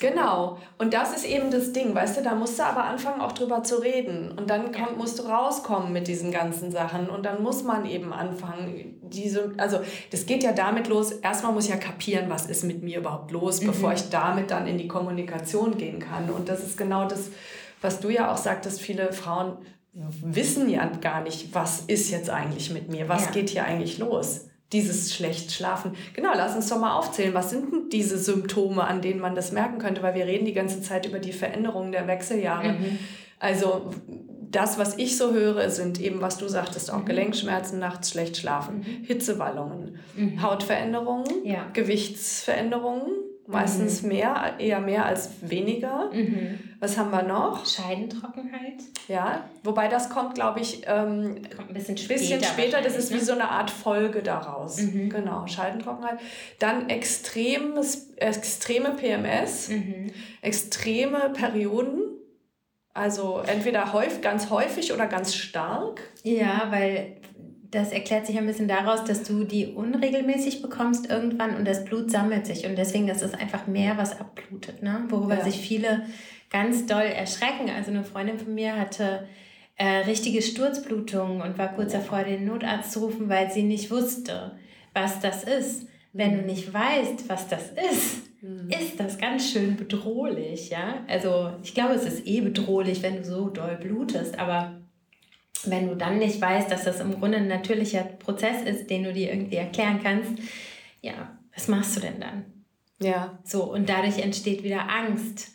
Genau. 0.00 0.58
Und 0.78 0.94
das 0.94 1.14
ist 1.14 1.24
eben 1.24 1.50
das 1.50 1.72
Ding, 1.72 1.94
weißt 1.94 2.18
du, 2.18 2.22
da 2.22 2.34
musst 2.34 2.58
du 2.58 2.62
aber 2.62 2.84
anfangen, 2.84 3.20
auch 3.20 3.32
drüber 3.32 3.62
zu 3.62 3.76
reden. 3.76 4.30
Und 4.30 4.48
dann 4.48 4.70
komm, 4.72 4.96
musst 4.96 5.18
du 5.18 5.24
rauskommen 5.24 5.92
mit 5.92 6.06
diesen 6.06 6.30
ganzen 6.30 6.70
Sachen. 6.70 7.08
Und 7.10 7.26
dann 7.26 7.42
muss 7.42 7.64
man 7.64 7.84
eben 7.84 8.12
anfangen, 8.12 9.00
diese, 9.02 9.52
also 9.56 9.80
das 10.10 10.26
geht 10.26 10.42
ja 10.42 10.52
damit 10.52 10.88
los, 10.88 11.12
erstmal 11.12 11.52
muss 11.52 11.64
ich 11.64 11.70
ja 11.70 11.76
kapieren, 11.76 12.26
was 12.28 12.46
ist 12.46 12.64
mit 12.64 12.82
mir 12.82 12.98
überhaupt 12.98 13.30
los, 13.30 13.60
mhm. 13.60 13.68
bevor 13.68 13.92
ich 13.92 14.08
damit 14.10 14.50
dann 14.50 14.66
in 14.66 14.78
die 14.78 14.88
Kommunikation 14.88 15.76
gehen 15.76 15.98
kann. 15.98 16.30
Und 16.30 16.48
das 16.48 16.62
ist 16.62 16.78
genau 16.78 17.06
das, 17.06 17.30
was 17.80 18.00
du 18.00 18.10
ja 18.10 18.32
auch 18.32 18.38
sagtest, 18.38 18.80
viele 18.80 19.12
Frauen 19.12 19.58
wissen 19.92 20.68
ja 20.68 20.86
gar 21.00 21.22
nicht, 21.22 21.54
was 21.54 21.80
ist 21.80 22.10
jetzt 22.10 22.30
eigentlich 22.30 22.70
mit 22.70 22.88
mir, 22.88 23.08
was 23.08 23.26
ja. 23.26 23.30
geht 23.32 23.50
hier 23.50 23.64
eigentlich 23.64 23.98
los 23.98 24.47
dieses 24.72 25.14
schlecht 25.14 25.52
schlafen. 25.52 25.92
Genau, 26.14 26.30
lass 26.34 26.54
uns 26.54 26.68
doch 26.68 26.78
mal 26.78 26.94
aufzählen. 26.94 27.32
Was 27.34 27.50
sind 27.50 27.72
denn 27.72 27.90
diese 27.90 28.18
Symptome, 28.18 28.84
an 28.84 29.00
denen 29.00 29.20
man 29.20 29.34
das 29.34 29.52
merken 29.52 29.78
könnte? 29.78 30.02
Weil 30.02 30.14
wir 30.14 30.26
reden 30.26 30.44
die 30.44 30.52
ganze 30.52 30.82
Zeit 30.82 31.06
über 31.06 31.18
die 31.18 31.32
Veränderungen 31.32 31.92
der 31.92 32.06
Wechseljahre. 32.06 32.72
Mhm. 32.72 32.98
Also 33.38 33.90
das, 34.50 34.78
was 34.78 34.98
ich 34.98 35.16
so 35.16 35.32
höre, 35.32 35.70
sind 35.70 36.00
eben, 36.00 36.20
was 36.20 36.38
du 36.38 36.48
sagtest, 36.48 36.92
auch 36.92 37.00
mhm. 37.00 37.06
Gelenkschmerzen, 37.06 37.78
nachts 37.78 38.10
schlecht 38.10 38.36
schlafen, 38.36 38.78
mhm. 38.78 39.04
Hitzewallungen, 39.04 39.98
mhm. 40.16 40.42
Hautveränderungen, 40.42 41.44
ja. 41.44 41.66
Gewichtsveränderungen, 41.72 43.12
meistens 43.48 44.02
mhm. 44.02 44.08
mehr, 44.08 44.54
eher 44.58 44.80
mehr 44.80 45.06
als 45.06 45.30
weniger. 45.40 46.10
Mhm. 46.12 46.60
Was 46.80 46.98
haben 46.98 47.10
wir 47.10 47.22
noch? 47.22 47.66
Scheidentrockenheit. 47.66 48.82
Ja, 49.08 49.48
wobei 49.64 49.88
das 49.88 50.10
kommt, 50.10 50.34
glaube 50.34 50.60
ich, 50.60 50.82
ähm, 50.86 51.42
kommt 51.56 51.70
ein 51.70 51.74
bisschen 51.74 51.96
später. 51.96 52.20
Bisschen 52.20 52.44
später 52.44 52.82
das 52.82 52.94
ist 52.94 53.10
ne? 53.10 53.16
wie 53.16 53.20
so 53.20 53.32
eine 53.32 53.50
Art 53.50 53.70
Folge 53.70 54.22
daraus. 54.22 54.78
Mhm. 54.78 55.08
Genau, 55.08 55.46
Scheidentrockenheit. 55.46 56.20
Dann 56.58 56.90
extremes, 56.90 58.12
extreme 58.16 58.90
PMS, 58.90 59.70
mhm. 59.70 60.12
extreme 60.42 61.30
Perioden. 61.30 62.02
Also 62.92 63.40
entweder 63.46 63.92
häufig, 63.92 64.20
ganz 64.20 64.50
häufig 64.50 64.92
oder 64.92 65.06
ganz 65.06 65.34
stark. 65.34 66.00
Ja, 66.22 66.66
weil 66.70 67.17
das 67.70 67.92
erklärt 67.92 68.26
sich 68.26 68.38
ein 68.38 68.46
bisschen 68.46 68.68
daraus, 68.68 69.04
dass 69.04 69.24
du 69.24 69.44
die 69.44 69.66
unregelmäßig 69.66 70.62
bekommst 70.62 71.10
irgendwann 71.10 71.56
und 71.56 71.66
das 71.66 71.84
Blut 71.84 72.10
sammelt 72.10 72.46
sich 72.46 72.66
und 72.66 72.76
deswegen 72.76 73.08
ist 73.08 73.22
es 73.22 73.34
einfach 73.34 73.66
mehr, 73.66 73.98
was 73.98 74.18
abblutet, 74.18 74.82
ne? 74.82 75.04
worüber 75.08 75.36
ja. 75.36 75.44
sich 75.44 75.56
viele 75.58 76.06
ganz 76.50 76.86
doll 76.86 77.02
erschrecken. 77.02 77.68
Also 77.68 77.90
eine 77.90 78.04
Freundin 78.04 78.38
von 78.38 78.54
mir 78.54 78.76
hatte 78.76 79.26
äh, 79.76 79.98
richtige 79.98 80.40
Sturzblutungen 80.40 81.42
und 81.42 81.58
war 81.58 81.74
kurz 81.74 81.92
davor, 81.92 82.24
den 82.24 82.46
Notarzt 82.46 82.92
zu 82.92 83.00
rufen, 83.00 83.28
weil 83.28 83.50
sie 83.50 83.62
nicht 83.62 83.90
wusste, 83.90 84.52
was 84.94 85.20
das 85.20 85.44
ist. 85.44 85.86
Wenn 86.14 86.32
du 86.32 86.40
mhm. 86.40 86.46
nicht 86.46 86.72
weißt, 86.72 87.28
was 87.28 87.48
das 87.48 87.70
ist, 87.92 88.42
mhm. 88.42 88.70
ist 88.70 88.98
das 88.98 89.18
ganz 89.18 89.52
schön 89.52 89.76
bedrohlich, 89.76 90.70
ja. 90.70 91.04
Also 91.06 91.52
ich 91.62 91.74
glaube, 91.74 91.94
es 91.94 92.04
ist 92.04 92.26
eh 92.26 92.40
bedrohlich, 92.40 93.02
wenn 93.02 93.16
du 93.16 93.24
so 93.24 93.50
doll 93.50 93.76
blutest, 93.76 94.38
aber 94.38 94.77
wenn 95.64 95.88
du 95.88 95.96
dann 95.96 96.18
nicht 96.18 96.40
weißt, 96.40 96.70
dass 96.70 96.84
das 96.84 97.00
im 97.00 97.18
Grunde 97.18 97.38
ein 97.38 97.48
natürlicher 97.48 98.02
Prozess 98.02 98.62
ist, 98.62 98.90
den 98.90 99.04
du 99.04 99.12
dir 99.12 99.30
irgendwie 99.30 99.56
erklären 99.56 100.00
kannst, 100.02 100.32
ja, 101.00 101.38
was 101.54 101.68
machst 101.68 101.96
du 101.96 102.00
denn 102.00 102.20
dann? 102.20 102.44
Ja. 103.00 103.38
So, 103.44 103.64
und 103.64 103.88
dadurch 103.88 104.18
entsteht 104.18 104.62
wieder 104.62 104.88
Angst. 104.90 105.52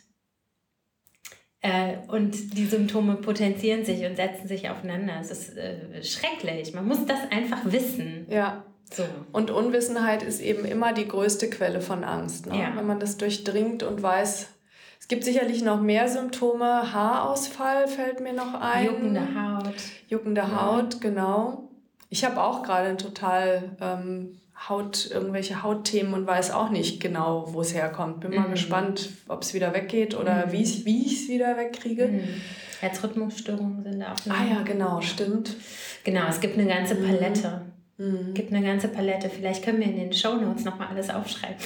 Äh, 1.60 1.96
und 2.08 2.58
die 2.58 2.66
Symptome 2.66 3.16
potenzieren 3.16 3.84
sich 3.84 4.04
und 4.04 4.16
setzen 4.16 4.48
sich 4.48 4.68
aufeinander. 4.68 5.14
Es 5.20 5.30
ist 5.30 5.56
äh, 5.56 6.02
schrecklich. 6.02 6.74
Man 6.74 6.86
muss 6.86 7.06
das 7.06 7.20
einfach 7.30 7.60
wissen. 7.64 8.26
Ja. 8.28 8.64
So. 8.92 9.04
Und 9.32 9.50
Unwissenheit 9.50 10.22
ist 10.22 10.40
eben 10.40 10.66
immer 10.66 10.92
die 10.92 11.08
größte 11.08 11.48
Quelle 11.48 11.80
von 11.80 12.04
Angst. 12.04 12.46
Ne? 12.46 12.58
Ja. 12.58 12.76
Wenn 12.76 12.86
man 12.86 13.00
das 13.00 13.16
durchdringt 13.16 13.82
und 13.82 14.02
weiß, 14.02 14.48
es 15.04 15.08
gibt 15.08 15.24
sicherlich 15.24 15.62
noch 15.62 15.82
mehr 15.82 16.08
Symptome. 16.08 16.94
Haarausfall 16.94 17.88
fällt 17.88 18.20
mir 18.20 18.32
noch 18.32 18.54
ein. 18.54 18.86
Juckende 18.86 19.20
Haut. 19.20 19.74
Juckende 20.08 20.40
ja. 20.40 20.62
Haut, 20.62 21.02
genau. 21.02 21.68
Ich 22.08 22.24
habe 22.24 22.42
auch 22.42 22.62
gerade 22.62 22.96
total 22.96 23.76
ähm, 23.82 24.40
Haut, 24.66 25.10
irgendwelche 25.10 25.62
Hautthemen 25.62 26.14
und 26.14 26.26
weiß 26.26 26.52
auch 26.52 26.70
nicht 26.70 27.02
genau, 27.02 27.52
wo 27.52 27.60
es 27.60 27.74
herkommt. 27.74 28.20
Bin 28.20 28.30
mhm. 28.30 28.36
mal 28.38 28.48
gespannt, 28.48 29.10
ob 29.28 29.42
es 29.42 29.52
wieder 29.52 29.74
weggeht 29.74 30.14
oder 30.14 30.46
mhm. 30.46 30.52
wie 30.52 30.62
ich 30.62 31.12
es 31.12 31.28
wieder 31.28 31.58
wegkriege. 31.58 32.08
Mhm. 32.08 32.40
Herzrhythmusstörungen 32.80 33.82
sind 33.82 34.00
da 34.00 34.14
auch. 34.14 34.24
Noch. 34.24 34.34
Ah 34.34 34.54
ja, 34.54 34.62
genau, 34.62 35.02
stimmt. 35.02 35.54
Genau, 36.04 36.26
es 36.30 36.40
gibt 36.40 36.56
eine 36.58 36.66
ganze 36.66 36.94
mhm. 36.94 37.06
Palette. 37.06 37.60
Mhm. 37.98 38.32
gibt 38.32 38.54
eine 38.54 38.66
ganze 38.66 38.88
Palette. 38.88 39.28
Vielleicht 39.28 39.66
können 39.66 39.80
wir 39.80 39.86
in 39.86 39.96
den 39.96 40.14
Shownotes 40.14 40.64
nochmal 40.64 40.88
alles 40.88 41.10
aufschreiben. 41.10 41.58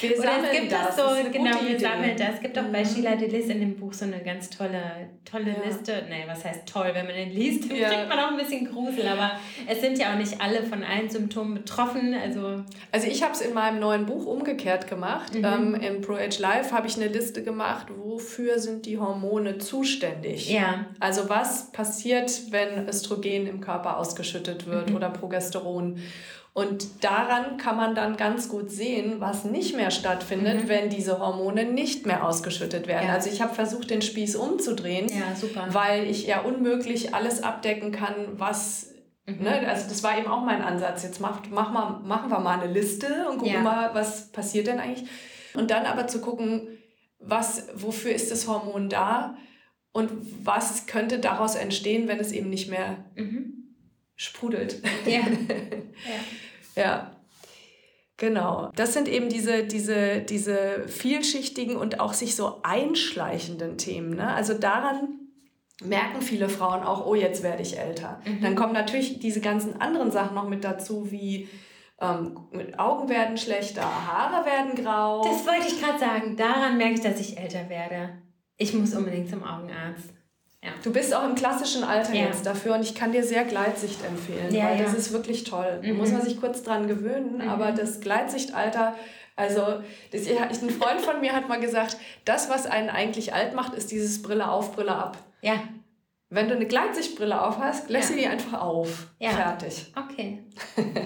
Wir 0.00 0.16
sammeln 0.16 0.44
es 0.44 0.60
gibt 0.60 0.72
das. 0.72 0.96
das 0.96 0.96
so, 0.96 1.30
genau, 1.30 1.50
wir 1.66 1.78
sammeln 1.78 2.16
das. 2.16 2.34
Es 2.36 2.40
gibt 2.40 2.58
auch 2.58 2.62
mhm. 2.62 2.72
bei 2.72 2.84
Sheila 2.84 3.16
Delis 3.16 3.48
in 3.48 3.60
dem 3.60 3.76
Buch 3.76 3.92
so 3.92 4.06
eine 4.06 4.20
ganz 4.22 4.48
tolle, 4.48 4.80
tolle 5.24 5.50
ja. 5.50 5.66
Liste. 5.66 6.04
Nee, 6.08 6.24
was 6.26 6.44
heißt 6.44 6.66
toll, 6.66 6.90
wenn 6.94 7.06
man 7.06 7.14
den 7.14 7.30
liest, 7.30 7.70
ja. 7.72 7.88
kriegt 7.88 8.08
man 8.08 8.18
auch 8.18 8.30
ein 8.30 8.36
bisschen 8.38 8.66
Grusel, 8.66 9.06
aber 9.06 9.32
es 9.66 9.80
sind 9.80 9.98
ja 9.98 10.12
auch 10.12 10.16
nicht 10.16 10.40
alle 10.40 10.62
von 10.62 10.82
allen 10.82 11.10
Symptomen 11.10 11.54
betroffen. 11.54 12.14
Also, 12.14 12.64
also 12.92 13.06
ich 13.06 13.22
habe 13.22 13.34
es 13.34 13.42
in 13.42 13.52
meinem 13.52 13.78
neuen 13.78 14.06
Buch 14.06 14.26
umgekehrt 14.26 14.88
gemacht. 14.88 15.34
Mhm. 15.34 15.44
Ähm, 15.44 15.74
Im 15.74 16.00
Pro 16.00 16.14
Age 16.14 16.38
Life 16.38 16.74
habe 16.74 16.86
ich 16.86 16.96
eine 16.96 17.08
Liste 17.08 17.42
gemacht, 17.42 17.88
wofür 17.94 18.58
sind 18.58 18.86
die 18.86 18.98
Hormone 18.98 19.58
zuständig. 19.58 20.50
Ja. 20.50 20.86
Also 20.98 21.28
was 21.28 21.72
passiert, 21.72 22.50
wenn 22.50 22.88
Östrogen 22.88 23.46
im 23.46 23.60
Körper 23.60 23.98
ausgeschüttet 23.98 24.66
wird 24.66 24.90
mhm. 24.90 24.96
oder 24.96 25.10
Progesteron. 25.10 26.00
Und 26.54 27.04
daran 27.04 27.56
kann 27.56 27.76
man 27.76 27.96
dann 27.96 28.16
ganz 28.16 28.48
gut 28.48 28.70
sehen, 28.70 29.16
was 29.18 29.44
nicht 29.44 29.76
mehr 29.76 29.90
stattfindet, 29.90 30.64
mhm. 30.64 30.68
wenn 30.68 30.88
diese 30.88 31.18
Hormone 31.18 31.64
nicht 31.64 32.06
mehr 32.06 32.24
ausgeschüttet 32.26 32.86
werden. 32.86 33.08
Ja. 33.08 33.14
Also 33.14 33.28
ich 33.28 33.42
habe 33.42 33.52
versucht, 33.52 33.90
den 33.90 34.02
Spieß 34.02 34.36
umzudrehen, 34.36 35.08
ja, 35.08 35.24
weil 35.72 36.08
ich 36.08 36.26
ja 36.26 36.42
unmöglich 36.42 37.12
alles 37.12 37.42
abdecken 37.42 37.90
kann, 37.90 38.14
was 38.34 38.94
Mhm. 39.26 39.42
Ne, 39.42 39.68
also 39.68 39.88
das 39.88 40.02
war 40.02 40.18
eben 40.18 40.28
auch 40.28 40.44
mein 40.44 40.62
Ansatz. 40.62 41.02
Jetzt 41.02 41.20
macht, 41.20 41.50
mach 41.50 41.72
mal, 41.72 42.00
machen 42.00 42.30
wir 42.30 42.40
mal 42.40 42.60
eine 42.60 42.70
Liste 42.70 43.28
und 43.30 43.38
gucken 43.38 43.54
ja. 43.54 43.60
mal, 43.60 43.94
was 43.94 44.30
passiert 44.32 44.66
denn 44.66 44.78
eigentlich. 44.78 45.08
Und 45.54 45.70
dann 45.70 45.86
aber 45.86 46.06
zu 46.06 46.20
gucken, 46.20 46.68
was, 47.18 47.68
wofür 47.74 48.12
ist 48.12 48.30
das 48.30 48.46
Hormon 48.46 48.90
da 48.90 49.36
und 49.92 50.10
was 50.44 50.86
könnte 50.86 51.20
daraus 51.20 51.54
entstehen, 51.54 52.06
wenn 52.06 52.20
es 52.20 52.32
eben 52.32 52.50
nicht 52.50 52.68
mehr 52.68 53.04
mhm. 53.14 53.74
sprudelt. 54.14 54.82
Ja. 55.06 55.12
ja. 55.20 56.20
Ja. 56.76 57.10
Genau. 58.16 58.70
Das 58.76 58.92
sind 58.92 59.08
eben 59.08 59.28
diese, 59.28 59.64
diese, 59.64 60.20
diese 60.20 60.86
vielschichtigen 60.86 61.76
und 61.76 61.98
auch 61.98 62.12
sich 62.12 62.36
so 62.36 62.60
einschleichenden 62.62 63.76
Themen. 63.76 64.14
Ne? 64.14 64.32
Also 64.32 64.54
daran 64.54 65.18
merken 65.82 66.22
viele 66.22 66.48
Frauen 66.48 66.84
auch, 66.84 67.06
oh, 67.06 67.16
jetzt 67.16 67.42
werde 67.42 67.62
ich 67.62 67.78
älter. 67.78 68.20
Mhm. 68.24 68.40
Dann 68.40 68.54
kommen 68.54 68.72
natürlich 68.72 69.18
diese 69.18 69.40
ganzen 69.40 69.80
anderen 69.80 70.12
Sachen 70.12 70.36
noch 70.36 70.48
mit 70.48 70.62
dazu, 70.62 71.10
wie 71.10 71.48
ähm, 72.00 72.38
Augen 72.76 73.08
werden 73.08 73.36
schlechter, 73.36 73.82
Haare 73.82 74.46
werden 74.46 74.76
grau. 74.76 75.24
Das 75.24 75.44
wollte 75.46 75.66
ich 75.66 75.80
gerade 75.80 75.98
sagen. 75.98 76.36
Daran 76.36 76.76
merke 76.76 76.94
ich, 76.94 77.00
dass 77.00 77.18
ich 77.18 77.38
älter 77.38 77.68
werde. 77.68 78.22
Ich 78.56 78.74
muss 78.74 78.94
unbedingt 78.94 79.28
zum 79.28 79.42
Augenarzt. 79.42 80.13
Ja. 80.64 80.70
Du 80.82 80.90
bist 80.92 81.14
auch 81.14 81.24
im 81.24 81.34
klassischen 81.34 81.84
Alter 81.84 82.14
ja. 82.14 82.24
jetzt 82.24 82.46
dafür 82.46 82.74
und 82.74 82.80
ich 82.80 82.94
kann 82.94 83.12
dir 83.12 83.22
sehr 83.22 83.44
Gleitsicht 83.44 84.02
empfehlen, 84.02 84.52
ja, 84.54 84.70
weil 84.70 84.82
das 84.82 84.94
ist 84.94 85.12
wirklich 85.12 85.44
toll. 85.44 85.80
Mhm. 85.82 85.88
Da 85.88 85.94
muss 85.94 86.10
man 86.10 86.22
sich 86.22 86.40
kurz 86.40 86.62
dran 86.62 86.88
gewöhnen, 86.88 87.34
mhm. 87.36 87.48
aber 87.50 87.72
das 87.72 88.00
Gleitsichtalter, 88.00 88.94
also 89.36 89.60
das, 90.10 90.26
ein 90.26 90.70
Freund 90.70 91.02
von 91.02 91.20
mir 91.20 91.34
hat 91.34 91.48
mal 91.48 91.60
gesagt, 91.60 91.98
das, 92.24 92.48
was 92.48 92.64
einen 92.64 92.88
eigentlich 92.88 93.34
alt 93.34 93.54
macht, 93.54 93.74
ist 93.74 93.90
dieses 93.90 94.22
Brille 94.22 94.48
auf, 94.48 94.74
Brille 94.74 94.94
ab. 94.94 95.18
Ja. 95.42 95.62
Wenn 96.30 96.48
du 96.48 96.56
eine 96.56 96.66
Gleitsichtbrille 96.66 97.40
auf 97.40 97.58
hast, 97.58 97.90
lässt 97.90 98.08
sie 98.08 98.16
die 98.16 98.26
einfach 98.26 98.60
auf. 98.60 99.08
Ja. 99.18 99.30
Fertig. 99.30 99.92
Okay. 99.94 100.44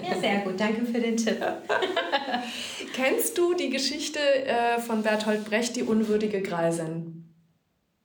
Ja, 0.09 0.19
sehr 0.19 0.37
gut. 0.39 0.59
Danke 0.59 0.85
für 0.85 0.99
den 0.99 1.17
Tipp. 1.17 1.37
Kennst 2.95 3.37
du 3.37 3.53
die 3.53 3.69
Geschichte 3.69 4.19
äh, 4.19 4.79
von 4.79 5.03
Bertolt 5.03 5.45
Brecht, 5.45 5.75
die 5.75 5.83
unwürdige 5.83 6.41
Greisin? 6.41 7.28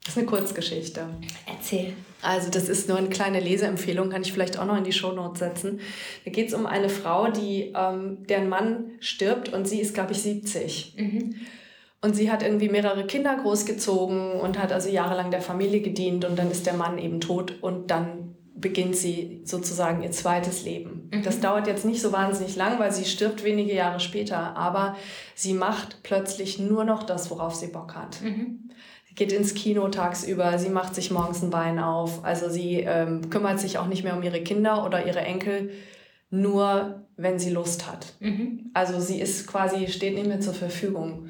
Das 0.05 0.15
ist 0.15 0.19
eine 0.19 0.27
Kurzgeschichte. 0.27 1.07
Erzähl. 1.47 1.95
Also 2.21 2.51
das 2.51 2.69
ist 2.69 2.89
nur 2.89 2.99
eine 2.99 3.09
kleine 3.09 3.41
Leseempfehlung, 3.41 4.11
kann 4.11 4.23
ich 4.23 4.33
vielleicht 4.33 4.59
auch 4.59 4.67
noch 4.67 4.77
in 4.77 4.85
die 4.85 4.93
Shownotes 4.93 5.39
setzen. 5.39 5.81
Da 6.25 6.31
geht 6.31 6.49
es 6.49 6.55
um 6.55 6.67
eine 6.67 6.89
Frau, 6.89 7.31
die 7.31 7.73
ähm, 7.75 8.27
deren 8.29 8.49
Mann 8.49 8.93
stirbt 9.01 9.53
und 9.53 9.67
sie 9.67 9.81
ist, 9.81 9.95
glaube 9.95 10.13
ich, 10.13 10.23
70. 10.23 10.95
Mhm. 10.99 11.35
Und 12.03 12.15
sie 12.15 12.31
hat 12.31 12.43
irgendwie 12.43 12.69
mehrere 12.69 13.07
Kinder 13.07 13.35
großgezogen 13.35 14.33
und 14.33 14.59
hat 14.59 14.73
also 14.73 14.91
jahrelang 14.91 15.31
der 15.31 15.41
Familie 15.41 15.81
gedient 15.81 16.27
und 16.27 16.39
dann 16.39 16.51
ist 16.51 16.67
der 16.67 16.75
Mann 16.75 16.99
eben 16.99 17.21
tot 17.21 17.63
und 17.63 17.91
dann 17.91 18.35
beginnt 18.55 18.97
sie 18.97 19.41
sozusagen 19.45 20.03
ihr 20.03 20.11
zweites 20.11 20.65
Leben. 20.65 21.09
Mhm. 21.13 21.23
Das 21.23 21.41
dauert 21.41 21.67
jetzt 21.67 21.85
nicht 21.85 22.03
so 22.03 22.13
wahnsinnig 22.13 22.57
lang, 22.57 22.79
weil 22.79 22.93
sie 22.93 23.05
stirbt 23.05 23.43
wenige 23.43 23.75
Jahre 23.75 24.01
später, 24.01 24.57
aber 24.57 24.97
sie 25.35 25.55
macht 25.55 26.03
plötzlich 26.03 26.59
nur 26.59 26.85
noch 26.85 27.03
das, 27.03 27.31
worauf 27.31 27.55
sie 27.55 27.69
Bock 27.69 27.95
hat. 27.95 28.21
Mhm. 28.23 28.71
Geht 29.15 29.33
ins 29.33 29.55
Kino 29.55 29.89
tagsüber, 29.89 30.59
sie 30.59 30.71
macht 30.71 30.95
sich 30.95 31.11
morgens 31.11 31.43
ein 31.43 31.51
Bein 31.51 31.79
auf, 31.79 32.25
also 32.25 32.49
sie 32.49 32.81
ähm, 32.81 33.31
kümmert 33.31 33.61
sich 33.61 33.79
auch 33.79 33.87
nicht 33.87 34.03
mehr 34.03 34.17
um 34.17 34.23
ihre 34.23 34.43
Kinder 34.43 34.85
oder 34.85 35.07
ihre 35.07 35.21
Enkel, 35.21 35.71
nur 36.31 37.03
wenn 37.17 37.39
sie 37.39 37.51
Lust 37.51 37.87
hat. 37.91 38.15
Mhm. 38.19 38.71
Also 38.75 38.99
sie 38.99 39.21
ist 39.21 39.47
quasi, 39.47 39.87
steht 39.87 40.15
nicht 40.15 40.27
mehr 40.27 40.41
zur 40.41 40.55
Verfügung. 40.55 41.29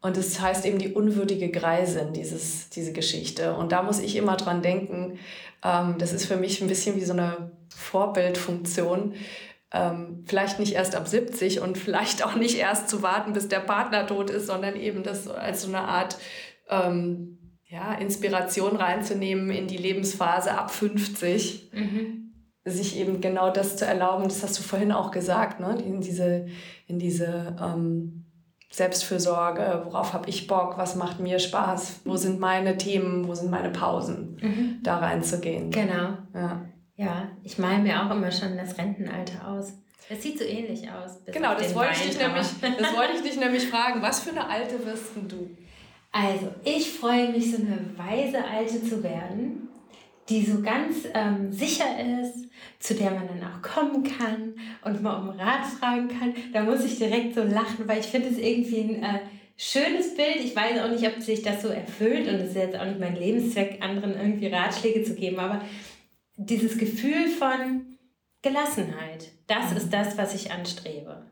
Und 0.00 0.16
es 0.16 0.34
das 0.34 0.40
heißt 0.40 0.66
eben 0.66 0.78
die 0.78 0.92
unwürdige 0.92 1.50
Greisin, 1.50 2.12
dieses, 2.12 2.68
diese 2.70 2.92
Geschichte. 2.92 3.54
Und 3.54 3.72
da 3.72 3.82
muss 3.82 3.98
ich 3.98 4.14
immer 4.14 4.36
dran 4.36 4.62
denken, 4.62 5.18
ähm, 5.64 5.96
das 5.98 6.12
ist 6.12 6.26
für 6.26 6.36
mich 6.36 6.60
ein 6.62 6.68
bisschen 6.68 6.94
wie 6.94 7.04
so 7.04 7.12
eine 7.12 7.50
Vorbildfunktion. 7.74 9.14
Ähm, 9.72 10.22
vielleicht 10.26 10.60
nicht 10.60 10.74
erst 10.74 10.94
ab 10.94 11.08
70 11.08 11.60
und 11.60 11.76
vielleicht 11.76 12.24
auch 12.24 12.36
nicht 12.36 12.56
erst 12.56 12.88
zu 12.88 13.02
warten, 13.02 13.32
bis 13.32 13.48
der 13.48 13.58
Partner 13.58 14.06
tot 14.06 14.30
ist, 14.30 14.46
sondern 14.46 14.76
eben 14.76 15.02
das 15.02 15.26
als 15.26 15.62
so 15.62 15.68
eine 15.68 15.82
Art 15.82 16.18
ähm, 16.68 17.36
ja, 17.68 17.94
Inspiration 17.94 18.76
reinzunehmen 18.76 19.50
in 19.50 19.66
die 19.66 19.76
Lebensphase 19.76 20.56
ab 20.56 20.70
50. 20.70 21.70
Mhm. 21.72 22.22
Sich 22.64 22.98
eben 22.98 23.20
genau 23.20 23.50
das 23.50 23.76
zu 23.76 23.86
erlauben, 23.86 24.24
das 24.24 24.42
hast 24.42 24.58
du 24.58 24.62
vorhin 24.62 24.90
auch 24.90 25.12
gesagt, 25.12 25.60
ne? 25.60 25.78
in 25.84 26.00
diese, 26.00 26.46
in 26.88 26.98
diese 26.98 27.56
ähm, 27.60 28.24
Selbstfürsorge, 28.70 29.82
worauf 29.84 30.12
habe 30.12 30.28
ich 30.28 30.48
Bock, 30.48 30.76
was 30.76 30.96
macht 30.96 31.20
mir 31.20 31.38
Spaß, 31.38 32.00
wo 32.04 32.16
sind 32.16 32.40
meine 32.40 32.76
Themen, 32.76 33.28
wo 33.28 33.34
sind 33.34 33.50
meine 33.50 33.70
Pausen, 33.70 34.38
mhm. 34.42 34.80
da 34.82 34.98
reinzugehen. 34.98 35.70
Genau. 35.70 36.18
Ja. 36.34 36.66
ja, 36.96 37.28
ich 37.44 37.58
male 37.58 37.78
mir 37.78 38.04
auch 38.04 38.10
immer 38.10 38.32
schon 38.32 38.56
das 38.56 38.76
Rentenalter 38.76 39.46
aus. 39.46 39.72
Es 40.08 40.22
sieht 40.22 40.38
so 40.38 40.44
ähnlich 40.44 40.90
aus. 40.90 41.20
Genau, 41.26 41.54
das 41.54 41.74
wollte, 41.74 41.92
ich 41.92 42.10
dich 42.10 42.18
nämlich, 42.18 42.46
das 42.60 42.96
wollte 42.96 43.12
ich 43.14 43.22
dich 43.22 43.38
nämlich 43.38 43.68
fragen. 43.68 44.02
Was 44.02 44.20
für 44.20 44.30
eine 44.30 44.48
Alte 44.48 44.84
wirst 44.84 45.16
du? 45.28 45.50
Also, 46.12 46.48
ich 46.64 46.90
freue 46.90 47.30
mich, 47.32 47.50
so 47.50 47.58
eine 47.58 47.90
weise 47.96 48.44
Alte 48.44 48.82
zu 48.82 49.02
werden 49.02 49.66
die 50.28 50.44
so 50.44 50.60
ganz 50.60 51.06
ähm, 51.14 51.52
sicher 51.52 51.84
ist, 52.20 52.48
zu 52.78 52.94
der 52.94 53.12
man 53.12 53.28
dann 53.28 53.44
auch 53.44 53.62
kommen 53.62 54.02
kann 54.02 54.54
und 54.84 55.02
mal 55.02 55.16
um 55.20 55.30
Rat 55.30 55.66
fragen 55.66 56.08
kann. 56.08 56.34
Da 56.52 56.62
muss 56.62 56.84
ich 56.84 56.98
direkt 56.98 57.34
so 57.34 57.42
lachen, 57.42 57.86
weil 57.86 58.00
ich 58.00 58.06
finde 58.06 58.28
es 58.28 58.38
irgendwie 58.38 58.80
ein 58.80 59.02
äh, 59.02 59.20
schönes 59.56 60.16
Bild. 60.16 60.38
Ich 60.38 60.56
weiß 60.56 60.80
auch 60.80 60.90
nicht, 60.90 61.06
ob 61.06 61.22
sich 61.22 61.42
das 61.42 61.62
so 61.62 61.68
erfüllt 61.68 62.28
und 62.28 62.34
es 62.34 62.50
ist 62.50 62.56
jetzt 62.56 62.76
auch 62.76 62.86
nicht 62.86 63.00
mein 63.00 63.16
Lebenszweck, 63.16 63.82
anderen 63.82 64.16
irgendwie 64.16 64.48
Ratschläge 64.48 65.04
zu 65.04 65.14
geben, 65.14 65.38
aber 65.38 65.62
dieses 66.36 66.76
Gefühl 66.76 67.28
von 67.28 67.96
Gelassenheit, 68.42 69.30
das 69.46 69.72
ist 69.72 69.92
das, 69.92 70.18
was 70.18 70.34
ich 70.34 70.50
anstrebe. 70.50 71.24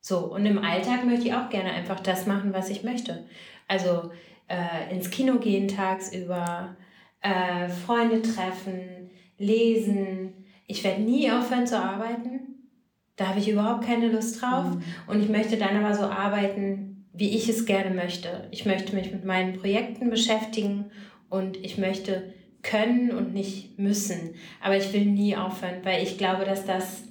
So, 0.00 0.18
und 0.18 0.46
im 0.46 0.58
Alltag 0.58 1.04
möchte 1.04 1.28
ich 1.28 1.34
auch 1.34 1.48
gerne 1.48 1.70
einfach 1.70 2.00
das 2.00 2.26
machen, 2.26 2.52
was 2.52 2.70
ich 2.70 2.82
möchte. 2.82 3.24
Also 3.72 4.10
äh, 4.48 4.94
ins 4.94 5.08
Kino 5.08 5.38
gehen 5.38 5.66
tagsüber, 5.66 6.76
äh, 7.22 7.70
Freunde 7.70 8.20
treffen, 8.20 9.10
lesen. 9.38 10.44
Ich 10.66 10.84
werde 10.84 11.00
nie 11.00 11.30
aufhören 11.30 11.66
zu 11.66 11.82
arbeiten. 11.82 12.68
Da 13.16 13.28
habe 13.28 13.38
ich 13.38 13.48
überhaupt 13.48 13.86
keine 13.86 14.08
Lust 14.08 14.42
drauf. 14.42 14.66
Mhm. 14.66 14.82
Und 15.06 15.22
ich 15.22 15.30
möchte 15.30 15.56
dann 15.56 15.82
aber 15.82 15.94
so 15.94 16.04
arbeiten, 16.04 17.06
wie 17.14 17.34
ich 17.34 17.48
es 17.48 17.64
gerne 17.64 17.94
möchte. 17.94 18.46
Ich 18.50 18.66
möchte 18.66 18.94
mich 18.94 19.10
mit 19.10 19.24
meinen 19.24 19.54
Projekten 19.54 20.10
beschäftigen 20.10 20.90
und 21.30 21.56
ich 21.56 21.78
möchte 21.78 22.34
können 22.62 23.10
und 23.10 23.32
nicht 23.32 23.78
müssen. 23.78 24.34
Aber 24.60 24.76
ich 24.76 24.92
will 24.92 25.06
nie 25.06 25.34
aufhören, 25.34 25.82
weil 25.82 26.02
ich 26.02 26.18
glaube, 26.18 26.44
dass 26.44 26.66
das 26.66 27.04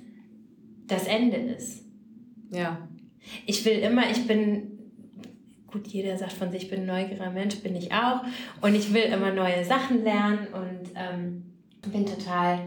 das 0.86 1.08
Ende 1.08 1.38
ist. 1.38 1.86
Ja. 2.52 2.88
Ich 3.48 3.66
will 3.66 3.80
immer, 3.80 4.12
ich 4.12 4.28
bin 4.28 4.71
gut, 5.72 5.88
jeder 5.88 6.18
sagt 6.18 6.34
von 6.34 6.52
sich, 6.52 6.64
ich 6.64 6.70
bin 6.70 6.82
ein 6.82 6.86
neugieriger 6.86 7.32
Mensch, 7.32 7.56
bin 7.58 7.76
ich 7.76 7.92
auch. 7.92 8.22
Und 8.62 8.76
ich 8.76 8.94
will 8.94 9.04
immer 9.04 9.32
neue 9.32 9.64
Sachen 9.64 10.04
lernen 10.04 10.48
und 10.54 10.90
ähm, 10.96 11.44
bin 11.92 12.06
total 12.06 12.60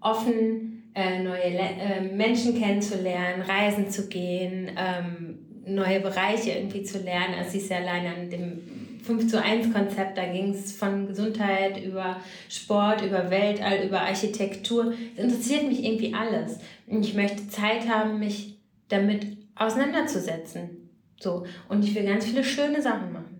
offen, 0.00 0.90
äh, 0.94 1.22
neue 1.22 1.50
Le 1.50 1.68
äh, 1.80 2.00
Menschen 2.00 2.58
kennenzulernen, 2.58 3.42
reisen 3.42 3.90
zu 3.90 4.08
gehen, 4.08 4.70
ähm, 4.76 5.38
neue 5.66 6.00
Bereiche 6.00 6.52
irgendwie 6.52 6.82
zu 6.82 6.98
lernen. 6.98 7.34
Also 7.38 7.52
sie 7.52 7.58
ist 7.58 7.70
ja 7.70 7.78
allein 7.78 8.06
an 8.06 8.30
dem 8.30 8.60
5 9.02 9.28
zu 9.28 9.42
1 9.42 9.72
Konzept, 9.72 10.16
da 10.16 10.24
ging 10.26 10.50
es 10.50 10.72
von 10.72 11.08
Gesundheit 11.08 11.82
über 11.82 12.18
Sport, 12.48 13.02
über 13.04 13.30
Weltall, 13.30 13.84
über 13.84 14.00
Architektur. 14.00 14.92
Es 15.16 15.24
interessiert 15.24 15.66
mich 15.66 15.84
irgendwie 15.84 16.14
alles. 16.14 16.58
Und 16.86 17.04
ich 17.04 17.14
möchte 17.14 17.48
Zeit 17.48 17.88
haben, 17.88 18.20
mich 18.20 18.58
damit 18.88 19.26
auseinanderzusetzen. 19.56 20.81
So, 21.22 21.46
und 21.68 21.84
ich 21.84 21.94
will 21.94 22.04
ganz 22.04 22.26
viele 22.26 22.42
schöne 22.42 22.82
Sachen 22.82 23.12
machen. 23.12 23.38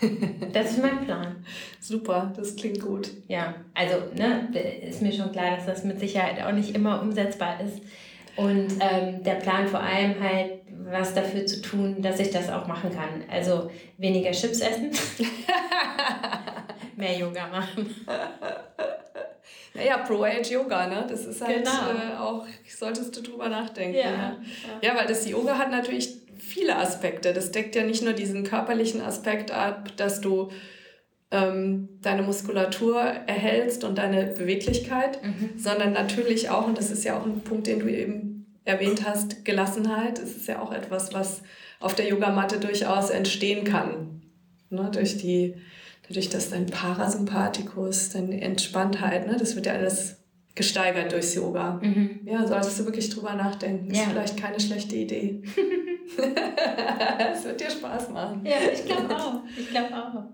Das 0.52 0.70
ist 0.70 0.82
mein 0.82 1.04
Plan. 1.04 1.44
Super, 1.80 2.32
das 2.36 2.54
klingt 2.54 2.80
gut. 2.80 3.10
Ja, 3.26 3.54
also 3.74 3.96
ne, 4.14 4.48
ist 4.88 5.02
mir 5.02 5.12
schon 5.12 5.32
klar, 5.32 5.56
dass 5.56 5.66
das 5.66 5.84
mit 5.84 5.98
Sicherheit 5.98 6.40
auch 6.40 6.52
nicht 6.52 6.76
immer 6.76 7.02
umsetzbar 7.02 7.60
ist. 7.60 7.82
Und 8.36 8.68
ähm, 8.78 9.24
der 9.24 9.34
Plan 9.34 9.66
vor 9.66 9.80
allem 9.80 10.14
halt, 10.22 10.60
was 10.84 11.14
dafür 11.14 11.44
zu 11.46 11.60
tun, 11.60 12.00
dass 12.00 12.20
ich 12.20 12.30
das 12.30 12.48
auch 12.48 12.68
machen 12.68 12.90
kann. 12.94 13.24
Also 13.28 13.68
weniger 13.96 14.30
Chips 14.30 14.60
essen, 14.60 14.92
mehr 16.96 17.18
Yoga 17.18 17.48
machen. 17.48 17.94
Naja, 19.74 19.98
Pro-Age-Yoga, 19.98 20.88
ne? 20.88 21.06
Das 21.08 21.24
ist 21.24 21.40
halt 21.40 21.58
genau. 21.58 21.70
äh, 21.70 22.16
auch, 22.18 22.46
solltest 22.68 23.16
du 23.16 23.22
drüber 23.22 23.48
nachdenken. 23.48 23.96
Ja, 23.96 24.10
ja. 24.10 24.36
ja, 24.82 24.96
weil 24.96 25.06
das 25.06 25.28
Yoga 25.28 25.56
hat 25.56 25.70
natürlich 25.70 26.27
viele 26.48 26.76
Aspekte. 26.76 27.32
Das 27.32 27.50
deckt 27.50 27.74
ja 27.74 27.84
nicht 27.84 28.02
nur 28.02 28.12
diesen 28.12 28.44
körperlichen 28.44 29.00
Aspekt 29.00 29.50
ab, 29.50 29.90
dass 29.96 30.20
du 30.20 30.50
ähm, 31.30 31.88
deine 32.00 32.22
Muskulatur 32.22 33.00
erhältst 33.00 33.84
und 33.84 33.98
deine 33.98 34.26
Beweglichkeit, 34.26 35.22
mhm. 35.22 35.50
sondern 35.58 35.92
natürlich 35.92 36.48
auch, 36.50 36.66
und 36.66 36.78
das 36.78 36.90
ist 36.90 37.04
ja 37.04 37.18
auch 37.18 37.26
ein 37.26 37.42
Punkt, 37.42 37.66
den 37.66 37.80
du 37.80 37.88
eben 37.88 38.46
erwähnt 38.64 39.06
hast, 39.06 39.44
Gelassenheit. 39.44 40.18
Es 40.18 40.36
ist 40.36 40.48
ja 40.48 40.60
auch 40.60 40.72
etwas, 40.72 41.12
was 41.12 41.42
auf 41.80 41.94
der 41.94 42.08
Yogamatte 42.08 42.58
durchaus 42.58 43.10
entstehen 43.10 43.64
kann. 43.64 44.22
Ne? 44.70 44.90
Durch 44.92 45.18
die 45.18 45.54
dadurch, 46.08 46.30
dass 46.30 46.50
dein 46.50 46.66
Parasympathikus, 46.66 48.10
deine 48.10 48.40
Entspanntheit, 48.40 49.26
ne, 49.26 49.36
das 49.38 49.54
wird 49.54 49.66
ja 49.66 49.74
alles 49.74 50.16
gesteigert 50.54 51.12
durchs 51.12 51.34
Yoga. 51.34 51.78
Mhm. 51.82 52.20
Ja, 52.24 52.46
solltest 52.46 52.80
du 52.80 52.84
wirklich 52.84 53.10
drüber 53.10 53.34
nachdenken. 53.34 53.94
Ja. 53.94 54.02
Ist 54.02 54.08
vielleicht 54.10 54.36
keine 54.36 54.58
schlechte 54.58 54.96
Idee. 54.96 55.42
Es 57.32 57.44
wird 57.44 57.60
dir 57.60 57.70
Spaß 57.70 58.10
machen. 58.10 58.44
Ja, 58.44 58.56
ich 58.72 58.84
glaube 58.84 59.16
auch. 59.16 59.42
Ich 59.56 59.70
glaube 59.70 59.94
auch. 59.94 60.24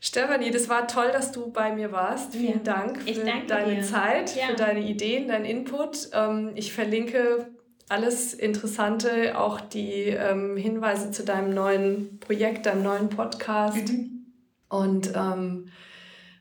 Stefanie, 0.00 0.50
das 0.50 0.68
war 0.68 0.88
toll, 0.88 1.10
dass 1.12 1.30
du 1.30 1.50
bei 1.50 1.74
mir 1.74 1.92
warst. 1.92 2.32
Vielen 2.32 2.64
ja. 2.64 2.74
Dank 2.74 3.02
für 3.02 3.24
deine 3.46 3.76
dir. 3.76 3.82
Zeit, 3.82 4.34
ja. 4.34 4.46
für 4.46 4.54
deine 4.54 4.80
Ideen, 4.80 5.28
deinen 5.28 5.44
Input. 5.44 6.08
Ähm, 6.14 6.52
ich 6.54 6.72
verlinke 6.72 7.50
alles 7.90 8.32
Interessante, 8.32 9.38
auch 9.38 9.60
die 9.60 10.08
ähm, 10.08 10.56
Hinweise 10.56 11.10
zu 11.10 11.24
deinem 11.24 11.52
neuen 11.52 12.18
Projekt, 12.20 12.66
deinem 12.66 12.82
neuen 12.82 13.08
Podcast. 13.10 13.88
Mhm. 13.92 14.26
Und 14.68 15.12
ähm, 15.14 15.68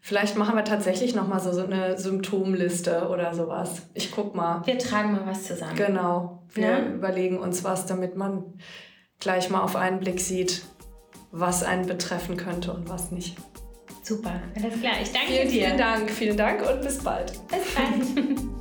vielleicht 0.09 0.35
machen 0.35 0.55
wir 0.55 0.63
tatsächlich 0.63 1.13
nochmal 1.13 1.39
so, 1.39 1.51
so 1.51 1.63
eine 1.63 1.95
Symptomliste 1.99 3.09
oder 3.09 3.35
sowas. 3.35 3.83
Ich 3.93 4.11
guck 4.11 4.33
mal. 4.33 4.65
Wir 4.65 4.79
tragen 4.79 5.11
mal 5.11 5.27
was 5.27 5.43
zusammen. 5.43 5.75
Genau. 5.75 6.41
Wir 6.51 6.67
ja? 6.67 6.79
überlegen 6.79 7.37
uns 7.37 7.63
was, 7.63 7.85
damit 7.85 8.15
man 8.15 8.55
gleich 9.19 9.51
mal 9.51 9.61
auf 9.61 9.75
einen 9.75 9.99
Blick 9.99 10.19
sieht, 10.19 10.63
was 11.31 11.61
einen 11.61 11.85
betreffen 11.85 12.37
könnte 12.37 12.73
und 12.73 12.89
was 12.89 13.11
nicht. 13.11 13.37
Super, 14.01 14.41
alles 14.55 14.79
klar. 14.79 14.93
Ich 14.99 15.11
danke 15.11 15.27
vielen, 15.27 15.47
dir. 15.47 15.65
Vielen 15.65 15.77
Dank, 15.77 16.09
vielen 16.09 16.37
Dank 16.37 16.67
und 16.67 16.81
bis 16.81 16.97
bald. 17.03 17.31
Bis 17.47 17.75
bald. 17.75 18.49